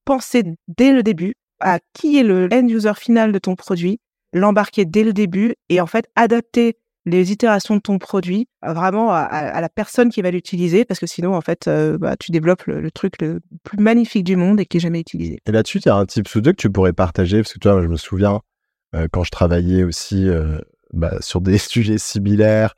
penser 0.06 0.44
dès 0.68 0.92
le 0.92 1.04
début 1.04 1.36
à 1.60 1.80
qui 1.94 2.18
est 2.18 2.24
le 2.24 2.50
end 2.52 2.68
user 2.68 2.94
final 2.96 3.32
de 3.32 3.40
ton 3.40 3.56
produit, 3.56 4.00
l'embarquer 4.34 4.86
dès 4.86 5.04
le 5.04 5.14
début 5.14 5.56
et 5.70 5.82
en 5.82 5.88
fait 5.88 6.08
adapter 6.16 6.78
les 7.06 7.32
itérations 7.32 7.76
de 7.76 7.82
ton 7.82 7.98
produit 7.98 8.48
vraiment 8.62 9.12
à, 9.12 9.60
la 9.60 9.70
personne 9.70 10.10
qui 10.10 10.22
va 10.22 10.32
l'utiliser 10.32 10.86
parce 10.86 11.00
que 11.00 11.08
sinon 11.08 11.34
en 11.34 11.42
fait 11.42 11.68
euh, 11.68 11.98
bah, 11.98 12.16
tu 12.18 12.32
développes 12.32 12.66
le, 12.66 12.92
truc 12.92 13.22
le 13.22 13.40
plus 13.64 13.78
magnifique 13.78 14.24
du 14.24 14.36
monde 14.36 14.60
et 14.60 14.66
qui 14.66 14.78
est 14.78 14.82
jamais 14.82 15.00
utilisé. 15.00 15.40
Et 15.46 15.52
là-dessus, 15.52 15.80
tu 15.80 15.90
as 15.90 15.96
un 15.96 16.06
type 16.06 16.28
sous 16.28 16.42
deux 16.42 16.52
que 16.52 16.62
tu 16.62 16.70
pourrais 16.70 16.94
partager? 16.94 17.42
Parce 17.42 17.54
que 17.54 17.60
tu 17.60 17.70
vois, 17.70 17.82
je 17.82 17.88
me 17.88 17.96
souviens 17.96 18.42
euh, 18.96 19.08
quand 19.12 19.24
je 19.24 19.32
travaillais 19.32 19.84
aussi 19.84 20.28
euh, 20.28 20.60
bah, 20.94 21.18
sur 21.22 21.42
des 21.42 21.58
sujets 21.58 21.98
similaires 21.98 22.76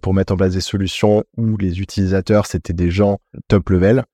pour 0.00 0.14
mettre 0.14 0.32
en 0.32 0.36
place 0.36 0.52
des 0.52 0.60
solutions 0.60 1.24
où 1.36 1.56
les 1.56 1.80
utilisateurs 1.80 2.46
c'était 2.46 2.72
des 2.72 2.92
gens 2.92 3.18
top 3.48 3.68
level 3.68 4.04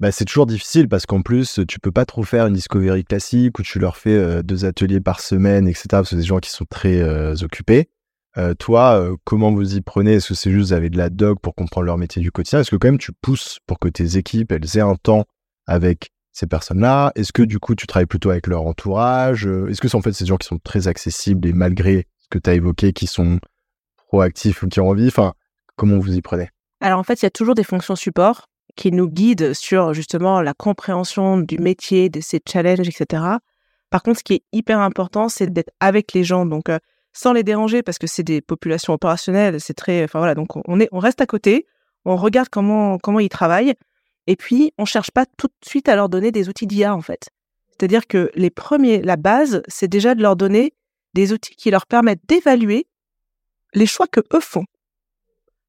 bah, 0.00 0.12
c'est 0.12 0.24
toujours 0.24 0.46
difficile 0.46 0.88
parce 0.88 1.06
qu'en 1.06 1.22
plus, 1.22 1.60
tu 1.66 1.80
peux 1.80 1.90
pas 1.90 2.06
trop 2.06 2.22
faire 2.22 2.46
une 2.46 2.54
discovery 2.54 3.04
classique 3.04 3.58
où 3.58 3.62
tu 3.62 3.80
leur 3.80 3.96
fais 3.96 4.16
euh, 4.16 4.42
deux 4.42 4.64
ateliers 4.64 5.00
par 5.00 5.20
semaine, 5.20 5.66
etc. 5.66 5.86
Parce 5.90 6.02
que 6.04 6.10
c'est 6.10 6.16
des 6.16 6.22
gens 6.22 6.38
qui 6.38 6.50
sont 6.50 6.66
très 6.66 7.00
euh, 7.00 7.34
occupés. 7.42 7.90
Euh, 8.36 8.54
toi, 8.54 9.08
comment 9.24 9.52
vous 9.52 9.74
y 9.74 9.80
prenez? 9.80 10.14
Est-ce 10.14 10.28
que 10.28 10.34
c'est 10.34 10.52
juste 10.52 10.68
vous 10.68 10.72
avez 10.72 10.90
de 10.90 10.98
la 10.98 11.10
doc 11.10 11.40
pour 11.40 11.56
comprendre 11.56 11.86
leur 11.86 11.98
métier 11.98 12.22
du 12.22 12.30
quotidien? 12.30 12.60
Est-ce 12.60 12.70
que 12.70 12.76
quand 12.76 12.88
même 12.88 12.98
tu 12.98 13.10
pousses 13.12 13.58
pour 13.66 13.80
que 13.80 13.88
tes 13.88 14.16
équipes 14.16 14.52
elles 14.52 14.76
aient 14.76 14.82
un 14.82 14.94
temps 14.94 15.24
avec 15.66 16.10
ces 16.32 16.46
personnes-là? 16.46 17.10
Est-ce 17.16 17.32
que 17.32 17.42
du 17.42 17.58
coup 17.58 17.74
tu 17.74 17.88
travailles 17.88 18.06
plutôt 18.06 18.30
avec 18.30 18.46
leur 18.46 18.62
entourage? 18.62 19.46
Est-ce 19.46 19.80
que 19.80 19.88
c'est 19.88 19.96
en 19.96 20.02
fait 20.02 20.12
ces 20.12 20.26
gens 20.26 20.36
qui 20.36 20.46
sont 20.46 20.58
très 20.58 20.86
accessibles 20.86 21.48
et 21.48 21.52
malgré 21.52 22.06
ce 22.18 22.28
que 22.30 22.38
tu 22.38 22.48
as 22.48 22.54
évoqué, 22.54 22.92
qui 22.92 23.08
sont 23.08 23.40
proactifs 24.06 24.62
ou 24.62 24.68
qui 24.68 24.78
ont 24.78 24.90
envie? 24.90 25.08
Enfin, 25.08 25.32
comment 25.74 25.98
vous 25.98 26.14
y 26.14 26.22
prenez? 26.22 26.50
Alors 26.80 27.00
en 27.00 27.04
fait, 27.04 27.20
il 27.20 27.24
y 27.24 27.26
a 27.26 27.30
toujours 27.30 27.56
des 27.56 27.64
fonctions 27.64 27.96
support 27.96 28.46
qui 28.76 28.92
nous 28.92 29.08
guide 29.08 29.54
sur 29.54 29.94
justement 29.94 30.40
la 30.40 30.54
compréhension 30.54 31.38
du 31.38 31.58
métier, 31.58 32.08
de 32.08 32.20
ces 32.20 32.40
challenges, 32.46 32.88
etc. 32.88 33.22
Par 33.90 34.02
contre, 34.02 34.18
ce 34.18 34.24
qui 34.24 34.34
est 34.34 34.42
hyper 34.52 34.80
important, 34.80 35.28
c'est 35.28 35.52
d'être 35.52 35.70
avec 35.80 36.12
les 36.12 36.24
gens, 36.24 36.46
donc 36.46 36.66
sans 37.12 37.32
les 37.32 37.42
déranger, 37.42 37.82
parce 37.82 37.98
que 37.98 38.06
c'est 38.06 38.22
des 38.22 38.40
populations 38.40 38.92
opérationnelles, 38.92 39.60
c'est 39.60 39.74
très, 39.74 40.04
enfin 40.04 40.18
voilà, 40.18 40.34
donc 40.34 40.56
on 40.68 40.80
est, 40.80 40.88
on 40.92 40.98
reste 40.98 41.20
à 41.20 41.26
côté, 41.26 41.66
on 42.04 42.16
regarde 42.16 42.48
comment 42.48 42.98
comment 42.98 43.20
ils 43.20 43.28
travaillent, 43.28 43.74
et 44.26 44.36
puis 44.36 44.72
on 44.78 44.84
cherche 44.84 45.10
pas 45.10 45.26
tout 45.36 45.48
de 45.48 45.68
suite 45.68 45.88
à 45.88 45.96
leur 45.96 46.08
donner 46.08 46.30
des 46.30 46.48
outils 46.48 46.66
d'IA 46.66 46.94
en 46.94 47.00
fait. 47.00 47.30
C'est-à-dire 47.70 48.06
que 48.06 48.30
les 48.34 48.50
premiers, 48.50 49.02
la 49.02 49.16
base, 49.16 49.62
c'est 49.68 49.88
déjà 49.88 50.14
de 50.14 50.22
leur 50.22 50.36
donner 50.36 50.74
des 51.14 51.32
outils 51.32 51.54
qui 51.56 51.70
leur 51.70 51.86
permettent 51.86 52.22
d'évaluer 52.28 52.86
les 53.74 53.86
choix 53.86 54.06
que 54.06 54.20
eux 54.34 54.40
font. 54.40 54.64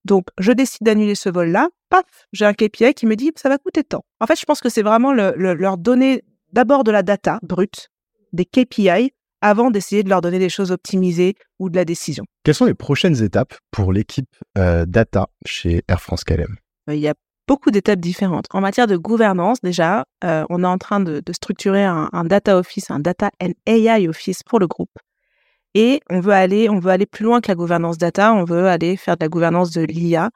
Donc, 0.09 0.25
je 0.39 0.51
décide 0.51 0.81
d'annuler 0.81 1.13
ce 1.13 1.29
vol-là, 1.29 1.69
paf, 1.89 2.03
j'ai 2.33 2.45
un 2.45 2.53
KPI 2.53 2.95
qui 2.95 3.05
me 3.05 3.15
dit 3.15 3.31
ça 3.35 3.47
va 3.47 3.59
coûter 3.59 3.83
tant. 3.83 4.03
En 4.19 4.25
fait, 4.25 4.39
je 4.39 4.43
pense 4.43 4.59
que 4.59 4.67
c'est 4.67 4.81
vraiment 4.81 5.13
leur 5.13 5.77
donner 5.77 6.23
d'abord 6.51 6.83
de 6.83 6.89
la 6.89 7.03
data 7.03 7.37
brute, 7.43 7.89
des 8.33 8.45
KPI, 8.45 9.13
avant 9.41 9.69
d'essayer 9.69 10.01
de 10.01 10.09
leur 10.09 10.21
donner 10.21 10.39
des 10.39 10.49
choses 10.49 10.71
optimisées 10.71 11.35
ou 11.59 11.69
de 11.69 11.75
la 11.75 11.85
décision. 11.85 12.25
Quelles 12.43 12.55
sont 12.55 12.65
les 12.65 12.73
prochaines 12.73 13.21
étapes 13.21 13.53
pour 13.69 13.93
l'équipe 13.93 14.35
euh, 14.57 14.83
data 14.87 15.29
chez 15.45 15.83
Air 15.87 16.01
France 16.01 16.23
KLM 16.23 16.57
Il 16.87 16.95
y 16.95 17.07
a 17.07 17.13
beaucoup 17.47 17.69
d'étapes 17.69 17.99
différentes. 17.99 18.47
En 18.49 18.61
matière 18.61 18.87
de 18.87 18.97
gouvernance, 18.97 19.61
déjà, 19.61 20.05
euh, 20.23 20.43
on 20.49 20.63
est 20.63 20.67
en 20.67 20.79
train 20.79 20.99
de, 20.99 21.21
structurer 21.31 21.85
un, 21.85 22.09
un, 22.13 22.23
data 22.23 22.57
office, 22.57 22.89
un 22.89 22.99
data 22.99 23.29
and 23.41 23.51
AI 23.67 24.07
office 24.07 24.41
pour 24.41 24.59
le 24.59 24.65
groupe. 24.65 24.89
Et 25.75 26.01
on 26.09 26.19
veut 26.19 26.33
aller, 26.33 26.69
on 26.69 26.79
veut 26.79 26.91
aller 26.91 27.05
plus 27.05 27.25
loin 27.25 27.41
que 27.41 27.47
la 27.47 27.55
gouvernance 27.55 27.97
data. 27.97 28.33
On 28.33 28.43
veut 28.43 28.67
aller 28.67 28.97
faire 28.97 29.17
de 29.17 29.23
la 29.23 29.29
gouvernance 29.29 29.71
de 29.71 29.81
l'IA, 29.81 30.29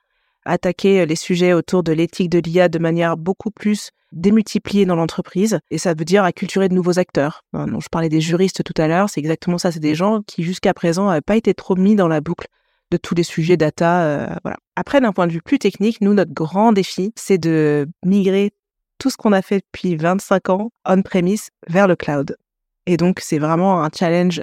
attaquer 0.46 1.02
euh, 1.02 1.06
les 1.06 1.16
sujets 1.16 1.54
autour 1.54 1.84
de 1.84 1.92
l'éthique 1.92 2.30
de 2.30 2.40
l'IA 2.40 2.70
de 2.70 2.80
manière 2.80 3.18
beaucoup 3.18 3.52
plus 3.52 3.90
démultipliée 4.12 4.86
dans 4.86 4.96
l'entreprise. 4.96 5.60
Et 5.72 5.78
ça 5.78 5.94
veut 5.94 6.06
dire 6.06 6.24
acculturer 6.24 6.70
de 6.70 6.76
nouveaux 6.76 7.00
acteurs. 7.00 7.44
je 7.54 7.88
parlais 7.92 8.10
des 8.10 8.22
juristes 8.22 8.64
tout 8.64 8.80
à 8.80 8.88
l'heure. 8.88 9.10
C'est 9.10 9.20
exactement 9.20 9.58
ça. 9.58 9.72
C'est 9.72 9.80
des 9.80 9.96
gens 9.96 10.22
qui 10.22 10.44
jusqu'à 10.44 10.74
présent 10.74 11.08
n'avaient 11.08 11.22
pas 11.22 11.36
été 11.36 11.54
trop 11.54 11.76
mis 11.76 11.96
dans 11.96 12.08
la 12.08 12.22
boucle 12.22 12.48
de 12.92 12.98
tous 12.98 13.16
les 13.16 13.24
sujets 13.24 13.58
data. 13.58 14.04
Euh, 14.04 14.36
voilà. 14.44 14.58
Après, 14.76 15.02
d'un 15.02 15.14
point 15.14 15.26
de 15.26 15.32
vue 15.32 15.42
plus 15.42 15.58
technique, 15.58 16.00
nous, 16.02 16.14
notre 16.14 16.34
grand 16.34 16.74
défi, 16.74 17.12
c'est 17.16 17.40
de 17.40 17.88
migrer 18.06 18.52
tout 19.00 19.10
ce 19.10 19.18
qu'on 19.18 19.34
a 19.34 19.42
fait 19.42 19.62
depuis 19.62 19.96
25 19.96 20.50
ans 20.50 20.72
on-premise 20.86 21.50
vers 21.68 21.88
le 21.88 21.96
cloud. 21.96 22.38
Et 22.86 22.98
donc, 22.98 23.20
c'est 23.20 23.40
vraiment 23.40 23.84
un 23.84 23.90
challenge 23.98 24.42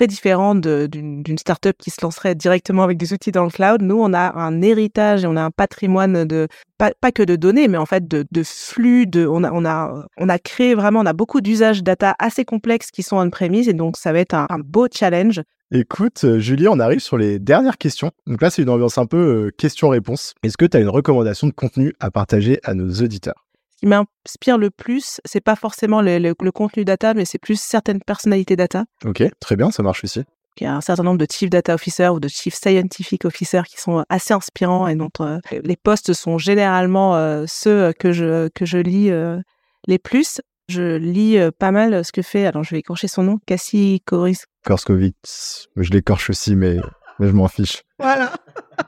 très 0.00 0.06
différent 0.06 0.54
d'une 0.54 1.36
startup 1.36 1.76
qui 1.76 1.90
se 1.90 1.98
lancerait 2.00 2.34
directement 2.34 2.84
avec 2.84 2.96
des 2.96 3.12
outils 3.12 3.32
dans 3.32 3.44
le 3.44 3.50
cloud. 3.50 3.82
Nous, 3.82 4.00
on 4.00 4.14
a 4.14 4.34
un 4.34 4.62
héritage 4.62 5.24
et 5.24 5.26
on 5.26 5.36
a 5.36 5.42
un 5.42 5.50
patrimoine 5.50 6.24
de 6.24 6.48
pas, 6.78 7.12
que 7.12 7.22
de 7.22 7.36
données, 7.36 7.68
mais 7.68 7.76
en 7.76 7.84
fait 7.84 8.08
de, 8.08 8.42
flux. 8.42 9.06
De, 9.06 9.26
on 9.26 9.44
a 9.44 9.52
on 9.52 9.66
a 9.66 10.06
on 10.16 10.30
a 10.30 10.38
créé 10.38 10.74
vraiment, 10.74 11.00
on 11.00 11.06
a 11.06 11.12
beaucoup 11.12 11.42
d'usages 11.42 11.82
data 11.82 12.14
assez 12.18 12.46
complexes 12.46 12.90
qui 12.90 13.02
sont 13.02 13.18
on-premise 13.18 13.68
et 13.68 13.74
donc 13.74 13.98
ça 13.98 14.14
va 14.14 14.20
être 14.20 14.32
un, 14.32 14.46
beau 14.64 14.86
challenge. 14.90 15.42
Écoute, 15.70 16.24
euh, 16.24 16.38
Julie, 16.38 16.66
on 16.68 16.80
arrive 16.80 17.00
sur 17.00 17.18
les 17.18 17.38
dernières 17.38 17.76
questions. 17.76 18.10
Donc 18.26 18.40
là, 18.40 18.48
c'est 18.48 18.62
une 18.62 18.70
ambiance 18.70 18.96
un 18.96 19.06
peu 19.06 19.18
euh, 19.18 19.50
question-réponse. 19.58 20.32
Est-ce 20.42 20.56
que 20.56 20.64
tu 20.64 20.78
as 20.78 20.80
une 20.80 20.88
recommandation 20.88 21.46
de 21.46 21.52
contenu 21.52 21.92
à 22.00 22.10
partager 22.10 22.58
à 22.64 22.72
nos 22.72 22.90
auditeurs? 22.90 23.49
Qui 23.80 23.86
m'inspire 23.86 24.58
le 24.58 24.70
plus, 24.70 25.20
c'est 25.24 25.40
pas 25.40 25.56
forcément 25.56 26.02
le, 26.02 26.32
contenu 26.52 26.84
data, 26.84 27.14
mais 27.14 27.24
c'est 27.24 27.38
plus 27.38 27.58
certaines 27.58 28.00
personnalités 28.00 28.56
data. 28.56 28.84
Ok, 29.04 29.22
très 29.40 29.56
bien, 29.56 29.70
ça 29.70 29.82
marche 29.82 30.04
aussi. 30.04 30.22
Il 30.60 30.64
y 30.64 30.66
a 30.66 30.74
un 30.74 30.80
certain 30.82 31.04
nombre 31.04 31.18
de 31.18 31.26
Chief 31.30 31.48
Data 31.48 31.74
Officer 31.74 32.08
ou 32.08 32.20
de 32.20 32.28
Chief 32.28 32.54
Scientific 32.54 33.24
Officer 33.24 33.62
qui 33.66 33.80
sont 33.80 34.04
assez 34.10 34.34
inspirants 34.34 34.88
et 34.88 34.94
dont 34.94 35.10
euh, 35.20 35.38
les 35.64 35.76
postes 35.76 36.12
sont 36.12 36.36
généralement 36.36 37.16
euh, 37.16 37.44
ceux 37.48 37.94
que 37.98 38.12
je, 38.12 38.48
que 38.48 38.66
je 38.66 38.76
lis 38.76 39.10
euh, 39.10 39.38
les 39.86 39.98
plus. 39.98 40.42
Je 40.68 40.96
lis 40.96 41.36
pas 41.58 41.72
mal 41.72 42.04
ce 42.04 42.12
que 42.12 42.22
fait, 42.22 42.46
alors 42.46 42.62
je 42.62 42.70
vais 42.70 42.78
écorcher 42.78 43.08
son 43.08 43.24
nom, 43.24 43.38
Cassie 43.44 44.02
Koris. 44.06 44.44
Korskovitz. 44.64 45.66
Je 45.76 45.90
l'écorche 45.90 46.30
aussi, 46.30 46.54
mais, 46.54 46.76
mais 47.20 47.28
je 47.28 47.32
m'en 47.32 47.48
fiche. 47.48 47.82
Voilà. 47.98 48.32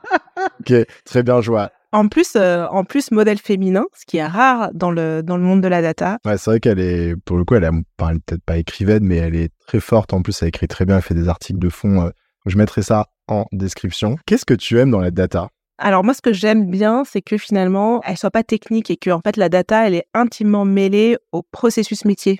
ok, 0.59 0.73
très 1.05 1.23
bien, 1.23 1.39
vois. 1.39 1.71
En 1.93 2.07
plus, 2.07 2.33
euh, 2.35 2.65
en 2.71 2.83
plus, 2.83 3.11
modèle 3.11 3.37
féminin, 3.37 3.85
ce 3.93 4.05
qui 4.07 4.17
est 4.17 4.25
rare 4.25 4.71
dans 4.73 4.89
le, 4.89 5.21
dans 5.21 5.37
le 5.37 5.43
monde 5.43 5.61
de 5.61 5.67
la 5.67 5.83
data. 5.83 6.17
Ouais, 6.25 6.39
c'est 6.39 6.49
vrai 6.49 6.59
qu'elle 6.59 6.79
est, 6.79 7.15
pour 7.15 7.37
le 7.37 7.45
coup, 7.45 7.53
elle 7.53 7.63
est 7.63 7.69
peut-être 7.97 8.43
pas 8.43 8.57
écrivaine, 8.57 9.03
mais 9.03 9.17
elle 9.17 9.35
est 9.35 9.51
très 9.67 9.79
forte. 9.79 10.11
En 10.11 10.23
plus, 10.23 10.41
elle 10.41 10.47
écrit 10.47 10.67
très 10.67 10.85
bien, 10.85 10.97
elle 10.97 11.03
fait 11.03 11.13
des 11.13 11.29
articles 11.29 11.59
de 11.59 11.69
fond. 11.69 12.01
Euh, 12.01 12.09
je 12.47 12.57
mettrai 12.57 12.81
ça 12.81 13.09
en 13.27 13.45
description. 13.51 14.17
Qu'est-ce 14.25 14.45
que 14.45 14.55
tu 14.55 14.79
aimes 14.79 14.89
dans 14.89 14.99
la 14.99 15.11
data? 15.11 15.49
Alors 15.77 16.03
moi, 16.03 16.15
ce 16.15 16.21
que 16.21 16.33
j'aime 16.33 16.69
bien, 16.71 17.03
c'est 17.05 17.21
que 17.21 17.37
finalement, 17.37 18.01
elle 18.05 18.17
soit 18.17 18.31
pas 18.31 18.43
technique 18.43 18.89
et 18.89 18.97
que 18.97 19.11
en 19.11 19.21
fait 19.21 19.37
la 19.37 19.49
data, 19.49 19.87
elle 19.87 19.93
est 19.93 20.05
intimement 20.15 20.65
mêlée 20.65 21.17
au 21.31 21.43
processus 21.43 22.05
métier. 22.05 22.39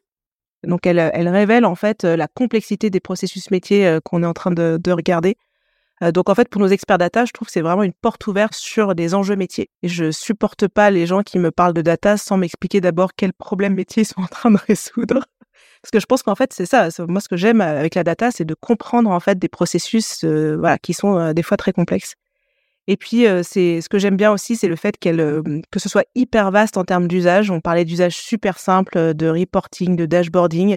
Donc 0.66 0.88
elle, 0.88 1.12
elle 1.14 1.30
révèle 1.30 1.66
en 1.66 1.76
fait 1.76 2.04
la 2.04 2.28
complexité 2.28 2.90
des 2.90 3.00
processus 3.00 3.52
métiers 3.52 3.86
euh, 3.86 4.00
qu'on 4.04 4.24
est 4.24 4.26
en 4.26 4.34
train 4.34 4.52
de, 4.52 4.80
de 4.82 4.92
regarder. 4.92 5.36
Euh, 6.04 6.12
donc 6.12 6.30
en 6.30 6.36
fait, 6.36 6.50
pour 6.50 6.62
nos 6.62 6.68
experts 6.68 6.98
data, 6.98 7.26
je 7.26 7.32
trouve 7.32 7.48
que 7.48 7.52
c'est 7.52 7.62
vraiment 7.62 7.84
une 7.84 7.94
porte 7.94 8.26
ouverte 8.28 8.54
sur 8.54 8.96
des 8.96 9.14
enjeux 9.14 9.36
métiers. 9.36 9.70
Et 9.82 9.88
je 9.88 10.12
supporte 10.12 10.68
pas 10.68 10.92
les 10.92 11.06
gens 11.06 11.24
qui 11.24 11.40
me 11.40 11.52
parlent 11.52 11.74
de 11.74 11.82
data 11.82 12.18
sans 12.18 12.38
m'expliquer 12.38 12.82
d'abord 12.82 13.14
quels 13.16 13.34
problèmes 13.34 13.76
métiers 13.76 14.04
ils 14.04 14.06
sont 14.14 14.22
en 14.22 14.28
train 14.28 14.52
de 14.52 14.60
résoudre. 14.68 15.26
Parce 15.82 15.92
que 15.92 16.00
je 16.00 16.06
pense 16.06 16.24
qu'en 16.24 16.36
fait, 16.36 16.54
c'est 16.54 16.66
ça. 16.66 16.88
Moi, 17.08 17.20
ce 17.20 17.28
que 17.28 17.36
j'aime 17.36 17.62
avec 17.62 17.96
la 17.96 18.04
data, 18.04 18.32
c'est 18.32 18.46
de 18.46 18.54
comprendre 18.54 19.10
en 19.10 19.20
fait 19.20 19.38
des 19.38 19.50
processus 19.50 20.24
euh, 20.24 20.76
qui 20.82 20.94
sont 20.94 21.18
euh, 21.18 21.34
des 21.34 21.44
fois 21.44 21.58
très 21.58 21.74
complexes. 21.74 22.16
Et 22.88 22.98
puis, 22.98 23.24
ce 23.24 23.88
que 23.88 23.98
j'aime 23.98 24.18
bien 24.18 24.34
aussi, 24.34 24.58
c'est 24.58 24.68
le 24.68 24.76
fait 24.76 24.98
que 25.00 25.80
ce 25.80 25.88
soit 25.88 26.04
hyper 26.16 26.52
vaste 26.52 26.76
en 26.76 26.84
termes 26.84 27.08
d'usage. 27.08 27.50
On 27.50 27.62
parlait 27.62 27.86
d'usage 27.86 28.18
super 28.18 28.60
simple, 28.60 29.14
de 29.14 29.28
reporting, 29.30 29.96
de 29.96 30.06
dashboarding. 30.06 30.76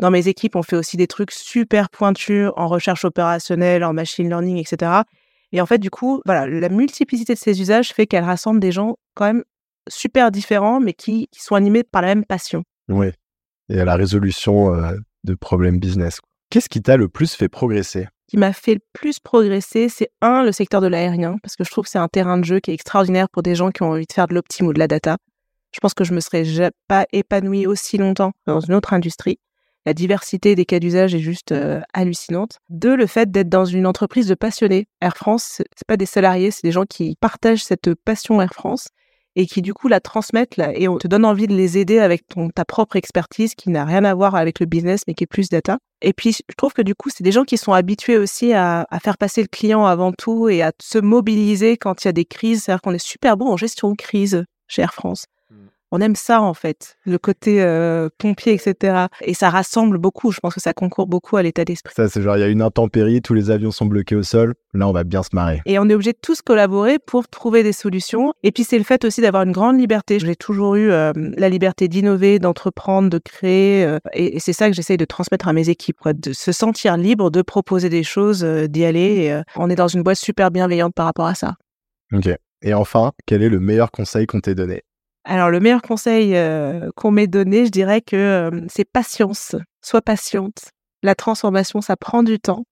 Dans 0.00 0.10
mes 0.10 0.28
équipes, 0.28 0.54
on 0.54 0.62
fait 0.62 0.76
aussi 0.76 0.96
des 0.96 1.08
trucs 1.08 1.32
super 1.32 1.90
pointus 1.90 2.48
en 2.56 2.68
recherche 2.68 3.04
opérationnelle, 3.04 3.82
en 3.82 3.92
machine 3.92 4.28
learning, 4.28 4.58
etc. 4.58 5.02
Et 5.50 5.60
en 5.60 5.66
fait, 5.66 5.78
du 5.78 5.90
coup, 5.90 6.22
voilà, 6.24 6.46
la 6.46 6.68
multiplicité 6.68 7.34
de 7.34 7.38
ces 7.38 7.60
usages 7.60 7.92
fait 7.92 8.06
qu'elle 8.06 8.24
rassemble 8.24 8.60
des 8.60 8.70
gens 8.70 8.96
quand 9.14 9.24
même 9.24 9.44
super 9.88 10.30
différents, 10.30 10.78
mais 10.78 10.92
qui, 10.92 11.28
sont 11.32 11.56
animés 11.56 11.82
par 11.82 12.02
la 12.02 12.08
même 12.08 12.24
passion. 12.24 12.62
Oui, 12.88 13.08
et 13.68 13.80
à 13.80 13.84
la 13.84 13.96
résolution 13.96 14.74
euh, 14.74 14.96
de 15.24 15.34
problèmes 15.34 15.78
business. 15.78 16.20
Qu'est-ce 16.50 16.68
qui 16.68 16.80
t'a 16.80 16.96
le 16.96 17.08
plus 17.08 17.34
fait 17.34 17.48
progresser? 17.48 18.06
Qui 18.28 18.36
m'a 18.36 18.52
fait 18.52 18.74
le 18.74 18.80
plus 18.92 19.18
progresser, 19.18 19.88
c'est 19.88 20.10
un, 20.20 20.44
le 20.44 20.52
secteur 20.52 20.80
de 20.80 20.86
l'aérien, 20.86 21.38
parce 21.42 21.56
que 21.56 21.64
je 21.64 21.70
trouve 21.70 21.84
que 21.84 21.90
c'est 21.90 21.98
un 21.98 22.08
terrain 22.08 22.38
de 22.38 22.44
jeu 22.44 22.60
qui 22.60 22.70
est 22.70 22.74
extraordinaire 22.74 23.28
pour 23.30 23.42
des 23.42 23.54
gens 23.54 23.70
qui 23.70 23.82
ont 23.82 23.90
envie 23.90 24.06
de 24.06 24.12
faire 24.12 24.28
de 24.28 24.34
l'optime 24.34 24.66
ou 24.66 24.72
de 24.72 24.78
la 24.78 24.86
data. 24.86 25.16
Je 25.74 25.80
pense 25.80 25.94
que 25.94 26.04
je 26.04 26.14
me 26.14 26.20
serais 26.20 26.44
pas 26.86 27.06
épanouie 27.12 27.66
aussi 27.66 27.98
longtemps 27.98 28.32
dans 28.46 28.60
une 28.60 28.74
autre 28.74 28.92
industrie 28.92 29.38
la 29.88 29.94
diversité 29.94 30.54
des 30.54 30.66
cas 30.66 30.80
d'usage 30.80 31.14
est 31.14 31.18
juste 31.18 31.50
euh, 31.50 31.80
hallucinante. 31.94 32.58
Deux, 32.68 32.94
le 32.94 33.06
fait 33.06 33.30
d'être 33.30 33.48
dans 33.48 33.64
une 33.64 33.86
entreprise 33.86 34.26
de 34.26 34.34
passionnés. 34.34 34.86
Air 35.00 35.16
France, 35.16 35.62
c'est 35.74 35.86
pas 35.86 35.96
des 35.96 36.04
salariés, 36.04 36.50
c'est 36.50 36.62
des 36.62 36.72
gens 36.72 36.84
qui 36.84 37.16
partagent 37.18 37.64
cette 37.64 37.94
passion 37.94 38.42
Air 38.42 38.52
France 38.52 38.88
et 39.34 39.46
qui 39.46 39.62
du 39.62 39.72
coup 39.72 39.88
la 39.88 40.00
transmettent 40.00 40.60
et 40.74 40.88
on 40.88 40.98
te 40.98 41.08
donne 41.08 41.24
envie 41.24 41.46
de 41.46 41.54
les 41.54 41.78
aider 41.78 42.00
avec 42.00 42.24
ta 42.54 42.66
propre 42.66 42.96
expertise 42.96 43.54
qui 43.54 43.70
n'a 43.70 43.86
rien 43.86 44.04
à 44.04 44.14
voir 44.14 44.34
avec 44.34 44.60
le 44.60 44.66
business 44.66 45.04
mais 45.06 45.14
qui 45.14 45.24
est 45.24 45.26
plus 45.26 45.48
data. 45.48 45.78
Et 46.02 46.12
puis 46.12 46.32
je 46.32 46.54
trouve 46.54 46.74
que 46.74 46.82
du 46.82 46.94
coup 46.94 47.08
c'est 47.08 47.24
des 47.24 47.32
gens 47.32 47.44
qui 47.44 47.56
sont 47.56 47.72
habitués 47.72 48.18
aussi 48.18 48.52
à, 48.52 48.86
à, 48.90 49.00
faire 49.00 49.16
passer 49.16 49.40
le 49.40 49.48
client 49.48 49.86
avant 49.86 50.12
tout 50.12 50.50
et 50.50 50.60
à 50.60 50.72
se 50.82 50.98
mobiliser 50.98 51.78
quand 51.78 52.04
il 52.04 52.08
y 52.08 52.10
a 52.10 52.12
des 52.12 52.26
crises. 52.26 52.64
C'est-à-dire 52.64 52.82
qu'on 52.82 52.92
est 52.92 53.02
super 53.02 53.38
bon 53.38 53.46
en 53.46 53.56
gestion 53.56 53.90
de 53.90 53.96
crise 53.96 54.44
chez 54.66 54.82
Air 54.82 54.92
France 54.92 55.24
on 55.90 56.00
aime 56.00 56.16
ça 56.16 56.42
en 56.42 56.54
fait, 56.54 56.96
le 57.04 57.18
côté 57.18 57.62
euh, 57.62 58.08
pompier, 58.18 58.52
etc. 58.52 59.06
Et 59.22 59.34
ça 59.34 59.50
rassemble 59.50 59.98
beaucoup. 59.98 60.32
Je 60.32 60.40
pense 60.40 60.54
que 60.54 60.60
ça 60.60 60.74
concourt 60.74 61.06
beaucoup 61.06 61.36
à 61.36 61.42
l'état 61.42 61.64
d'esprit. 61.64 61.94
Ça, 61.96 62.08
c'est 62.08 62.22
genre 62.22 62.36
il 62.36 62.40
y 62.40 62.44
a 62.44 62.48
une 62.48 62.62
intempérie, 62.62 63.22
tous 63.22 63.34
les 63.34 63.50
avions 63.50 63.70
sont 63.70 63.86
bloqués 63.86 64.16
au 64.16 64.22
sol. 64.22 64.54
Là, 64.74 64.86
on 64.86 64.92
va 64.92 65.04
bien 65.04 65.22
se 65.22 65.30
marrer. 65.32 65.62
Et 65.64 65.78
on 65.78 65.88
est 65.88 65.94
obligé 65.94 66.12
de 66.12 66.18
tous 66.20 66.42
collaborer 66.42 66.98
pour 66.98 67.28
trouver 67.28 67.62
des 67.62 67.72
solutions. 67.72 68.34
Et 68.42 68.52
puis 68.52 68.64
c'est 68.64 68.78
le 68.78 68.84
fait 68.84 69.04
aussi 69.04 69.20
d'avoir 69.20 69.44
une 69.44 69.52
grande 69.52 69.78
liberté. 69.78 70.18
J'ai 70.18 70.36
toujours 70.36 70.74
eu 70.74 70.90
euh, 70.90 71.12
la 71.14 71.48
liberté 71.48 71.88
d'innover, 71.88 72.38
d'entreprendre, 72.38 73.08
de 73.08 73.18
créer. 73.18 73.84
Euh, 73.84 73.98
et, 74.12 74.38
c'est 74.40 74.52
ça 74.52 74.68
que 74.68 74.74
j'essaye 74.74 74.98
de 74.98 75.04
transmettre 75.04 75.48
à 75.48 75.52
mes 75.52 75.68
équipes, 75.70 75.96
de 76.06 76.32
se 76.32 76.52
sentir 76.52 76.96
libre, 76.96 77.30
de 77.30 77.42
proposer 77.42 77.88
des 77.88 78.02
choses, 78.02 78.44
d'y 78.44 78.84
aller. 78.84 78.98
Et, 78.98 79.42
on 79.56 79.70
est 79.70 79.74
dans 79.74 79.88
une 79.88 80.02
boîte 80.02 80.18
super 80.18 80.50
bienveillante 80.50 80.94
par 80.94 81.06
rapport 81.06 81.26
à 81.26 81.34
ça. 81.34 81.54
Ok. 82.12 82.28
Et 82.62 82.74
enfin, 82.74 83.12
quel 83.26 83.42
est 83.42 83.48
le 83.48 83.60
meilleur 83.60 83.90
conseil 83.90 84.26
qu'on 84.26 84.40
t'ait 84.40 84.54
donné? 84.54 84.82
Alors, 85.28 85.50
le 85.50 85.60
meilleur 85.60 85.82
conseil 85.82 86.34
euh, 86.34 86.88
qu'on 86.96 87.10
m'ait 87.10 87.26
donné, 87.26 87.66
je 87.66 87.70
dirais 87.70 88.00
que 88.00 88.16
euh, 88.16 88.66
c'est 88.70 88.86
patience. 88.86 89.54
Sois 89.82 90.00
patiente. 90.00 90.70
La 91.02 91.14
transformation, 91.14 91.82
ça 91.82 91.98
prend 91.98 92.22
du 92.22 92.40
temps. 92.40 92.64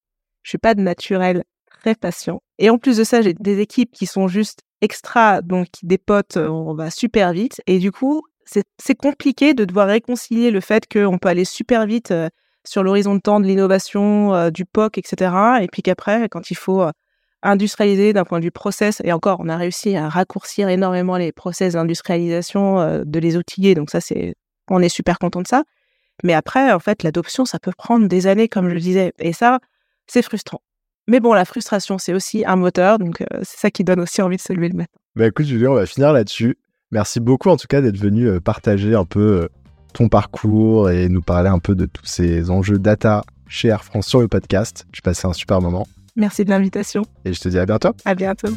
Je 0.42 0.48
suis 0.48 0.58
pas 0.58 0.74
de 0.74 0.80
naturel 0.80 1.44
très 1.66 1.94
patient. 1.94 2.40
Et 2.58 2.70
en 2.70 2.78
plus 2.78 2.96
de 2.96 3.04
ça, 3.04 3.20
j'ai 3.20 3.34
des 3.34 3.60
équipes 3.60 3.92
qui 3.92 4.06
sont 4.06 4.26
juste 4.26 4.60
extra, 4.80 5.42
donc 5.42 5.66
des 5.82 5.98
potes, 5.98 6.38
euh, 6.38 6.48
on 6.48 6.72
va 6.72 6.90
super 6.90 7.34
vite. 7.34 7.60
Et 7.66 7.78
du 7.78 7.92
coup, 7.92 8.22
c'est 8.46 8.94
compliqué 8.94 9.52
de 9.52 9.66
devoir 9.66 9.88
réconcilier 9.88 10.50
le 10.50 10.60
fait 10.60 10.90
qu'on 10.90 11.18
peut 11.18 11.28
aller 11.28 11.44
super 11.44 11.84
vite 11.84 12.14
sur 12.66 12.82
l'horizon 12.82 13.16
de 13.16 13.20
temps 13.20 13.40
de 13.40 13.46
l'innovation, 13.46 14.50
du 14.50 14.64
POC, 14.64 14.98
etc. 14.98 15.32
Et 15.62 15.66
puis 15.66 15.82
qu'après, 15.82 16.28
quand 16.28 16.50
il 16.52 16.56
faut 16.56 16.84
industrialisé 17.46 18.12
d'un 18.12 18.24
point 18.24 18.38
de 18.40 18.44
vue 18.44 18.50
process. 18.50 19.00
Et 19.04 19.12
encore, 19.12 19.38
on 19.40 19.48
a 19.48 19.56
réussi 19.56 19.96
à 19.96 20.08
raccourcir 20.08 20.68
énormément 20.68 21.16
les 21.16 21.32
process 21.32 21.74
d'industrialisation, 21.74 22.80
euh, 22.80 23.02
de 23.04 23.18
les 23.18 23.36
outiller. 23.36 23.74
Donc 23.74 23.90
ça, 23.90 24.00
c'est, 24.00 24.34
on 24.68 24.82
est 24.82 24.88
super 24.88 25.18
content 25.18 25.42
de 25.42 25.46
ça. 25.46 25.64
Mais 26.24 26.34
après, 26.34 26.72
en 26.72 26.78
fait, 26.78 27.02
l'adoption, 27.02 27.44
ça 27.44 27.58
peut 27.58 27.72
prendre 27.76 28.08
des 28.08 28.26
années, 28.26 28.48
comme 28.48 28.68
je 28.68 28.74
le 28.74 28.80
disais. 28.80 29.12
Et 29.18 29.32
ça, 29.32 29.60
c'est 30.06 30.22
frustrant. 30.22 30.60
Mais 31.08 31.20
bon, 31.20 31.34
la 31.34 31.44
frustration, 31.44 31.98
c'est 31.98 32.12
aussi 32.12 32.44
un 32.44 32.56
moteur. 32.56 32.98
Donc 32.98 33.20
euh, 33.20 33.26
c'est 33.42 33.58
ça 33.58 33.70
qui 33.70 33.84
donne 33.84 34.00
aussi 34.00 34.22
envie 34.22 34.36
de 34.36 34.42
se 34.42 34.52
lever 34.52 34.68
le 34.68 34.76
matin. 34.76 34.98
Bah 35.14 35.26
écoute, 35.26 35.46
Julien, 35.46 35.70
on 35.70 35.74
va 35.74 35.86
finir 35.86 36.12
là-dessus. 36.12 36.58
Merci 36.90 37.20
beaucoup, 37.20 37.48
en 37.48 37.56
tout 37.56 37.66
cas, 37.68 37.80
d'être 37.80 37.96
venu 37.96 38.28
euh, 38.28 38.40
partager 38.40 38.94
un 38.94 39.04
peu 39.04 39.48
ton 39.92 40.08
parcours 40.08 40.90
et 40.90 41.08
nous 41.08 41.22
parler 41.22 41.48
un 41.48 41.58
peu 41.58 41.74
de 41.74 41.86
tous 41.86 42.04
ces 42.04 42.50
enjeux 42.50 42.78
data 42.78 43.22
chez 43.48 43.68
Air 43.68 43.84
France 43.84 44.06
sur 44.08 44.20
le 44.20 44.28
podcast. 44.28 44.86
J'ai 44.92 45.00
passé 45.00 45.26
un 45.26 45.32
super 45.32 45.60
moment. 45.60 45.86
Merci 46.16 46.44
de 46.44 46.50
l'invitation. 46.50 47.02
Et 47.24 47.32
je 47.32 47.40
te 47.40 47.48
dis 47.48 47.58
à 47.58 47.66
bientôt. 47.66 47.90
À 48.04 48.14
bientôt. 48.14 48.48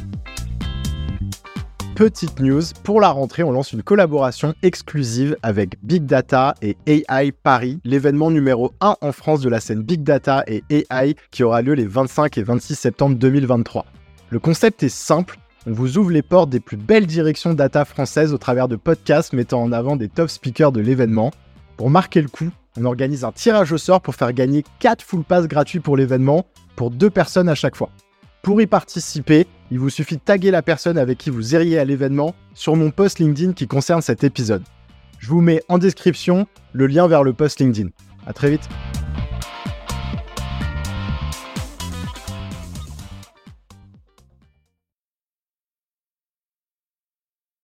Petite 1.96 2.40
news, 2.40 2.62
pour 2.86 3.02
la 3.02 3.10
rentrée, 3.10 3.44
on 3.44 3.52
lance 3.52 3.74
une 3.74 3.84
collaboration 3.84 4.54
exclusive 4.64 5.36
avec 5.44 5.76
Big 5.84 6.06
Data 6.06 6.56
et 6.62 6.78
AI 6.88 7.34
Paris, 7.34 7.82
l'événement 7.84 8.32
numéro 8.32 8.72
1 8.80 8.96
en 9.02 9.12
France 9.12 9.42
de 9.42 9.50
la 9.50 9.60
scène 9.60 9.82
Big 9.82 10.02
Data 10.02 10.46
et 10.48 10.64
AI 10.70 11.16
qui 11.30 11.44
aura 11.44 11.62
lieu 11.62 11.74
les 11.74 11.86
25 11.86 12.38
et 12.38 12.44
26 12.44 12.76
septembre 12.76 13.18
2023. 13.18 13.86
Le 14.30 14.40
concept 14.40 14.82
est 14.84 14.88
simple, 14.88 15.40
on 15.68 15.74
vous 15.74 15.98
ouvre 15.98 16.12
les 16.12 16.22
portes 16.22 16.50
des 16.50 16.62
plus 16.62 16.78
belles 16.78 17.06
directions 17.06 17.54
data 17.54 17.84
françaises 17.84 18.34
au 18.34 18.38
travers 18.38 18.70
de 18.70 18.78
podcasts 18.78 19.34
mettant 19.34 19.62
en 19.62 19.74
avant 19.74 19.98
des 19.98 20.08
top 20.08 20.30
speakers 20.30 20.72
de 20.72 20.80
l'événement. 20.80 21.32
Pour 21.76 21.90
marquer 21.90 22.22
le 22.22 22.30
coup, 22.30 22.50
on 22.78 22.86
organise 22.86 23.24
un 23.24 23.32
tirage 23.32 23.72
au 23.72 23.78
sort 23.78 24.02
pour 24.02 24.16
faire 24.16 24.34
gagner 24.34 24.64
4 24.80 25.02
full 25.02 25.24
pass 25.24 25.48
gratuits 25.48 25.80
pour 25.80 25.98
l'événement 25.98 26.46
pour 26.76 26.92
2 26.92 27.10
personnes 27.10 27.50
à 27.50 27.56
chaque 27.56 27.76
fois. 27.76 27.90
Pour 28.42 28.62
y 28.62 28.68
participer, 28.68 29.48
il 29.70 29.80
vous 29.80 29.90
suffit 29.90 30.16
de 30.16 30.22
taguer 30.22 30.52
la 30.52 30.62
personne 30.62 30.98
avec 30.98 31.18
qui 31.18 31.30
vous 31.30 31.54
iriez 31.54 31.78
à 31.78 31.86
l'événement 31.86 32.34
sur 32.54 32.76
mon 32.76 32.90
post 32.90 33.20
LinkedIn 33.20 33.54
qui 33.54 33.68
concerne 33.68 34.02
cet 34.02 34.24
épisode. 34.24 34.64
Je 35.20 35.28
vous 35.28 35.42
mets 35.42 35.62
en 35.68 35.78
description 35.78 36.48
le 36.72 36.88
lien 36.88 37.08
vers 37.08 37.24
le 37.24 37.34
post 37.34 37.60
LinkedIn. 37.60 37.90
À 38.26 38.34
très 38.34 38.50
vite. 38.50 38.70